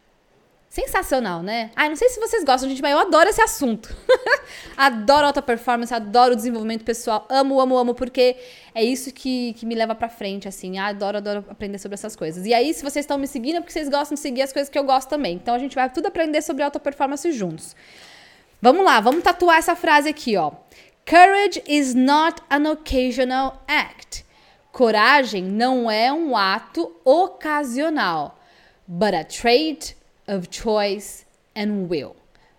Sensacional, 0.71 1.43
né? 1.43 1.73
Ah, 1.75 1.89
não 1.89 1.97
sei 1.97 2.09
se 2.11 2.21
vocês 2.21 2.45
gostam, 2.45 2.69
gente, 2.69 2.81
mas 2.81 2.93
eu 2.93 3.01
adoro 3.01 3.29
esse 3.29 3.43
assunto. 3.43 3.93
adoro 4.77 5.27
alta 5.27 5.43
performance, 5.43 5.93
adoro 5.93 6.37
desenvolvimento 6.37 6.85
pessoal. 6.85 7.27
Amo, 7.29 7.61
amo, 7.61 7.77
amo, 7.77 7.93
porque 7.93 8.37
é 8.73 8.85
isso 8.85 9.13
que, 9.13 9.53
que 9.55 9.67
me 9.67 9.75
leva 9.75 9.97
pra 9.97 10.09
frente, 10.09 10.47
assim. 10.47 10.79
Ah, 10.79 10.87
adoro, 10.87 11.17
adoro 11.17 11.45
aprender 11.49 11.79
sobre 11.79 11.95
essas 11.95 12.15
coisas. 12.15 12.47
E 12.47 12.55
aí, 12.55 12.73
se 12.73 12.85
vocês 12.85 13.03
estão 13.03 13.19
me 13.19 13.27
seguindo, 13.27 13.57
é 13.57 13.61
porque 13.61 13.73
vocês 13.73 13.89
gostam 13.89 14.15
de 14.15 14.21
seguir 14.21 14.43
as 14.43 14.53
coisas 14.53 14.71
que 14.71 14.79
eu 14.79 14.85
gosto 14.85 15.09
também. 15.09 15.35
Então, 15.35 15.57
a 15.57 15.59
gente 15.59 15.75
vai 15.75 15.91
tudo 15.91 16.07
aprender 16.07 16.41
sobre 16.41 16.63
alta 16.63 16.79
performance 16.79 17.33
juntos. 17.33 17.75
Vamos 18.63 18.85
lá, 18.85 19.01
vamos 19.01 19.25
tatuar 19.25 19.59
essa 19.59 19.75
frase 19.75 20.09
aqui, 20.09 20.37
ó. 20.37 20.53
Courage 21.05 21.65
is 21.67 21.97
not 21.97 22.41
an 22.49 22.71
occasional 22.71 23.61
act. 23.67 24.25
Coragem 24.71 25.43
não 25.43 25.91
é 25.91 26.13
um 26.13 26.37
ato 26.37 26.95
ocasional, 27.05 28.39
but 28.87 29.15
a 29.15 29.25
trait 29.25 29.97
of 30.31 30.49
choice 30.51 31.27
and 31.57 31.89
will, 31.91 32.15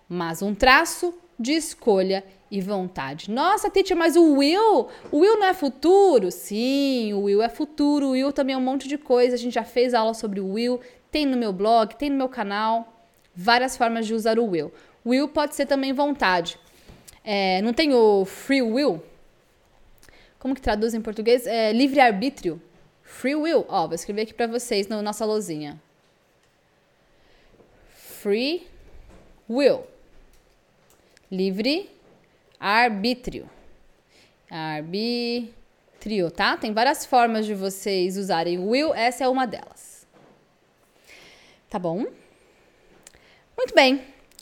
mas 0.08 0.42
um 0.42 0.54
traço 0.54 1.14
de 1.38 1.52
escolha 1.52 2.22
e 2.50 2.60
vontade. 2.60 3.30
Nossa, 3.30 3.70
teacher, 3.70 3.96
mas 3.96 4.14
o 4.14 4.34
will, 4.34 4.88
o 5.10 5.18
will 5.18 5.38
não 5.38 5.46
é 5.46 5.54
futuro? 5.54 6.30
Sim, 6.30 7.14
o 7.14 7.22
will 7.22 7.42
é 7.42 7.48
futuro. 7.48 8.08
O 8.08 8.10
will 8.10 8.30
também 8.30 8.54
é 8.54 8.58
um 8.58 8.62
monte 8.62 8.86
de 8.86 8.98
coisa. 8.98 9.34
A 9.34 9.38
gente 9.38 9.54
já 9.54 9.64
fez 9.64 9.94
aula 9.94 10.12
sobre 10.12 10.38
o 10.38 10.52
will, 10.52 10.78
tem 11.10 11.24
no 11.24 11.36
meu 11.36 11.52
blog, 11.52 11.96
tem 11.96 12.10
no 12.10 12.16
meu 12.16 12.28
canal, 12.28 13.06
várias 13.34 13.76
formas 13.76 14.06
de 14.06 14.12
usar 14.12 14.38
o 14.38 14.44
will. 14.44 14.70
Will 15.04 15.26
pode 15.28 15.54
ser 15.54 15.64
também 15.64 15.94
vontade. 15.94 16.58
É, 17.24 17.62
não 17.62 17.72
tem 17.72 17.94
o 17.94 18.26
free 18.26 18.60
will? 18.60 19.02
Como 20.38 20.54
que 20.54 20.60
traduz 20.60 20.92
em 20.92 21.00
português? 21.00 21.46
É 21.46 21.72
livre-arbítrio. 21.72 22.60
Free 23.02 23.34
will. 23.34 23.64
Ó, 23.68 23.86
vou 23.86 23.94
escrever 23.94 24.22
aqui 24.22 24.34
para 24.34 24.46
vocês 24.46 24.88
na 24.88 25.00
nossa 25.00 25.24
lozinha 25.24 25.80
free 28.22 28.64
will. 29.50 29.84
Livre 31.30 31.90
arbítrio. 32.60 33.50
Arbítrio, 34.48 36.30
tá? 36.30 36.56
Tem 36.56 36.72
várias 36.72 37.04
formas 37.04 37.44
de 37.44 37.54
vocês 37.54 38.16
usarem 38.16 38.60
will, 38.60 38.94
essa 38.94 39.24
é 39.24 39.28
uma 39.28 39.44
delas. 39.44 40.06
Tá 41.68 41.80
bom? 41.80 42.06
Muito 43.56 43.74
bem. 43.74 44.00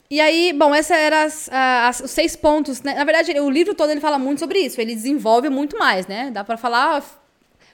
E 0.09 0.19
aí, 0.21 0.53
bom, 0.53 0.75
esses 0.75 0.91
eram 0.91 1.25
os 1.25 2.11
seis 2.11 2.35
pontos. 2.35 2.81
Né? 2.83 2.93
Na 2.93 3.03
verdade, 3.03 3.31
o 3.39 3.49
livro 3.49 3.73
todo 3.73 3.89
ele 3.89 4.01
fala 4.01 4.19
muito 4.19 4.39
sobre 4.39 4.59
isso. 4.59 4.79
Ele 4.79 4.93
desenvolve 4.93 5.49
muito 5.49 5.79
mais, 5.79 6.05
né? 6.05 6.29
Dá 6.29 6.43
para 6.43 6.57
falar, 6.57 7.03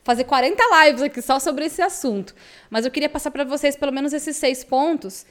fazer 0.03 0.23
40 0.23 0.63
lives 0.85 1.01
aqui 1.01 1.21
só 1.21 1.39
sobre 1.39 1.65
esse 1.65 1.81
assunto. 1.81 2.35
Mas 2.69 2.85
eu 2.85 2.91
queria 2.91 3.09
passar 3.09 3.31
para 3.31 3.43
vocês 3.43 3.75
pelo 3.75 3.91
menos 3.91 4.13
esses 4.13 4.37
seis 4.37 4.63
pontos 4.63 5.25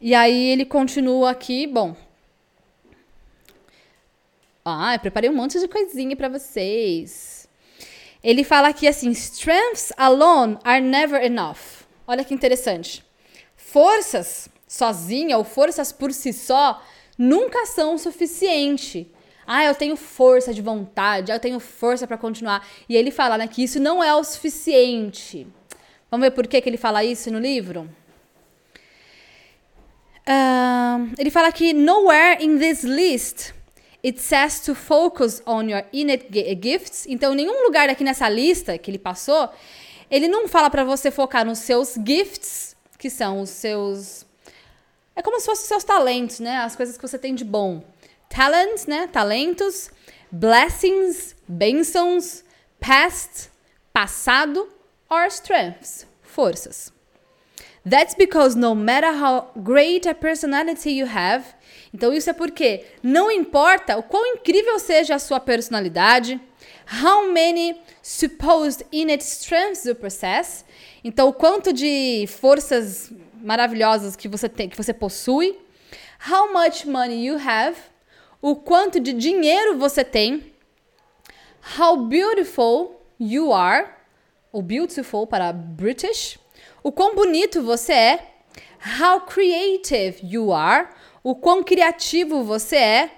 e 0.00 0.14
aí 0.14 0.50
ele 0.50 0.64
continua 0.64 1.30
aqui, 1.30 1.66
bom. 1.66 1.96
Ah, 4.64 4.94
eu 4.94 5.00
preparei 5.00 5.30
um 5.30 5.34
monte 5.34 5.60
de 5.60 5.68
coisinha 5.68 6.16
para 6.16 6.28
vocês. 6.28 7.48
Ele 8.22 8.42
fala 8.42 8.68
aqui 8.68 8.88
assim: 8.88 9.10
strengths 9.10 9.92
alone 9.96 10.58
are 10.64 10.80
never 10.80 11.22
enough. 11.24 11.86
Olha 12.06 12.24
que 12.24 12.34
interessante. 12.34 13.04
Forças 13.56 14.48
sozinha 14.66 15.38
ou 15.38 15.44
forças 15.44 15.92
por 15.92 16.12
si 16.12 16.32
só 16.32 16.82
nunca 17.16 17.64
são 17.66 17.94
o 17.94 17.98
suficiente. 17.98 19.10
Ah, 19.46 19.64
eu 19.64 19.74
tenho 19.74 19.96
força 19.96 20.52
de 20.52 20.60
vontade, 20.60 21.30
eu 21.30 21.38
tenho 21.38 21.60
força 21.60 22.06
para 22.06 22.18
continuar. 22.18 22.66
E 22.88 22.96
ele 22.96 23.12
fala 23.12 23.38
né, 23.38 23.46
que 23.46 23.62
isso 23.62 23.78
não 23.78 24.02
é 24.02 24.12
o 24.14 24.24
suficiente. 24.24 25.46
Vamos 26.10 26.26
ver 26.26 26.32
por 26.32 26.48
que, 26.48 26.60
que 26.60 26.68
ele 26.68 26.76
fala 26.76 27.04
isso 27.04 27.30
no 27.30 27.38
livro? 27.38 27.88
Ele 31.18 31.30
fala 31.30 31.52
que 31.52 31.72
nowhere 31.72 32.42
in 32.42 32.58
this 32.58 32.82
list 32.82 33.52
it 34.04 34.20
says 34.20 34.60
to 34.60 34.74
focus 34.74 35.42
on 35.46 35.68
your 35.68 35.84
innate 35.92 36.28
gifts. 36.60 37.06
Então, 37.06 37.34
nenhum 37.34 37.64
lugar 37.64 37.88
aqui 37.88 38.04
nessa 38.04 38.28
lista 38.28 38.78
que 38.78 38.90
ele 38.90 38.98
passou, 38.98 39.48
ele 40.10 40.28
não 40.28 40.46
fala 40.48 40.70
para 40.70 40.84
você 40.84 41.10
focar 41.10 41.44
nos 41.44 41.58
seus 41.58 41.94
gifts, 41.94 42.76
que 42.98 43.10
são 43.10 43.40
os 43.40 43.50
seus 43.50 44.26
é 45.16 45.22
como 45.22 45.40
se 45.40 45.46
fossem 45.46 45.62
os 45.62 45.68
seus 45.68 45.84
talentos, 45.84 46.40
né? 46.40 46.58
As 46.58 46.76
coisas 46.76 46.96
que 46.98 47.02
você 47.02 47.18
tem 47.18 47.34
de 47.34 47.42
bom. 47.42 47.82
Talents, 48.28 48.86
né? 48.86 49.06
Talentos, 49.06 49.90
blessings, 50.30 51.34
bênçãos, 51.48 52.44
past, 52.78 53.50
passado, 53.94 54.68
or 55.08 55.26
strengths, 55.28 56.06
forças. 56.22 56.92
That's 57.88 58.16
because 58.16 58.56
no 58.56 58.74
matter 58.74 59.12
how 59.12 59.52
great 59.56 60.08
a 60.08 60.14
personality 60.14 60.90
you 60.90 61.06
have, 61.06 61.44
então 61.94 62.12
isso 62.12 62.28
é 62.28 62.32
porque 62.32 62.84
não 63.00 63.30
importa 63.30 63.96
o 63.96 64.02
quão 64.02 64.26
incrível 64.34 64.76
seja 64.80 65.14
a 65.14 65.18
sua 65.20 65.38
personalidade, 65.38 66.40
how 67.04 67.30
many 67.30 67.80
supposed 68.02 68.84
innate 68.90 69.22
strengths 69.22 69.84
you 69.84 69.94
possess, 69.94 70.64
então 71.04 71.28
o 71.28 71.32
quanto 71.32 71.72
de 71.72 72.26
forças 72.26 73.12
maravilhosas 73.40 74.16
que 74.16 74.26
você 74.26 74.48
tem, 74.48 74.68
que 74.68 74.76
você 74.76 74.92
possui, 74.92 75.56
how 76.28 76.52
much 76.52 76.84
money 76.86 77.24
you 77.24 77.36
have, 77.38 77.76
o 78.42 78.56
quanto 78.56 78.98
de 78.98 79.12
dinheiro 79.12 79.78
você 79.78 80.02
tem, 80.02 80.52
how 81.78 81.96
beautiful 81.96 83.00
you 83.20 83.52
are, 83.52 83.86
ou 84.50 84.60
beautiful 84.60 85.24
para 85.24 85.52
British, 85.52 86.36
o 86.86 86.92
quão 86.92 87.16
bonito 87.16 87.64
você 87.64 87.92
é, 87.92 88.20
how 89.02 89.20
creative 89.22 90.20
you 90.22 90.52
are, 90.52 90.86
o 91.20 91.34
quão 91.34 91.60
criativo 91.64 92.44
você 92.44 92.76
é, 92.76 93.10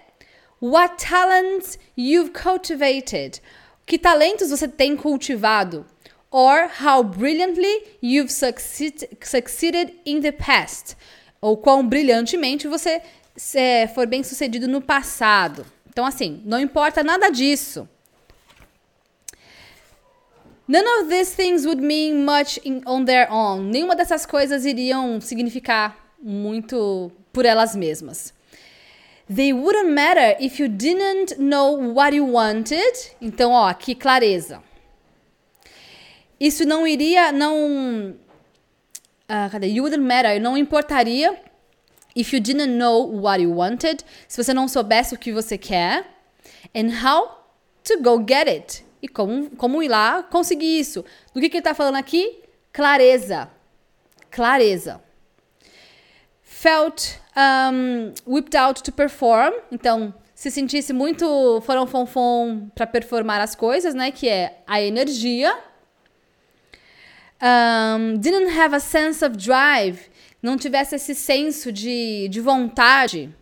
What 0.58 0.96
talents 1.06 1.78
you've 1.94 2.30
cultivated? 2.30 3.42
Que 3.84 3.98
talentos 3.98 4.48
você 4.48 4.66
tem 4.66 4.96
cultivado? 4.96 5.84
Or 6.30 6.70
how 6.82 7.04
brilliantly 7.04 7.98
you've 8.02 8.32
succeed, 8.32 9.06
succeeded 9.22 9.94
in 10.06 10.22
the 10.22 10.32
past? 10.32 10.96
Ou 11.38 11.58
quão 11.58 11.86
brilhantemente 11.86 12.66
você 12.66 13.02
é, 13.54 13.86
for 13.86 14.06
bem 14.06 14.22
sucedido 14.22 14.66
no 14.66 14.80
passado. 14.80 15.66
Então, 15.86 16.06
assim, 16.06 16.42
não 16.46 16.58
importa 16.58 17.04
nada 17.04 17.28
disso. 17.28 17.86
None 20.70 20.86
of 21.00 21.08
these 21.08 21.34
things 21.34 21.64
would 21.64 21.80
mean 21.80 22.26
much 22.26 22.58
in, 22.62 22.82
on 22.84 23.06
their 23.06 23.26
own. 23.30 23.70
Nenhuma 23.70 23.96
dessas 23.96 24.26
coisas 24.26 24.66
iriam 24.66 25.18
significar 25.18 25.96
muito 26.22 27.10
por 27.32 27.46
elas 27.46 27.74
mesmas. 27.74 28.34
They 29.34 29.54
wouldn't 29.54 29.94
matter 29.94 30.36
if 30.38 30.60
you 30.60 30.68
didn't 30.68 31.38
know 31.38 31.72
what 31.72 32.14
you 32.14 32.26
wanted. 32.26 32.92
Então, 33.18 33.52
ó, 33.52 33.72
que 33.72 33.94
clareza. 33.94 34.62
Isso 36.38 36.66
não 36.66 36.86
iria, 36.86 37.32
não. 37.32 38.14
Uh, 39.24 39.50
cadê? 39.50 39.68
You 39.68 39.84
wouldn't 39.84 40.04
matter. 40.04 40.38
Não 40.38 40.56
importaria 40.56 41.34
if 42.14 42.34
you 42.34 42.40
didn't 42.40 42.76
know 42.76 43.06
what 43.06 43.42
you 43.42 43.54
wanted. 43.54 44.04
Se 44.28 44.42
você 44.42 44.52
não 44.52 44.68
soubesse 44.68 45.14
o 45.14 45.18
que 45.18 45.32
você 45.32 45.56
quer. 45.56 46.04
And 46.74 46.90
how 47.02 47.38
to 47.84 48.02
go 48.02 48.18
get 48.18 48.48
it 48.48 48.87
e 49.02 49.08
como, 49.08 49.50
como 49.50 49.82
ir 49.82 49.88
lá 49.88 50.22
conseguir 50.22 50.78
isso. 50.78 51.04
Do 51.34 51.40
que, 51.40 51.48
que 51.48 51.56
ele 51.56 51.60
está 51.60 51.74
falando 51.74 51.96
aqui? 51.96 52.40
Clareza. 52.72 53.50
Clareza. 54.30 55.00
Felt 56.42 57.18
um, 57.36 58.12
whipped 58.26 58.56
out 58.56 58.82
to 58.82 58.92
perform. 58.92 59.54
Então, 59.70 60.12
se 60.34 60.50
sentisse 60.50 60.92
muito 60.92 61.60
foram 61.62 61.86
fonfon 61.86 62.68
para 62.74 62.86
performar 62.86 63.40
as 63.40 63.54
coisas, 63.54 63.94
né? 63.94 64.10
Que 64.10 64.28
é 64.28 64.62
a 64.66 64.80
energia. 64.80 65.56
Um, 67.40 68.18
didn't 68.18 68.50
have 68.58 68.74
a 68.74 68.80
sense 68.80 69.24
of 69.24 69.36
drive. 69.36 70.10
Não 70.42 70.56
tivesse 70.56 70.96
esse 70.96 71.14
senso 71.14 71.72
de, 71.72 72.28
de 72.28 72.40
vontade. 72.40 73.34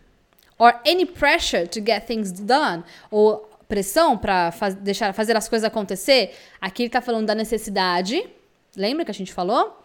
Or 0.59 0.73
any 0.85 1.05
pressure 1.05 1.67
to 1.67 1.79
get 1.79 2.07
things 2.07 2.31
done. 2.31 2.83
Ou 3.11 3.46
pressão 3.67 4.17
para 4.17 4.51
faz, 4.51 4.75
deixar 4.75 5.13
fazer 5.13 5.35
as 5.35 5.47
coisas 5.47 5.65
acontecer, 5.65 6.35
aqui 6.59 6.83
ele 6.83 6.87
está 6.87 7.01
falando 7.01 7.25
da 7.25 7.35
necessidade. 7.35 8.27
Lembra 8.75 9.05
que 9.05 9.11
a 9.11 9.13
gente 9.13 9.33
falou? 9.33 9.83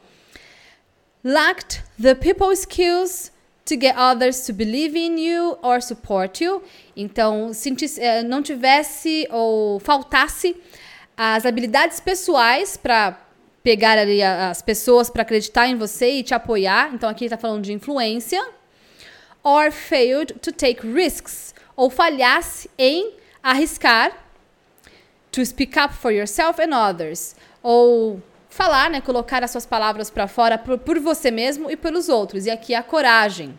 Lacked 1.24 1.82
the 2.00 2.14
people 2.14 2.52
skills 2.52 3.30
to 3.64 3.74
get 3.74 3.96
others 3.96 4.44
to 4.46 4.52
believe 4.52 4.96
in 4.96 5.18
you 5.18 5.56
or 5.62 5.80
support 5.80 6.42
you. 6.42 6.62
Então, 6.96 7.52
sentisse, 7.54 8.00
eh, 8.00 8.22
não 8.22 8.42
tivesse 8.42 9.26
ou 9.30 9.78
faltasse 9.78 10.56
as 11.16 11.46
habilidades 11.46 12.00
pessoais 12.00 12.76
para 12.76 13.18
pegar 13.62 13.96
ali 13.96 14.22
as 14.22 14.60
pessoas 14.60 15.08
para 15.08 15.22
acreditar 15.22 15.68
em 15.68 15.76
você 15.76 16.10
e 16.10 16.22
te 16.22 16.34
apoiar. 16.34 16.92
Então, 16.92 17.08
aqui 17.08 17.24
ele 17.24 17.28
está 17.28 17.38
falando 17.38 17.62
de 17.62 17.72
influência. 17.72 18.44
Or 19.44 19.70
failed 19.70 20.34
to 20.40 20.52
take 20.52 20.86
risks. 20.86 21.54
Ou 21.76 21.88
falhasse 21.88 22.68
em 22.76 23.21
arriscar 23.42 24.12
to 25.30 25.44
speak 25.44 25.78
up 25.78 25.94
for 25.94 26.12
yourself 26.12 26.60
and 26.60 26.74
others. 26.74 27.34
Ou 27.62 28.22
falar, 28.48 28.90
né, 28.90 29.00
colocar 29.00 29.42
as 29.42 29.50
suas 29.50 29.64
palavras 29.64 30.10
para 30.10 30.28
fora 30.28 30.58
por, 30.58 30.78
por, 30.78 30.98
você 31.00 31.30
mesmo 31.30 31.70
e 31.70 31.76
pelos 31.76 32.08
outros. 32.08 32.46
E 32.46 32.50
aqui 32.50 32.74
a 32.74 32.82
coragem. 32.82 33.58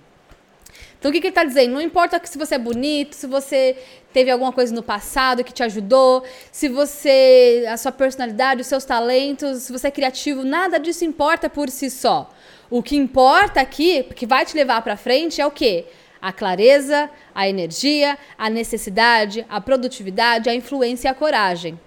Então 1.00 1.10
o 1.10 1.14
que, 1.14 1.20
que 1.20 1.28
ele 1.28 1.32
está 1.32 1.44
dizendo? 1.44 1.74
Não 1.74 1.82
importa 1.82 2.22
se 2.24 2.38
você 2.38 2.56
é 2.56 2.60
bonito, 2.60 3.14
se 3.14 3.28
você 3.28 3.76
teve 4.14 4.32
alguma 4.32 4.54
coisa 4.54 4.74
no 4.74 4.82
passado 4.82 5.44
que 5.44 5.52
te 5.52 5.62
ajudou, 5.62 6.24
se 6.52 6.70
você 6.70 7.66
a 7.68 7.76
sua 7.76 7.92
personalidade, 7.92 8.62
os 8.62 8.68
seus 8.68 8.86
talentos, 8.86 9.64
se 9.64 9.72
você 9.72 9.88
é 9.88 9.92
criativo, 9.92 10.46
nada 10.46 10.80
disso 10.80 11.04
importa 11.04 11.50
por 11.50 11.70
si 11.70 11.90
só. 11.90 12.32
O 12.70 12.82
que 12.82 12.96
importa 12.96 13.60
aqui, 13.60 14.04
que 14.16 14.26
vai 14.26 14.46
te 14.46 14.56
levar 14.56 14.82
para 14.82 14.96
frente 14.96 15.42
é 15.42 15.46
o 15.46 15.52
quê? 15.52 15.88
A 16.24 16.32
clareza, 16.32 17.10
a 17.36 17.50
energia, 17.50 18.18
a 18.38 18.50
necessidade, 18.50 19.46
a 19.50 19.60
produtividade, 19.60 20.50
a 20.50 20.56
influência 20.56 21.10
e 21.10 21.12
a 21.12 21.14
coragem. 21.14 21.78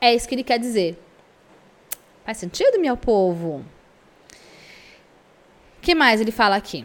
É 0.00 0.12
isso 0.12 0.28
que 0.28 0.34
ele 0.34 0.42
quer 0.42 0.58
dizer. 0.58 0.98
Faz 2.24 2.38
sentido, 2.38 2.80
meu 2.80 2.96
povo? 2.96 3.64
Que 5.80 5.94
mais 5.94 6.20
ele 6.20 6.32
fala 6.32 6.56
aqui? 6.56 6.84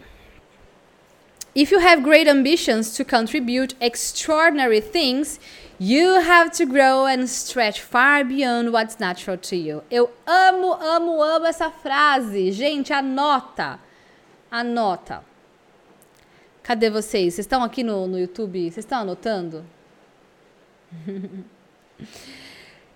If 1.55 1.71
you 1.71 1.79
have 1.79 2.03
great 2.03 2.29
ambitions 2.29 2.95
to 2.95 3.03
contribute 3.03 3.75
extraordinary 3.81 4.79
things, 4.79 5.39
you 5.79 6.13
have 6.13 6.51
to 6.57 6.65
grow 6.67 7.07
and 7.07 7.23
stretch 7.23 7.81
far 7.81 8.23
beyond 8.23 8.71
what's 8.71 8.99
natural 8.99 9.35
to 9.35 9.55
you. 9.55 9.81
Eu 9.89 10.11
amo, 10.27 10.73
amo, 10.73 11.23
amo 11.23 11.47
essa 11.47 11.71
frase. 11.71 12.51
Gente, 12.51 12.93
anota. 12.93 13.79
Anota. 14.51 15.23
Cadê 16.69 16.87
vocês? 16.87 17.33
Vocês 17.33 17.45
estão 17.45 17.63
aqui 17.63 17.83
no, 17.83 18.05
no 18.05 18.19
YouTube? 18.19 18.61
Vocês 18.61 18.85
estão 18.85 18.99
anotando? 18.99 19.65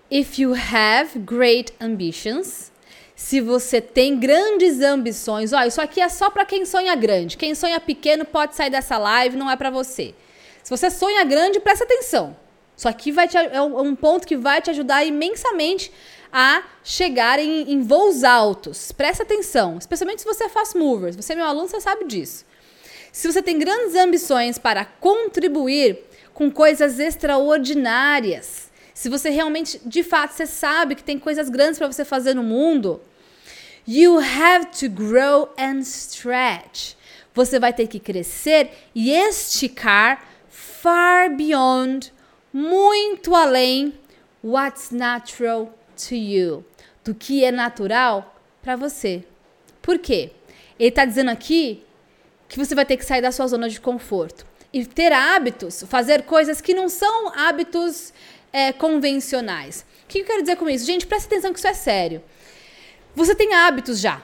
If 0.08 0.38
you 0.38 0.54
have 0.54 1.18
great 1.18 1.74
ambitions, 1.80 2.70
se 3.16 3.40
você 3.40 3.80
tem 3.80 4.16
grandes 4.16 4.80
ambições, 4.80 5.52
ó, 5.52 5.64
isso 5.64 5.80
aqui 5.80 6.00
é 6.00 6.08
só 6.08 6.30
para 6.30 6.44
quem 6.44 6.64
sonha 6.64 6.94
grande. 6.94 7.36
Quem 7.36 7.52
sonha 7.52 7.80
pequeno 7.80 8.24
pode 8.24 8.54
sair 8.54 8.70
dessa 8.70 8.96
live, 8.96 9.36
não 9.36 9.50
é 9.50 9.56
para 9.56 9.70
você. 9.70 10.14
Se 10.62 10.70
você 10.70 10.88
sonha 10.88 11.24
grande, 11.24 11.58
presta 11.58 11.82
atenção. 11.82 12.36
Isso 12.76 12.88
aqui 12.88 13.10
vai 13.10 13.26
te, 13.26 13.36
é 13.36 13.60
um 13.60 13.92
é 13.92 13.96
ponto 13.96 14.24
que 14.24 14.36
vai 14.36 14.62
te 14.62 14.70
ajudar 14.70 15.04
imensamente 15.04 15.90
a 16.32 16.62
chegar 16.84 17.40
em, 17.40 17.72
em 17.72 17.82
voos 17.82 18.22
altos. 18.22 18.92
Presta 18.92 19.24
atenção, 19.24 19.78
especialmente 19.78 20.22
se 20.22 20.28
você 20.28 20.44
é 20.44 20.48
fast 20.48 20.78
mover. 20.78 21.12
Se 21.12 21.20
você 21.20 21.32
é 21.32 21.36
meu 21.36 21.46
aluno, 21.46 21.66
você 21.66 21.80
sabe 21.80 22.04
disso. 22.04 22.44
Se 23.14 23.30
você 23.30 23.40
tem 23.40 23.60
grandes 23.60 23.94
ambições 23.94 24.58
para 24.58 24.84
contribuir 24.84 26.00
com 26.32 26.50
coisas 26.50 26.98
extraordinárias, 26.98 28.68
se 28.92 29.08
você 29.08 29.30
realmente, 29.30 29.80
de 29.86 30.02
fato, 30.02 30.32
você 30.32 30.46
sabe 30.46 30.96
que 30.96 31.04
tem 31.04 31.16
coisas 31.16 31.48
grandes 31.48 31.78
para 31.78 31.86
você 31.86 32.04
fazer 32.04 32.34
no 32.34 32.42
mundo, 32.42 33.00
you 33.86 34.18
have 34.18 34.66
to 34.80 34.90
grow 34.90 35.48
and 35.56 35.78
stretch. 35.82 36.96
Você 37.32 37.60
vai 37.60 37.72
ter 37.72 37.86
que 37.86 38.00
crescer 38.00 38.72
e 38.92 39.12
esticar 39.12 40.26
far 40.48 41.30
beyond, 41.36 42.12
muito 42.52 43.32
além 43.32 43.94
what's 44.42 44.90
natural 44.90 45.72
to 46.08 46.16
you, 46.16 46.64
do 47.04 47.14
que 47.14 47.44
é 47.44 47.52
natural 47.52 48.34
para 48.60 48.74
você. 48.74 49.22
Por 49.80 50.00
quê? 50.00 50.32
Ele 50.76 50.88
está 50.88 51.04
dizendo 51.04 51.30
aqui 51.30 51.84
que 52.54 52.64
você 52.64 52.72
vai 52.72 52.86
ter 52.86 52.96
que 52.96 53.04
sair 53.04 53.20
da 53.20 53.32
sua 53.32 53.48
zona 53.48 53.68
de 53.68 53.80
conforto 53.80 54.46
e 54.72 54.86
ter 54.86 55.12
hábitos, 55.12 55.82
fazer 55.88 56.22
coisas 56.22 56.60
que 56.60 56.72
não 56.72 56.88
são 56.88 57.36
hábitos 57.36 58.12
é, 58.52 58.72
convencionais. 58.72 59.84
O 60.04 60.06
que 60.06 60.20
eu 60.20 60.24
quero 60.24 60.42
dizer 60.42 60.54
com 60.54 60.70
isso? 60.70 60.86
Gente, 60.86 61.04
presta 61.04 61.26
atenção 61.26 61.52
que 61.52 61.58
isso 61.58 61.66
é 61.66 61.74
sério. 61.74 62.22
Você 63.16 63.34
tem 63.34 63.52
hábitos 63.54 63.98
já. 63.98 64.22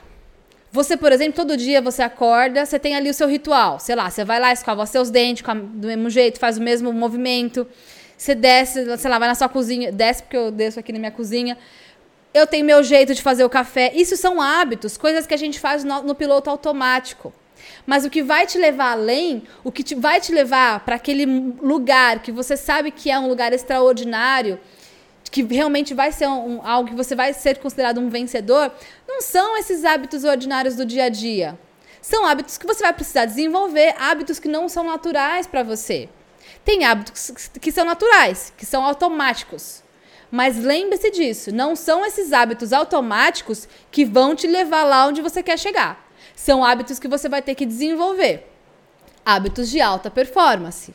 Você, 0.71 0.97
por 0.97 1.11
exemplo, 1.11 1.35
todo 1.35 1.57
dia 1.57 1.83
você 1.83 2.03
acorda, 2.03 2.65
você 2.65 2.79
tem 2.79 2.95
ali 2.95 3.11
o 3.11 3.15
seu 3.15 3.27
ritual. 3.27 3.81
Sei 3.81 3.97
lá, 3.97 4.09
você 4.09 4.25
vai 4.25 4.39
lá, 4.39 4.53
escova 4.53 4.87
seus 4.87 5.11
dentes 5.11 5.43
do 5.75 5.89
mesmo 5.89 6.09
jeito, 6.09 6.39
faz 6.39 6.57
o 6.57 6.63
mesmo 6.63 6.93
movimento. 6.93 7.67
Você 8.17 8.37
desce, 8.37 8.97
sei 8.97 9.11
lá, 9.11 9.19
vai 9.19 9.27
na 9.27 9.35
sua 9.35 9.49
cozinha, 9.49 9.91
desce 9.91 10.23
porque 10.23 10.37
eu 10.37 10.53
desço 10.53 10.79
aqui 10.79 10.93
na 10.93 11.01
minha 11.01 11.11
cozinha. 11.11 11.59
Eu 12.33 12.47
tenho 12.47 12.65
meu 12.65 12.81
jeito 12.85 13.13
de 13.13 13.23
fazer 13.23 13.43
o 13.43 13.51
café. 13.51 13.91
Isso 13.93 14.17
são 14.17 14.41
hábitos, 14.41 14.97
coisas 14.97 15.27
que 15.27 15.35
a 15.35 15.37
gente 15.37 15.59
faz 15.59 15.83
no, 15.83 16.05
no 16.05 16.15
piloto 16.15 16.49
automático. 16.49 17.33
Mas 17.91 18.05
o 18.05 18.09
que 18.09 18.23
vai 18.23 18.47
te 18.47 18.57
levar 18.57 18.93
além, 18.93 19.43
o 19.65 19.73
que 19.73 19.83
te, 19.83 19.97
vai 19.97 20.21
te 20.21 20.31
levar 20.33 20.79
para 20.85 20.95
aquele 20.95 21.27
lugar 21.61 22.23
que 22.23 22.31
você 22.31 22.57
sabe 22.57 22.93
que 22.93 23.11
é 23.11 23.19
um 23.19 23.27
lugar 23.27 23.53
extraordinário, 23.53 24.61
que 25.29 25.43
realmente 25.43 25.93
vai 25.93 26.13
ser 26.13 26.29
um, 26.29 26.65
algo 26.65 26.89
que 26.89 26.95
você 26.95 27.17
vai 27.17 27.33
ser 27.33 27.59
considerado 27.59 27.99
um 28.01 28.09
vencedor, 28.09 28.71
não 29.09 29.21
são 29.21 29.59
esses 29.59 29.85
hábitos 29.85 30.23
ordinários 30.23 30.77
do 30.77 30.87
dia 30.87 31.07
a 31.07 31.09
dia. 31.09 31.59
São 32.01 32.25
hábitos 32.25 32.57
que 32.57 32.65
você 32.65 32.81
vai 32.81 32.93
precisar 32.93 33.25
desenvolver, 33.25 33.93
hábitos 33.99 34.39
que 34.39 34.47
não 34.47 34.69
são 34.69 34.85
naturais 34.85 35.49
para 35.49 35.65
você. 35.65 36.09
Tem 36.65 36.85
hábitos 36.85 37.33
que 37.61 37.73
são 37.73 37.85
naturais, 37.85 38.53
que 38.57 38.65
são 38.65 38.85
automáticos. 38.85 39.83
Mas 40.31 40.57
lembre-se 40.57 41.11
disso, 41.11 41.53
não 41.53 41.75
são 41.75 42.07
esses 42.07 42.33
hábitos 42.33 42.73
automáticos 42.73 43.67
que 43.91 44.05
vão 44.05 44.37
te 44.37 44.47
levar 44.47 44.85
lá 44.85 45.09
onde 45.09 45.21
você 45.21 45.43
quer 45.43 45.59
chegar. 45.59 46.09
São 46.41 46.65
hábitos 46.65 46.99
que 46.99 47.07
você 47.07 47.29
vai 47.29 47.43
ter 47.43 47.55
que 47.55 47.67
desenvolver. 47.67 48.51
Hábitos 49.23 49.69
de 49.69 49.79
alta 49.79 50.11
performance. 50.11 50.95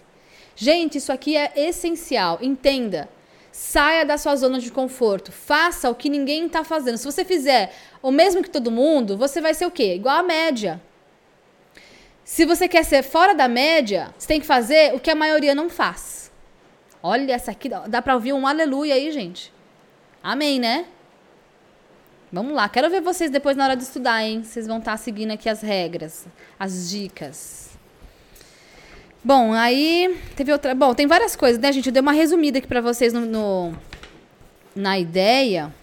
Gente, 0.56 0.98
isso 0.98 1.12
aqui 1.12 1.38
é 1.38 1.54
essencial. 1.56 2.40
Entenda. 2.42 3.08
Saia 3.52 4.04
da 4.04 4.18
sua 4.18 4.36
zona 4.36 4.58
de 4.60 4.72
conforto. 4.72 5.32
Faça 5.32 5.88
o 5.88 5.94
que 5.94 6.10
ninguém 6.10 6.48
está 6.48 6.64
fazendo. 6.64 6.98
Se 6.98 7.06
você 7.06 7.24
fizer 7.24 7.72
o 8.02 8.10
mesmo 8.10 8.42
que 8.42 8.50
todo 8.50 8.72
mundo, 8.72 9.16
você 9.16 9.40
vai 9.40 9.54
ser 9.54 9.68
o 9.68 9.72
quê? 9.72 9.94
Igual 9.94 10.18
à 10.18 10.24
média. 10.24 10.82
Se 12.24 12.44
você 12.44 12.68
quer 12.68 12.84
ser 12.84 13.04
fora 13.04 13.36
da 13.36 13.48
média, 13.48 14.16
você 14.18 14.28
tem 14.28 14.40
que 14.40 14.48
fazer 14.48 14.96
o 14.96 15.00
que 15.00 15.12
a 15.12 15.16
maioria 15.16 15.54
não 15.54 15.70
faz. 15.70 16.32
Olha 17.04 17.34
essa 17.34 17.52
aqui, 17.52 17.70
dá 17.70 18.02
para 18.02 18.16
ouvir 18.16 18.34
um 18.34 18.48
aleluia 18.48 18.96
aí, 18.96 19.12
gente. 19.12 19.54
Amém, 20.24 20.60
né? 20.60 20.88
Vamos 22.36 22.52
lá, 22.52 22.68
quero 22.68 22.90
ver 22.90 23.00
vocês 23.00 23.32
depois 23.32 23.56
na 23.56 23.64
hora 23.64 23.78
de 23.78 23.84
estudar, 23.84 24.22
hein? 24.22 24.44
Vocês 24.44 24.68
vão 24.68 24.80
estar 24.80 24.92
tá 24.92 24.98
seguindo 24.98 25.32
aqui 25.32 25.48
as 25.48 25.62
regras, 25.62 26.28
as 26.60 26.90
dicas. 26.90 27.70
Bom, 29.24 29.54
aí 29.54 30.20
teve 30.36 30.52
outra. 30.52 30.76
Bom, 30.76 30.94
tem 30.94 31.08
várias 31.08 31.34
coisas, 31.34 31.62
né, 31.62 31.72
gente? 31.72 31.86
Eu 31.86 31.94
dei 31.94 32.02
uma 32.02 32.12
resumida 32.12 32.58
aqui 32.58 32.68
para 32.68 32.82
vocês 32.82 33.14
no, 33.14 33.22
no, 33.22 33.74
na 34.76 35.00
ideia. 35.00 35.74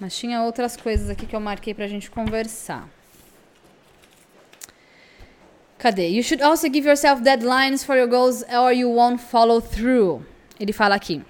Mas 0.00 0.18
tinha 0.18 0.42
outras 0.42 0.76
coisas 0.76 1.08
aqui 1.08 1.24
que 1.24 1.36
eu 1.36 1.40
marquei 1.40 1.72
pra 1.72 1.86
gente 1.86 2.10
conversar. 2.10 2.88
Cadê? 5.78 6.08
You 6.08 6.24
should 6.24 6.42
also 6.42 6.66
give 6.66 6.84
yourself 6.84 7.22
deadlines 7.22 7.84
for 7.84 7.94
your 7.94 8.08
goals 8.08 8.42
or 8.42 8.72
you 8.72 8.90
won't 8.90 9.22
follow 9.22 9.60
through. 9.60 10.26
Ele 10.58 10.72
fala 10.72 10.96
aqui. 10.96 11.22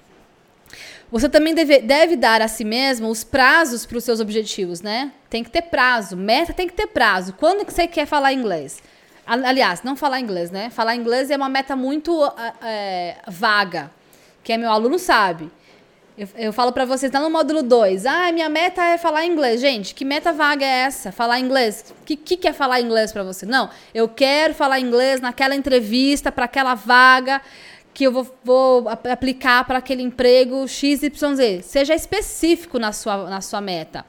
Você 1.09 1.29
também 1.29 1.53
deve, 1.53 1.79
deve 1.79 2.15
dar 2.17 2.41
a 2.41 2.47
si 2.47 2.65
mesmo 2.65 3.07
os 3.07 3.23
prazos 3.23 3.85
para 3.85 3.97
os 3.97 4.03
seus 4.03 4.19
objetivos, 4.19 4.81
né? 4.81 5.11
Tem 5.29 5.43
que 5.43 5.49
ter 5.49 5.63
prazo. 5.63 6.17
Meta 6.17 6.53
tem 6.53 6.67
que 6.67 6.73
ter 6.73 6.87
prazo. 6.87 7.33
Quando 7.33 7.65
que 7.65 7.73
você 7.73 7.87
quer 7.87 8.05
falar 8.05 8.33
inglês? 8.33 8.83
Aliás, 9.25 9.83
não 9.83 9.95
falar 9.95 10.19
inglês, 10.19 10.51
né? 10.51 10.69
Falar 10.69 10.95
inglês 10.95 11.31
é 11.31 11.37
uma 11.37 11.49
meta 11.49 11.75
muito 11.75 12.29
é, 12.61 13.15
vaga. 13.27 13.89
Que 14.43 14.53
é 14.53 14.57
meu 14.57 14.69
aluno 14.69 14.99
sabe. 14.99 15.49
Eu, 16.17 16.27
eu 16.35 16.53
falo 16.53 16.71
para 16.71 16.83
vocês, 16.83 17.11
tá 17.11 17.21
no 17.21 17.29
módulo 17.29 17.63
2. 17.63 18.05
Ah, 18.05 18.31
minha 18.33 18.49
meta 18.49 18.83
é 18.83 18.97
falar 18.97 19.25
inglês. 19.25 19.61
Gente, 19.61 19.93
que 19.93 20.03
meta 20.03 20.33
vaga 20.33 20.65
é 20.65 20.79
essa? 20.79 21.11
Falar 21.11 21.39
inglês? 21.39 21.93
O 22.01 22.05
que, 22.05 22.17
que, 22.17 22.35
que 22.35 22.47
é 22.47 22.53
falar 22.53 22.81
inglês 22.81 23.13
para 23.13 23.23
você? 23.23 23.45
Não, 23.45 23.69
eu 23.93 24.09
quero 24.09 24.53
falar 24.53 24.79
inglês 24.79 25.21
naquela 25.21 25.55
entrevista, 25.55 26.31
para 26.31 26.45
aquela 26.45 26.73
vaga 26.73 27.41
que 27.97 28.03
eu 28.03 28.11
vou, 28.11 28.27
vou 28.43 28.89
aplicar 28.89 29.65
para 29.65 29.79
aquele 29.79 30.03
emprego 30.03 30.67
XYZ. 30.67 31.65
Seja 31.65 31.95
específico 31.95 32.77
na 32.77 32.91
sua, 32.91 33.27
na 33.27 33.41
sua 33.41 33.59
meta. 33.59 34.05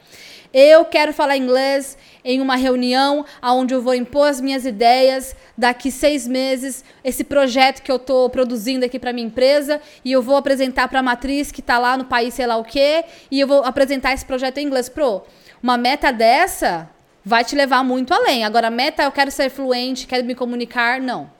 Eu 0.52 0.84
quero 0.84 1.10
falar 1.14 1.38
inglês 1.38 1.96
em 2.22 2.38
uma 2.42 2.54
reunião 2.54 3.24
onde 3.42 3.72
eu 3.72 3.80
vou 3.80 3.94
impor 3.94 4.28
as 4.28 4.42
minhas 4.42 4.66
ideias 4.66 5.34
daqui 5.56 5.90
seis 5.90 6.28
meses, 6.28 6.84
esse 7.02 7.24
projeto 7.24 7.80
que 7.80 7.90
eu 7.90 7.96
estou 7.96 8.28
produzindo 8.28 8.84
aqui 8.84 8.98
para 8.98 9.10
minha 9.10 9.26
empresa, 9.26 9.80
e 10.04 10.12
eu 10.12 10.20
vou 10.20 10.36
apresentar 10.36 10.86
para 10.88 11.00
a 11.00 11.02
matriz 11.02 11.50
que 11.50 11.60
está 11.60 11.78
lá 11.78 11.96
no 11.96 12.04
país, 12.04 12.34
sei 12.34 12.46
lá 12.46 12.58
o 12.58 12.64
quê, 12.64 13.06
e 13.30 13.40
eu 13.40 13.46
vou 13.46 13.64
apresentar 13.64 14.12
esse 14.12 14.26
projeto 14.26 14.58
em 14.58 14.66
inglês. 14.66 14.90
Pro, 14.90 15.22
uma 15.62 15.78
meta 15.78 16.12
dessa 16.12 16.90
vai 17.24 17.42
te 17.42 17.56
levar 17.56 17.82
muito 17.82 18.12
além. 18.12 18.44
Agora, 18.44 18.70
meta, 18.70 19.04
eu 19.04 19.12
quero 19.12 19.30
ser 19.30 19.48
fluente, 19.48 20.06
quero 20.06 20.26
me 20.26 20.34
comunicar, 20.34 21.00
não. 21.00 21.38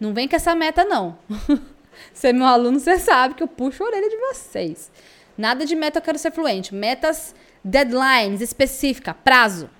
Não 0.00 0.14
vem 0.14 0.26
com 0.26 0.36
essa 0.36 0.54
meta, 0.54 0.84
não. 0.84 1.18
Você 2.12 2.28
é 2.28 2.32
meu 2.32 2.46
aluno, 2.46 2.78
você 2.78 2.98
sabe 2.98 3.34
que 3.34 3.42
eu 3.42 3.48
puxo 3.48 3.82
a 3.82 3.86
orelha 3.86 4.08
de 4.08 4.16
vocês. 4.16 4.90
Nada 5.36 5.64
de 5.64 5.74
meta 5.74 5.98
eu 5.98 6.02
quero 6.02 6.18
ser 6.18 6.32
fluente. 6.32 6.74
Metas, 6.74 7.34
deadlines, 7.64 8.40
específica, 8.40 9.14
prazo. 9.14 9.70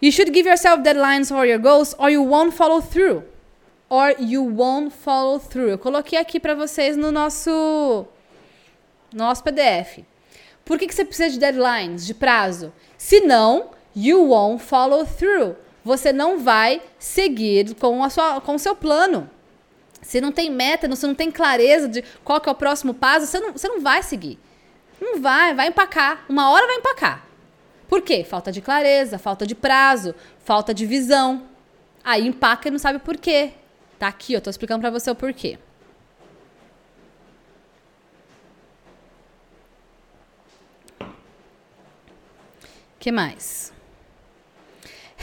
You 0.00 0.10
should 0.10 0.34
give 0.34 0.48
yourself 0.48 0.82
deadlines 0.82 1.28
for 1.28 1.46
your 1.46 1.60
goals 1.60 1.94
or 1.98 2.10
you 2.10 2.24
won't 2.24 2.56
follow 2.56 2.80
through. 2.82 3.22
Or 3.88 4.14
you 4.18 4.42
won't 4.42 4.92
follow 4.92 5.38
through. 5.38 5.68
Eu 5.68 5.78
coloquei 5.78 6.18
aqui 6.18 6.40
para 6.40 6.54
vocês 6.54 6.96
no 6.96 7.12
nosso 7.12 8.06
nosso 9.12 9.44
PDF. 9.44 10.04
Por 10.64 10.78
que, 10.78 10.86
que 10.86 10.94
você 10.94 11.04
precisa 11.04 11.30
de 11.30 11.38
deadlines, 11.38 12.06
de 12.06 12.14
prazo? 12.14 12.72
Se 12.96 13.20
não, 13.20 13.70
you 13.94 14.28
won't 14.28 14.62
follow 14.62 15.04
through. 15.04 15.56
Você 15.84 16.12
não 16.12 16.38
vai 16.38 16.80
seguir 16.98 17.74
com, 17.74 18.04
a 18.04 18.10
sua, 18.10 18.40
com 18.40 18.54
o 18.54 18.58
seu 18.58 18.74
plano. 18.74 19.28
Se 20.00 20.20
não 20.20 20.32
tem 20.32 20.50
meta, 20.50 20.88
você 20.88 21.06
não 21.06 21.14
tem 21.14 21.30
clareza 21.30 21.88
de 21.88 22.02
qual 22.24 22.40
que 22.40 22.48
é 22.48 22.52
o 22.52 22.54
próximo 22.54 22.94
passo, 22.94 23.26
você 23.26 23.40
não, 23.40 23.52
você 23.52 23.68
não 23.68 23.80
vai 23.80 24.02
seguir. 24.02 24.38
Não 25.00 25.20
vai, 25.20 25.54
vai 25.54 25.68
empacar. 25.68 26.24
Uma 26.28 26.50
hora 26.50 26.66
vai 26.66 26.76
empacar. 26.76 27.26
Por 27.88 28.02
quê? 28.02 28.24
Falta 28.24 28.50
de 28.50 28.60
clareza, 28.60 29.18
falta 29.18 29.46
de 29.46 29.54
prazo, 29.54 30.14
falta 30.44 30.72
de 30.72 30.86
visão. 30.86 31.42
Aí 32.04 32.26
empaca 32.26 32.68
e 32.68 32.70
não 32.70 32.78
sabe 32.78 32.98
por 32.98 33.16
quê. 33.16 33.52
Tá 33.98 34.08
aqui, 34.08 34.32
eu 34.32 34.40
tô 34.40 34.50
explicando 34.50 34.80
para 34.80 34.90
você 34.90 35.10
o 35.10 35.14
porquê. 35.14 35.58
que 43.02 43.10
mais? 43.10 43.71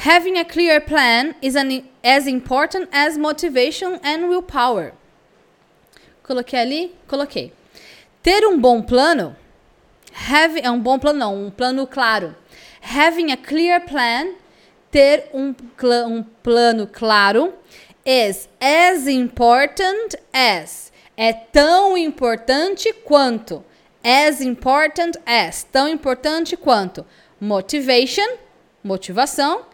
Having 0.03 0.37
a 0.37 0.45
clear 0.45 0.79
plan 0.79 1.35
is 1.41 1.57
an, 1.57 1.83
as 2.01 2.25
important 2.25 2.87
as 2.93 3.17
motivation 3.17 3.99
and 4.01 4.29
willpower. 4.29 4.93
Coloquei 6.23 6.57
ali? 6.57 6.95
Coloquei. 7.05 7.51
Ter 8.23 8.47
um 8.47 8.57
bom 8.57 8.81
plano, 8.81 9.35
have, 10.13 10.57
é 10.61 10.71
um 10.71 10.79
bom 10.79 10.97
plano, 10.97 11.19
não, 11.19 11.45
um 11.47 11.51
plano 11.51 11.85
claro. 11.85 12.33
Having 12.81 13.33
a 13.33 13.35
clear 13.37 13.81
plan, 13.81 14.35
ter 14.89 15.29
um, 15.33 15.53
um 16.07 16.23
plano 16.23 16.87
claro, 16.87 17.53
is 18.05 18.47
as 18.61 19.05
important 19.05 20.15
as. 20.31 20.93
É 21.17 21.33
tão 21.33 21.97
importante 21.97 22.93
quanto. 23.03 23.65
As 24.01 24.39
important 24.39 25.19
as. 25.25 25.63
Tão 25.65 25.89
importante 25.89 26.55
quanto. 26.55 27.05
Motivation, 27.41 28.37
motivação 28.81 29.65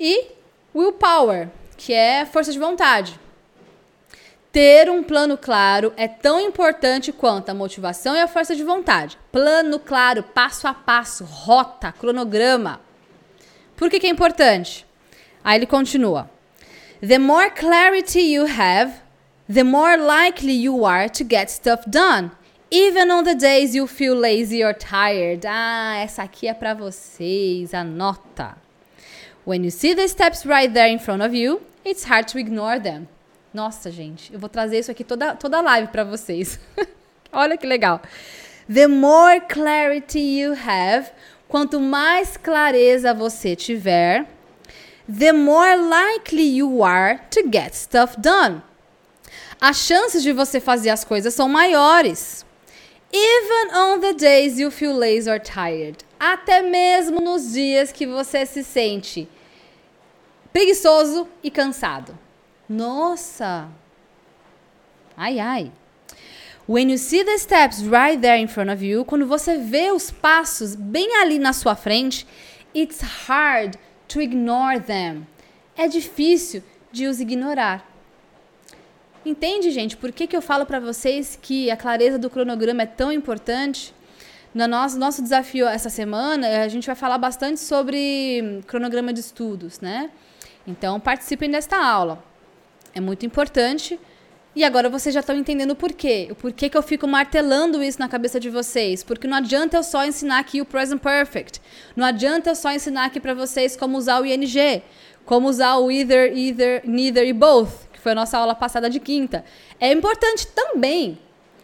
e 0.00 0.28
willpower, 0.74 1.50
que 1.76 1.92
é 1.92 2.24
força 2.24 2.50
de 2.50 2.58
vontade. 2.58 3.20
Ter 4.50 4.90
um 4.90 5.02
plano 5.02 5.36
claro 5.36 5.92
é 5.96 6.08
tão 6.08 6.40
importante 6.40 7.12
quanto 7.12 7.50
a 7.50 7.54
motivação 7.54 8.16
e 8.16 8.20
a 8.20 8.26
força 8.26 8.56
de 8.56 8.64
vontade. 8.64 9.16
Plano 9.30 9.78
claro, 9.78 10.22
passo 10.22 10.66
a 10.66 10.74
passo, 10.74 11.24
rota, 11.24 11.92
cronograma. 11.92 12.80
Por 13.76 13.88
que, 13.88 14.00
que 14.00 14.06
é 14.06 14.10
importante? 14.10 14.86
Aí 15.44 15.58
ele 15.58 15.66
continua. 15.66 16.28
The 17.00 17.18
more 17.18 17.50
clarity 17.50 18.20
you 18.20 18.44
have, 18.44 18.92
the 19.52 19.62
more 19.62 19.96
likely 19.96 20.52
you 20.52 20.84
are 20.84 21.08
to 21.10 21.24
get 21.24 21.48
stuff 21.48 21.88
done. 21.88 22.32
Even 22.72 23.10
on 23.10 23.24
the 23.24 23.34
days 23.34 23.74
you 23.74 23.86
feel 23.86 24.14
lazy 24.14 24.64
or 24.64 24.74
tired. 24.74 25.46
Ah, 25.46 25.96
essa 25.96 26.22
aqui 26.22 26.48
é 26.48 26.54
para 26.54 26.74
vocês, 26.74 27.72
anota. 27.72 28.56
When 29.50 29.64
you 29.64 29.72
see 29.72 29.94
the 29.94 30.06
steps 30.06 30.46
right 30.46 30.72
there 30.72 30.86
in 30.86 31.00
front 31.00 31.22
of 31.22 31.34
you, 31.34 31.62
it's 31.84 32.04
hard 32.04 32.28
to 32.28 32.38
ignore 32.38 32.78
them. 32.78 33.08
Nossa, 33.52 33.90
gente, 33.90 34.32
eu 34.32 34.38
vou 34.38 34.48
trazer 34.48 34.78
isso 34.78 34.92
aqui 34.92 35.02
toda 35.02 35.34
toda 35.34 35.60
live 35.60 35.88
para 35.88 36.04
vocês. 36.04 36.60
Olha 37.32 37.56
que 37.56 37.66
legal. 37.66 38.00
The 38.72 38.86
more 38.86 39.40
clarity 39.40 40.20
you 40.20 40.52
have, 40.52 41.10
quanto 41.48 41.80
mais 41.80 42.36
clareza 42.36 43.12
você 43.12 43.56
tiver, 43.56 44.24
the 45.08 45.32
more 45.32 45.74
likely 45.74 46.56
you 46.56 46.84
are 46.84 47.18
to 47.32 47.42
get 47.52 47.74
stuff 47.74 48.20
done. 48.20 48.62
As 49.60 49.78
chances 49.78 50.22
de 50.22 50.32
você 50.32 50.60
fazer 50.60 50.90
as 50.90 51.02
coisas 51.02 51.34
são 51.34 51.48
maiores. 51.48 52.46
Even 53.12 53.74
on 53.74 53.98
the 53.98 54.12
days 54.12 54.60
you 54.60 54.70
feel 54.70 54.96
lazy 54.96 55.28
or 55.28 55.40
tired. 55.40 56.04
Até 56.20 56.62
mesmo 56.62 57.20
nos 57.20 57.52
dias 57.52 57.90
que 57.90 58.06
você 58.06 58.46
se 58.46 58.62
sente 58.62 59.28
preguiçoso 60.52 61.28
e 61.42 61.50
cansado. 61.50 62.18
Nossa! 62.68 63.68
Ai, 65.16 65.38
ai. 65.38 65.72
When 66.68 66.90
you 66.90 66.98
see 66.98 67.24
the 67.24 67.36
steps 67.36 67.82
right 67.82 68.20
there 68.20 68.40
in 68.40 68.46
front 68.46 68.70
of 68.70 68.84
you, 68.84 69.04
quando 69.04 69.26
você 69.26 69.56
vê 69.56 69.90
os 69.90 70.10
passos 70.10 70.76
bem 70.76 71.16
ali 71.16 71.38
na 71.38 71.52
sua 71.52 71.74
frente, 71.74 72.26
it's 72.74 73.00
hard 73.00 73.74
to 74.06 74.20
ignore 74.20 74.80
them. 74.80 75.26
É 75.76 75.88
difícil 75.88 76.62
de 76.92 77.06
os 77.06 77.20
ignorar. 77.20 77.88
Entende, 79.24 79.70
gente, 79.70 79.96
por 79.96 80.12
que, 80.12 80.26
que 80.26 80.36
eu 80.36 80.40
falo 80.40 80.64
para 80.64 80.80
vocês 80.80 81.38
que 81.40 81.70
a 81.70 81.76
clareza 81.76 82.18
do 82.18 82.30
cronograma 82.30 82.82
é 82.82 82.86
tão 82.86 83.12
importante? 83.12 83.94
No 84.54 84.66
nosso, 84.66 84.98
nosso 84.98 85.22
desafio 85.22 85.68
essa 85.68 85.90
semana, 85.90 86.62
a 86.62 86.68
gente 86.68 86.86
vai 86.86 86.96
falar 86.96 87.18
bastante 87.18 87.60
sobre 87.60 88.62
cronograma 88.66 89.12
de 89.12 89.20
estudos, 89.20 89.80
né? 89.80 90.10
Então, 90.66 91.00
participem 91.00 91.50
desta 91.50 91.76
aula. 91.76 92.22
É 92.94 93.00
muito 93.00 93.24
importante. 93.24 93.98
E 94.54 94.64
agora 94.64 94.88
vocês 94.88 95.14
já 95.14 95.20
estão 95.20 95.36
entendendo 95.36 95.70
o 95.70 95.76
porquê. 95.76 96.28
O 96.30 96.34
porquê 96.34 96.68
que 96.68 96.76
eu 96.76 96.82
fico 96.82 97.06
martelando 97.06 97.82
isso 97.82 97.98
na 97.98 98.08
cabeça 98.08 98.40
de 98.40 98.50
vocês. 98.50 99.02
Porque 99.02 99.26
não 99.26 99.36
adianta 99.36 99.76
eu 99.76 99.82
só 99.82 100.04
ensinar 100.04 100.38
aqui 100.38 100.60
o 100.60 100.64
present 100.64 101.00
perfect. 101.00 101.60
Não 101.94 102.04
adianta 102.04 102.50
eu 102.50 102.54
só 102.56 102.72
ensinar 102.72 103.06
aqui 103.06 103.20
para 103.20 103.34
vocês 103.34 103.76
como 103.76 103.96
usar 103.96 104.20
o 104.20 104.26
ing, 104.26 104.82
como 105.24 105.48
usar 105.48 105.76
o 105.76 105.90
either, 105.90 106.36
either, 106.36 106.82
neither 106.84 107.26
e 107.26 107.32
both 107.32 107.90
que 108.00 108.02
foi 108.02 108.12
a 108.12 108.14
nossa 108.14 108.38
aula 108.38 108.54
passada 108.54 108.88
de 108.88 108.98
quinta. 108.98 109.44
É 109.78 109.92
importante 109.92 110.46
também, 110.48 111.18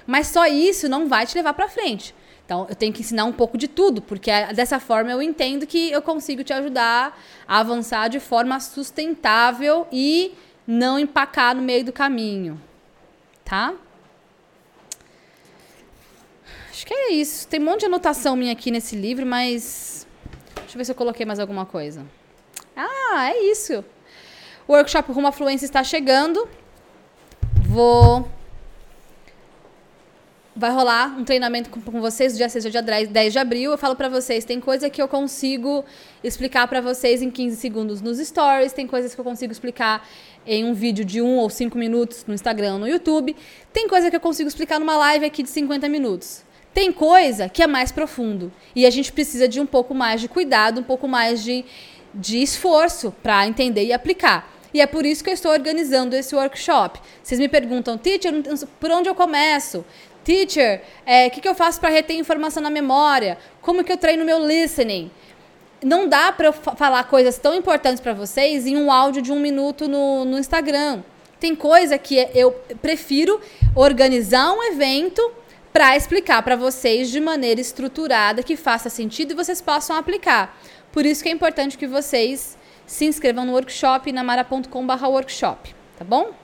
mas 0.07 0.29
só 0.29 0.47
isso 0.47 0.89
não 0.89 1.09
vai 1.09 1.27
te 1.27 1.35
levar 1.35 1.55
para 1.55 1.69
frente. 1.69 2.15
Então, 2.47 2.65
eu 2.69 2.77
tenho 2.77 2.93
que 2.93 3.01
ensinar 3.01 3.25
um 3.25 3.33
pouco 3.33 3.59
de 3.59 3.67
tudo, 3.67 4.01
porque 4.01 4.31
é, 4.31 4.53
dessa 4.53 4.79
forma 4.79 5.11
eu 5.11 5.21
entendo 5.21 5.67
que 5.67 5.91
eu 5.91 6.01
consigo 6.01 6.45
te 6.45 6.53
ajudar 6.53 7.21
a 7.47 7.59
avançar 7.59 8.09
de 8.09 8.21
forma 8.21 8.61
sustentável 8.61 9.85
e 9.91 10.33
não 10.65 10.97
empacar 10.97 11.57
no 11.57 11.63
meio 11.63 11.85
do 11.85 11.93
caminho, 11.93 12.61
tá? 13.45 13.75
Acho 16.71 16.87
que 16.87 16.95
é 16.95 17.13
isso. 17.15 17.49
Tem 17.49 17.59
um 17.59 17.65
monte 17.65 17.81
de 17.81 17.87
anotação 17.87 18.37
minha 18.37 18.53
aqui 18.53 18.71
nesse 18.71 18.95
livro, 18.95 19.27
mas 19.27 20.07
deixa 20.55 20.75
eu 20.75 20.79
ver 20.79 20.85
se 20.85 20.93
eu 20.93 20.97
coloquei 20.97 21.27
mais 21.27 21.41
alguma 21.41 21.67
coisa. 21.67 22.07
Ah, 22.77 23.31
é 23.31 23.51
isso. 23.51 23.85
O 24.69 24.73
workshop 24.73 25.11
Rumo 25.11 25.27
à 25.27 25.33
Fluência 25.33 25.65
está 25.65 25.83
chegando. 25.83 26.49
Vou 27.67 28.29
vai 30.57 30.71
rolar 30.71 31.15
um 31.19 31.23
treinamento 31.23 31.69
com, 31.69 31.81
com 31.81 32.01
vocês 32.01 32.37
dia 32.37 32.49
6 32.49 32.71
dia 32.71 32.83
10 32.83 33.33
de 33.33 33.39
abril. 33.39 33.73
Eu 33.73 33.79
falo 33.79 33.95
para 33.95 34.09
vocês, 34.09 34.45
tem 34.45 34.59
coisa 34.59 34.89
que 34.89 35.01
eu 35.01 35.07
consigo 35.07 35.85
explicar 36.25 36.67
para 36.67 36.81
vocês 36.81 37.21
em 37.21 37.31
15 37.31 37.57
segundos 37.57 38.01
nos 38.01 38.19
stories, 38.19 38.73
tem 38.73 38.87
coisas 38.87 39.15
que 39.15 39.21
eu 39.21 39.25
consigo 39.25 39.53
explicar 39.53 40.09
em 40.47 40.65
um 40.65 40.73
vídeo 40.73 41.05
de 41.05 41.21
1 41.21 41.37
ou 41.37 41.51
5 41.51 41.77
minutos 41.77 42.25
no 42.27 42.33
Instagram, 42.33 42.79
no 42.79 42.89
YouTube. 42.89 43.37
Tem 43.73 43.87
coisa 43.87 44.09
que 44.09 44.17
eu 44.17 44.21
consigo 44.21 44.49
explicar 44.49 44.81
numa 44.81 44.97
live 44.97 45.27
aqui 45.27 45.43
de 45.43 45.51
50 45.51 45.89
minutos. 45.89 46.43
Tem 46.73 46.91
coisa 46.91 47.49
que 47.49 47.63
é 47.63 47.67
mais 47.67 47.93
profundo 47.93 48.53
e 48.75 48.87
a 48.87 48.91
gente 48.91 49.13
precisa 49.13 49.47
de 49.47 49.61
um 49.61 49.67
pouco 49.67 49.95
mais 49.95 50.21
de 50.21 50.29
cuidado, 50.29 50.81
um 50.81 50.85
pouco 50.85 51.07
mais 51.07 51.43
de, 51.43 51.65
de 52.15 52.43
esforço 52.43 53.15
para 53.23 53.47
entender 53.47 53.85
e 53.85 53.93
aplicar. 53.93 54.57
E 54.75 54.81
é 54.81 54.87
por 54.87 55.07
isso 55.07 55.25
que 55.25 55.31
eu 55.31 55.35
estou 55.35 55.53
organizando 55.53 56.15
esse 56.15 56.35
workshop. 56.35 57.01
Vocês 57.23 57.41
me 57.41 57.49
perguntam, 57.49 57.97
teacher, 57.97 58.31
por 58.79 58.91
onde 58.91 59.09
eu 59.09 59.15
começo? 59.15 59.85
Teacher, 60.27 60.81
o 60.81 60.83
é, 61.07 61.31
que, 61.31 61.41
que 61.41 61.47
eu 61.47 61.55
faço 61.55 61.79
para 61.79 61.89
reter 61.89 62.17
informação 62.17 62.61
na 62.61 62.69
memória? 62.69 63.39
Como 63.63 63.85
que 63.85 63.93
eu 63.93 63.97
treino 63.97 64.25
meu 64.25 64.45
listening? 64.45 65.09
Não 65.81 66.09
dá 66.09 66.33
para 66.33 66.49
eu 66.49 66.53
falar 66.53 67.05
coisas 67.05 67.39
tão 67.39 67.55
importantes 67.55 68.01
para 68.01 68.13
vocês 68.13 68.67
em 68.67 68.77
um 68.77 68.91
áudio 68.91 69.23
de 69.23 69.31
um 69.31 69.39
minuto 69.39 69.87
no, 69.87 70.25
no 70.25 70.37
Instagram. 70.37 71.05
Tem 71.39 71.55
coisa 71.55 71.97
que 71.97 72.17
eu 72.35 72.51
prefiro 72.83 73.41
organizar 73.73 74.51
um 74.53 74.65
evento 74.65 75.31
para 75.73 75.97
explicar 75.97 76.43
para 76.43 76.57
vocês 76.57 77.09
de 77.09 77.21
maneira 77.21 77.61
estruturada, 77.61 78.43
que 78.43 78.57
faça 78.57 78.91
sentido 78.91 79.31
e 79.31 79.37
vocês 79.37 79.63
possam 79.63 79.95
aplicar. 79.95 80.59
Por 80.91 81.07
isso 81.07 81.23
que 81.23 81.29
é 81.29 81.33
importante 81.33 81.79
que 81.79 81.87
vocês 81.87 82.59
se 82.85 83.05
inscrevam 83.05 83.45
no 83.45 83.53
workshop 83.53 84.11
namara.com/workshop, 84.11 85.73
tá 85.97 86.05
bom? 86.05 86.35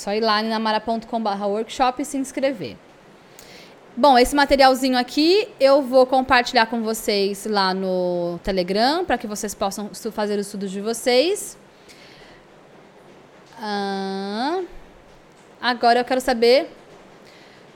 Só 0.00 0.14
ir 0.14 0.20
lá 0.20 0.42
namara.com.br 0.42 1.44
workshop 1.44 2.00
e 2.00 2.04
se 2.06 2.16
inscrever. 2.16 2.74
Bom, 3.94 4.18
esse 4.18 4.34
materialzinho 4.34 4.96
aqui 4.96 5.46
eu 5.60 5.82
vou 5.82 6.06
compartilhar 6.06 6.64
com 6.64 6.80
vocês 6.80 7.44
lá 7.44 7.74
no 7.74 8.40
Telegram, 8.42 9.04
para 9.04 9.18
que 9.18 9.26
vocês 9.26 9.54
possam 9.54 9.90
fazer 10.10 10.38
os 10.38 10.46
estudos 10.46 10.70
de 10.70 10.80
vocês. 10.80 11.58
Ah, 13.60 14.62
agora 15.60 16.00
eu 16.00 16.04
quero 16.06 16.22
saber 16.22 16.70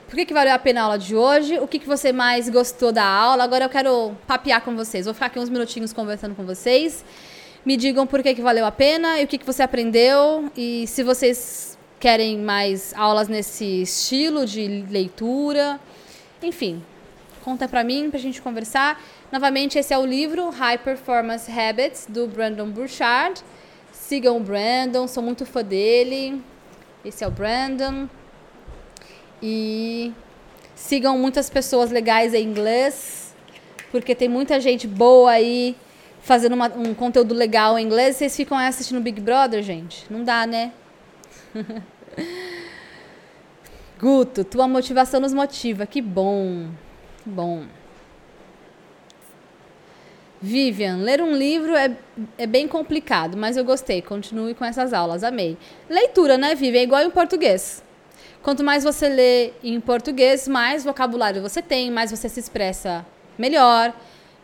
por 0.07 0.15
que, 0.15 0.25
que 0.25 0.33
valeu 0.33 0.55
a 0.55 0.57
pena 0.57 0.81
a 0.81 0.83
aula 0.85 0.97
de 0.97 1.15
hoje, 1.15 1.59
o 1.59 1.67
que, 1.67 1.77
que 1.77 1.87
você 1.87 2.11
mais 2.11 2.49
gostou 2.49 2.91
da 2.91 3.05
aula. 3.05 3.43
Agora 3.43 3.65
eu 3.65 3.69
quero 3.69 4.17
papear 4.25 4.61
com 4.61 4.75
vocês. 4.75 5.05
Vou 5.05 5.13
ficar 5.13 5.27
aqui 5.27 5.37
uns 5.37 5.49
minutinhos 5.49 5.93
conversando 5.93 6.33
com 6.33 6.43
vocês. 6.43 7.05
Me 7.63 7.77
digam 7.77 8.07
por 8.07 8.23
que, 8.23 8.33
que 8.33 8.41
valeu 8.41 8.65
a 8.65 8.71
pena 8.71 9.21
e 9.21 9.25
o 9.25 9.27
que, 9.27 9.37
que 9.37 9.45
você 9.45 9.61
aprendeu. 9.61 10.51
E 10.57 10.87
se 10.87 11.03
vocês 11.03 11.75
querem 12.05 12.37
mais 12.37 12.93
aulas 12.95 13.27
nesse 13.27 13.81
estilo 13.81 14.45
de 14.45 14.85
leitura. 14.91 15.79
Enfim, 16.39 16.83
conta 17.43 17.67
para 17.67 17.83
mim 17.83 18.11
para 18.11 18.19
a 18.19 18.21
gente 18.21 18.43
conversar. 18.43 19.03
Novamente, 19.31 19.79
esse 19.79 19.91
é 19.91 19.97
o 19.97 20.05
livro 20.05 20.51
High 20.51 20.77
Performance 20.77 21.51
Habits 21.51 22.05
do 22.07 22.27
Brandon 22.27 22.69
Burchard. 22.69 23.41
Sigam 23.91 24.37
o 24.37 24.39
Brandon, 24.39 25.07
sou 25.07 25.23
muito 25.23 25.47
fã 25.47 25.63
dele. 25.63 26.39
Esse 27.03 27.23
é 27.23 27.27
o 27.27 27.31
Brandon. 27.31 28.07
E 29.41 30.13
sigam 30.75 31.17
muitas 31.17 31.49
pessoas 31.49 31.89
legais 31.89 32.35
em 32.35 32.43
inglês, 32.43 33.33
porque 33.89 34.13
tem 34.13 34.29
muita 34.29 34.61
gente 34.61 34.87
boa 34.87 35.31
aí 35.31 35.75
fazendo 36.21 36.53
uma, 36.53 36.67
um 36.67 36.93
conteúdo 36.93 37.33
legal 37.33 37.79
em 37.79 37.83
inglês. 37.83 38.17
Vocês 38.17 38.35
ficam 38.35 38.59
assistindo 38.59 39.01
Big 39.01 39.19
Brother, 39.19 39.63
gente? 39.63 40.05
Não 40.07 40.23
dá, 40.23 40.45
né? 40.45 40.71
Guto, 43.99 44.43
tua 44.43 44.67
motivação 44.67 45.19
nos 45.19 45.33
motiva. 45.33 45.85
Que 45.85 46.01
bom. 46.01 46.67
Que 47.23 47.29
bom. 47.29 47.65
Vivian, 50.41 50.97
ler 50.97 51.21
um 51.21 51.35
livro 51.35 51.75
é, 51.75 51.97
é 52.37 52.45
bem 52.45 52.67
complicado, 52.67 53.35
mas 53.35 53.57
eu 53.57 53.65
gostei. 53.65 54.01
Continue 54.01 54.53
com 54.53 54.63
essas 54.65 54.93
aulas, 54.93 55.23
amei. 55.23 55.57
Leitura, 55.89 56.37
né, 56.37 56.53
Vivian? 56.53 56.81
É 56.81 56.83
igual 56.83 57.01
em 57.01 57.09
português. 57.09 57.83
Quanto 58.43 58.63
mais 58.63 58.83
você 58.83 59.09
lê 59.09 59.53
em 59.63 59.79
português, 59.79 60.47
mais 60.47 60.83
vocabulário 60.83 61.41
você 61.41 61.63
tem, 61.63 61.89
mais 61.89 62.11
você 62.11 62.29
se 62.29 62.39
expressa 62.39 63.03
melhor. 63.39 63.91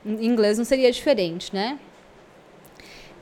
Em 0.04 0.26
inglês 0.26 0.58
não 0.58 0.66
seria 0.66 0.92
diferente, 0.92 1.54
né? 1.54 1.78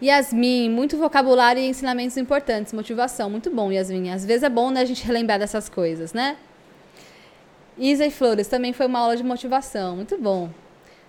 Yasmin, 0.02 0.70
muito 0.70 0.98
vocabulário 0.98 1.62
e 1.62 1.68
ensinamentos 1.68 2.16
importantes, 2.16 2.72
motivação. 2.72 3.30
Muito 3.30 3.52
bom, 3.52 3.72
Yasmin. 3.72 4.12
Às 4.12 4.26
vezes 4.26 4.44
é 4.44 4.50
bom 4.50 4.72
né, 4.72 4.82
a 4.82 4.86
gente 4.86 5.06
relembrar 5.06 5.40
dessas 5.40 5.68
coisas, 5.68 6.14
né? 6.14 6.38
Isa 7.78 8.06
e 8.06 8.12
Flores, 8.12 8.48
também 8.48 8.74
foi 8.74 8.86
uma 8.86 9.00
aula 9.00 9.16
de 9.18 9.24
motivação. 9.24 9.98
Muito 9.98 10.18
bom. 10.18 10.50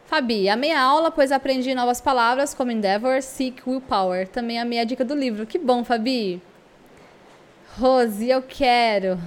Fabi, 0.06 0.48
amei 0.48 0.72
a 0.72 0.82
aula, 0.82 1.10
pois 1.10 1.30
aprendi 1.30 1.72
novas 1.72 2.00
palavras 2.00 2.52
como 2.52 2.72
endeavor, 2.72 3.22
seek, 3.22 3.62
willpower. 3.64 4.26
Também 4.26 4.58
amei 4.58 4.80
a 4.80 4.84
dica 4.84 5.04
do 5.04 5.14
livro. 5.14 5.46
Que 5.46 5.58
bom, 5.58 5.84
Fabi. 5.84 6.42
Rose, 7.78 8.28
eu 8.28 8.42
quero. 8.42 9.18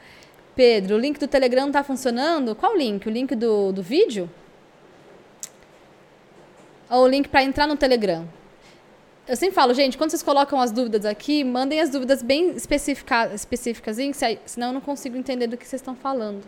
Pedro, 0.56 0.96
o 0.96 0.98
link 0.98 1.18
do 1.18 1.28
Telegram 1.28 1.70
tá 1.70 1.82
funcionando? 1.82 2.54
Qual 2.54 2.76
link? 2.76 3.06
O 3.06 3.10
link 3.10 3.34
do, 3.34 3.72
do 3.72 3.82
vídeo? 3.82 4.28
Ou 6.90 7.04
o 7.04 7.08
link 7.08 7.28
para 7.28 7.42
entrar 7.42 7.66
no 7.66 7.76
Telegram? 7.76 8.26
Eu 9.26 9.36
sempre 9.36 9.54
falo, 9.54 9.72
gente, 9.72 9.96
quando 9.96 10.10
vocês 10.10 10.22
colocam 10.22 10.60
as 10.60 10.72
dúvidas 10.72 11.04
aqui, 11.04 11.44
mandem 11.44 11.80
as 11.80 11.90
dúvidas 11.90 12.22
bem 12.22 12.50
específicas, 12.50 13.96
senão 14.46 14.68
eu 14.68 14.72
não 14.72 14.80
consigo 14.80 15.16
entender 15.16 15.46
do 15.46 15.56
que 15.56 15.66
vocês 15.66 15.80
estão 15.80 15.94
falando. 15.94 16.42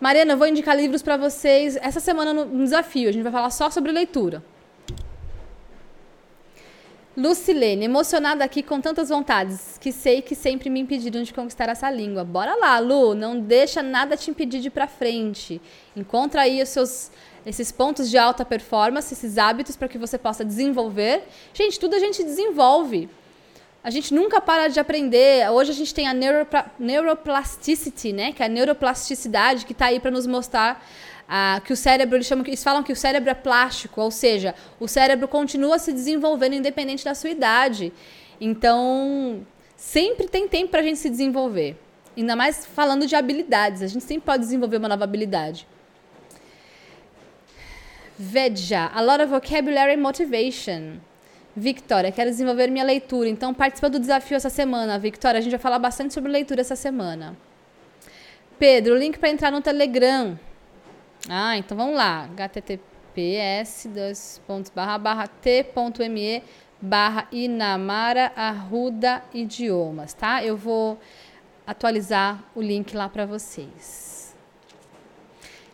Mariana, 0.00 0.32
eu 0.32 0.36
vou 0.36 0.46
indicar 0.46 0.74
livros 0.76 1.02
para 1.02 1.16
vocês 1.16 1.76
essa 1.76 2.00
semana 2.00 2.32
no, 2.32 2.46
no 2.46 2.64
desafio. 2.64 3.08
A 3.08 3.12
gente 3.12 3.22
vai 3.22 3.32
falar 3.32 3.50
só 3.50 3.70
sobre 3.70 3.92
leitura. 3.92 4.42
Lucilene, 7.16 7.86
emocionada 7.86 8.44
aqui 8.44 8.62
com 8.62 8.78
tantas 8.78 9.08
vontades, 9.08 9.78
que 9.78 9.90
sei 9.90 10.20
que 10.20 10.34
sempre 10.34 10.68
me 10.68 10.80
impediram 10.80 11.22
de 11.22 11.32
conquistar 11.32 11.66
essa 11.70 11.90
língua. 11.90 12.24
Bora 12.24 12.54
lá, 12.56 12.78
Lu, 12.78 13.14
não 13.14 13.40
deixa 13.40 13.82
nada 13.82 14.18
te 14.18 14.30
impedir 14.30 14.60
de 14.60 14.68
ir 14.68 14.70
pra 14.70 14.86
frente. 14.86 15.60
Encontra 15.96 16.42
aí 16.42 16.62
os 16.62 16.68
seus 16.68 17.10
esses 17.46 17.70
pontos 17.70 18.10
de 18.10 18.18
alta 18.18 18.44
performance, 18.44 19.14
esses 19.14 19.38
hábitos 19.38 19.76
para 19.76 19.86
que 19.86 19.96
você 19.96 20.18
possa 20.18 20.44
desenvolver. 20.44 21.22
Gente, 21.54 21.78
tudo 21.78 21.94
a 21.94 22.00
gente 22.00 22.24
desenvolve. 22.24 23.08
A 23.84 23.90
gente 23.90 24.12
nunca 24.12 24.40
para 24.40 24.66
de 24.66 24.80
aprender. 24.80 25.48
Hoje 25.48 25.70
a 25.70 25.74
gente 25.74 25.94
tem 25.94 26.08
a 26.08 26.14
neuroplasticity, 26.76 28.12
né? 28.12 28.32
Que 28.32 28.42
é 28.42 28.46
a 28.46 28.48
neuroplasticidade 28.48 29.64
que 29.64 29.70
está 29.70 29.86
aí 29.86 30.00
para 30.00 30.10
nos 30.10 30.26
mostrar 30.26 30.84
ah, 31.28 31.62
que 31.64 31.72
o 31.72 31.76
cérebro, 31.76 32.16
eles, 32.16 32.26
chamam, 32.26 32.44
eles 32.44 32.64
falam 32.64 32.82
que 32.82 32.92
o 32.92 32.96
cérebro 32.96 33.30
é 33.30 33.34
plástico, 33.34 34.00
ou 34.00 34.10
seja, 34.10 34.52
o 34.80 34.88
cérebro 34.88 35.28
continua 35.28 35.78
se 35.78 35.92
desenvolvendo 35.92 36.54
independente 36.54 37.04
da 37.04 37.14
sua 37.14 37.30
idade. 37.30 37.92
Então, 38.40 39.46
sempre 39.76 40.26
tem 40.26 40.48
tempo 40.48 40.72
para 40.72 40.80
a 40.80 40.84
gente 40.84 40.98
se 40.98 41.08
desenvolver. 41.08 41.76
Ainda 42.16 42.34
mais 42.34 42.66
falando 42.66 43.06
de 43.06 43.14
habilidades, 43.14 43.82
a 43.82 43.86
gente 43.86 44.04
sempre 44.04 44.24
pode 44.26 44.42
desenvolver 44.42 44.78
uma 44.78 44.88
nova 44.88 45.04
habilidade. 45.04 45.64
Veja, 48.18 48.90
a 48.94 49.02
lot 49.02 49.22
of 49.22 49.30
vocabulary 49.30 49.94
and 49.94 50.00
motivation. 50.00 51.00
Victoria, 51.54 52.12
quero 52.12 52.30
desenvolver 52.30 52.70
minha 52.70 52.84
leitura, 52.84 53.28
então 53.28 53.52
participa 53.52 53.88
do 53.88 53.98
desafio 53.98 54.36
essa 54.36 54.50
semana. 54.50 54.98
Victoria, 54.98 55.38
a 55.38 55.40
gente 55.40 55.52
vai 55.52 55.60
falar 55.60 55.78
bastante 55.78 56.14
sobre 56.14 56.30
leitura 56.30 56.60
essa 56.60 56.76
semana. 56.76 57.36
Pedro, 58.58 58.94
o 58.94 58.98
link 58.98 59.18
para 59.18 59.30
entrar 59.30 59.50
no 59.50 59.60
Telegram. 59.60 60.38
Ah, 61.28 61.56
então 61.56 61.76
vamos 61.76 61.94
lá. 61.94 62.28
https 62.36 63.88
t.me 65.42 66.42
barra 66.80 67.26
Inamara 67.32 68.32
Arruda 68.36 69.22
Idiomas, 69.32 70.14
tá? 70.14 70.44
Eu 70.44 70.56
vou 70.56 70.98
atualizar 71.66 72.44
o 72.54 72.62
link 72.62 72.94
lá 72.94 73.08
para 73.08 73.26
vocês. 73.26 74.15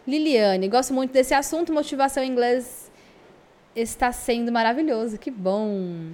Liliane, 0.06 0.68
gosto 0.68 0.92
muito 0.92 1.12
desse 1.12 1.32
assunto. 1.32 1.72
Motivação 1.72 2.22
em 2.22 2.28
inglês 2.28 2.90
está 3.74 4.10
sendo 4.12 4.50
maravilhoso. 4.50 5.18
Que 5.18 5.30
bom. 5.30 6.12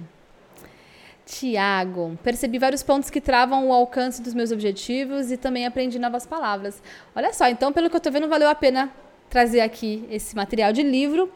Tiago, 1.25 2.17
percebi 2.23 2.57
vários 2.57 2.81
pontos 2.81 3.09
que 3.09 3.21
travam 3.21 3.67
o 3.67 3.73
alcance 3.73 4.21
dos 4.21 4.33
meus 4.33 4.51
objetivos 4.51 5.31
e 5.31 5.37
também 5.37 5.65
aprendi 5.65 5.99
novas 5.99 6.25
palavras. 6.25 6.81
Olha 7.15 7.31
só, 7.33 7.47
então, 7.47 7.71
pelo 7.71 7.89
que 7.89 7.95
eu 7.95 7.99
tô 7.99 8.09
vendo, 8.09 8.27
valeu 8.27 8.49
a 8.49 8.55
pena 8.55 8.91
trazer 9.29 9.61
aqui 9.61 10.07
esse 10.09 10.35
material 10.35 10.73
de 10.73 10.81
livro. 10.81 11.31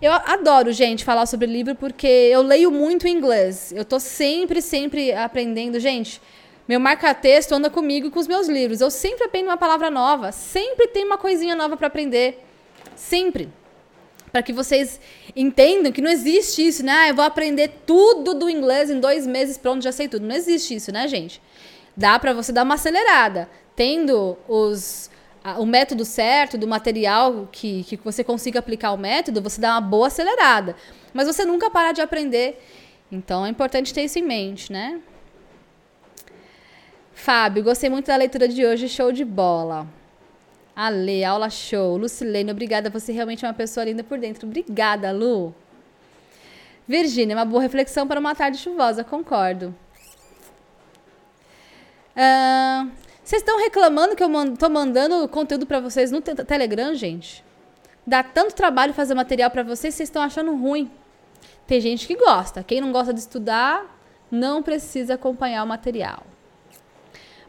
Eu 0.00 0.12
adoro, 0.12 0.72
gente, 0.72 1.04
falar 1.04 1.26
sobre 1.26 1.46
livro 1.46 1.74
porque 1.74 2.06
eu 2.06 2.42
leio 2.42 2.70
muito 2.70 3.06
inglês. 3.06 3.70
Eu 3.72 3.84
tô 3.84 4.00
sempre, 4.00 4.62
sempre 4.62 5.12
aprendendo. 5.12 5.78
Gente, 5.78 6.20
meu 6.66 6.80
marca-texto 6.80 7.52
anda 7.52 7.68
comigo 7.68 8.10
com 8.10 8.18
os 8.18 8.26
meus 8.26 8.48
livros. 8.48 8.80
Eu 8.80 8.90
sempre 8.90 9.24
aprendo 9.24 9.48
uma 9.48 9.56
palavra 9.56 9.90
nova. 9.90 10.32
Sempre 10.32 10.88
tem 10.88 11.04
uma 11.04 11.18
coisinha 11.18 11.54
nova 11.54 11.76
para 11.76 11.88
aprender. 11.88 12.42
Sempre. 12.96 13.50
Para 14.32 14.42
que 14.42 14.52
vocês 14.52 14.98
entendam 15.36 15.92
que 15.92 16.00
não 16.00 16.10
existe 16.10 16.66
isso, 16.66 16.84
né? 16.84 16.92
Ah, 16.92 17.08
eu 17.08 17.14
vou 17.14 17.24
aprender 17.24 17.70
tudo 17.86 18.34
do 18.34 18.48
inglês 18.48 18.90
em 18.90 18.98
dois 18.98 19.26
meses, 19.26 19.58
pronto, 19.58 19.82
já 19.82 19.92
sei 19.92 20.08
tudo. 20.08 20.26
Não 20.26 20.34
existe 20.34 20.74
isso, 20.74 20.90
né, 20.90 21.06
gente? 21.06 21.40
Dá 21.96 22.18
para 22.18 22.32
você 22.32 22.50
dar 22.50 22.64
uma 22.64 22.74
acelerada. 22.74 23.48
Tendo 23.76 24.36
os 24.48 25.10
o 25.58 25.66
método 25.66 26.06
certo, 26.06 26.56
do 26.56 26.66
material 26.66 27.46
que, 27.52 27.84
que 27.84 27.96
você 27.98 28.24
consiga 28.24 28.60
aplicar 28.60 28.92
o 28.92 28.96
método, 28.96 29.42
você 29.42 29.60
dá 29.60 29.72
uma 29.72 29.80
boa 29.82 30.06
acelerada. 30.06 30.74
Mas 31.12 31.26
você 31.26 31.44
nunca 31.44 31.70
parar 31.70 31.92
de 31.92 32.00
aprender. 32.00 32.58
Então 33.12 33.44
é 33.44 33.50
importante 33.50 33.92
ter 33.92 34.04
isso 34.04 34.18
em 34.18 34.22
mente, 34.22 34.72
né? 34.72 35.00
Fábio, 37.14 37.62
gostei 37.62 37.88
muito 37.88 38.06
da 38.06 38.16
leitura 38.16 38.48
de 38.48 38.66
hoje, 38.66 38.88
show 38.88 39.12
de 39.12 39.24
bola. 39.24 39.86
Ale, 40.74 41.24
aula 41.24 41.48
show. 41.48 41.96
Lucilene, 41.96 42.50
obrigada, 42.50 42.90
você 42.90 43.12
realmente 43.12 43.44
é 43.44 43.48
uma 43.48 43.54
pessoa 43.54 43.84
linda 43.84 44.02
por 44.02 44.18
dentro. 44.18 44.46
Obrigada, 44.46 45.12
Lu. 45.12 45.54
Virgínia, 46.86 47.36
uma 47.36 47.44
boa 47.44 47.62
reflexão 47.62 48.06
para 48.06 48.20
uma 48.20 48.34
tarde 48.34 48.58
chuvosa, 48.58 49.02
concordo. 49.04 49.74
Uh, 52.14 52.90
vocês 53.22 53.40
estão 53.40 53.58
reclamando 53.58 54.14
que 54.14 54.22
eu 54.22 54.44
estou 54.52 54.68
mandando 54.68 55.26
conteúdo 55.28 55.64
para 55.64 55.80
vocês 55.80 56.10
no 56.10 56.20
Telegram, 56.20 56.94
gente? 56.94 57.42
Dá 58.06 58.22
tanto 58.22 58.54
trabalho 58.54 58.92
fazer 58.92 59.14
material 59.14 59.50
para 59.50 59.62
vocês, 59.62 59.94
vocês 59.94 60.08
estão 60.08 60.22
achando 60.22 60.54
ruim. 60.54 60.90
Tem 61.66 61.80
gente 61.80 62.06
que 62.06 62.16
gosta. 62.16 62.62
Quem 62.62 62.80
não 62.80 62.92
gosta 62.92 63.14
de 63.14 63.20
estudar, 63.20 63.98
não 64.30 64.62
precisa 64.62 65.14
acompanhar 65.14 65.64
o 65.64 65.66
material. 65.66 66.33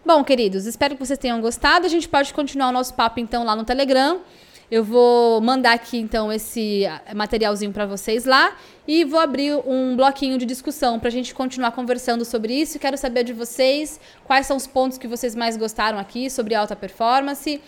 Bom, 0.05 0.23
queridos, 0.23 0.67
espero 0.67 0.93
que 0.93 1.03
vocês 1.03 1.17
tenham 1.17 1.41
gostado. 1.41 1.87
A 1.87 1.89
gente 1.89 2.07
pode 2.07 2.31
continuar 2.31 2.69
o 2.69 2.71
nosso 2.71 2.93
papo 2.93 3.19
então 3.19 3.43
lá 3.43 3.55
no 3.55 3.63
Telegram. 3.63 4.21
Eu 4.69 4.83
vou 4.83 5.41
mandar 5.41 5.73
aqui 5.73 5.97
então 5.97 6.31
esse 6.31 6.85
ah, 6.85 7.15
materialzinho 7.15 7.71
para 7.73 7.87
vocês 7.87 8.23
lá 8.23 8.55
e 8.87 9.03
vou 9.03 9.19
abrir 9.19 9.55
um 9.65 9.95
bloquinho 9.95 10.37
de 10.37 10.45
discussão 10.45 10.99
para 10.99 11.07
a 11.07 11.11
gente 11.11 11.33
continuar 11.33 11.71
conversando 11.71 12.23
sobre 12.23 12.53
isso. 12.53 12.77
Quero 12.77 12.95
saber 12.99 13.23
de 13.23 13.33
vocês 13.33 13.99
quais 14.25 14.45
são 14.45 14.55
os 14.57 14.67
pontos 14.67 14.99
que 14.99 15.07
vocês 15.07 15.33
mais 15.33 15.57
gostaram 15.57 15.97
aqui 15.97 16.29
sobre 16.29 16.53
alta 16.53 16.75
performance. 16.75 17.59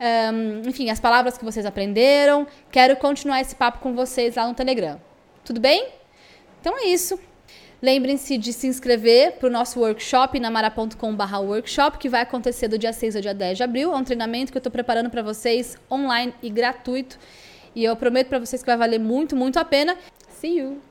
Um, 0.00 0.68
enfim, 0.68 0.90
as 0.90 0.98
palavras 0.98 1.38
que 1.38 1.44
vocês 1.44 1.64
aprenderam. 1.64 2.48
Quero 2.72 2.96
continuar 2.96 3.40
esse 3.40 3.54
papo 3.54 3.78
com 3.78 3.94
vocês 3.94 4.34
lá 4.34 4.48
no 4.48 4.54
Telegram. 4.54 5.00
Tudo 5.44 5.60
bem? 5.60 5.86
Então 6.60 6.76
é 6.76 6.86
isso. 6.86 7.16
Lembrem-se 7.86 8.36
de 8.36 8.52
se 8.52 8.66
inscrever 8.66 9.34
para 9.34 9.46
o 9.46 9.50
nosso 9.50 9.78
workshop 9.78 10.40
na 10.40 10.50
mara.com.br 10.50 11.36
workshop, 11.36 11.98
que 11.98 12.08
vai 12.08 12.22
acontecer 12.22 12.66
do 12.66 12.76
dia 12.76 12.92
6 12.92 13.14
ao 13.14 13.22
dia 13.22 13.32
10 13.32 13.58
de 13.58 13.62
abril. 13.62 13.92
É 13.92 13.96
um 13.96 14.02
treinamento 14.02 14.50
que 14.50 14.58
eu 14.58 14.58
estou 14.58 14.72
preparando 14.72 15.08
para 15.08 15.22
vocês 15.22 15.78
online 15.88 16.34
e 16.42 16.50
gratuito. 16.50 17.16
E 17.76 17.84
eu 17.84 17.94
prometo 17.94 18.26
para 18.26 18.40
vocês 18.40 18.60
que 18.60 18.66
vai 18.66 18.76
valer 18.76 18.98
muito, 18.98 19.36
muito 19.36 19.60
a 19.60 19.64
pena. 19.64 19.96
See 20.40 20.58
you! 20.58 20.85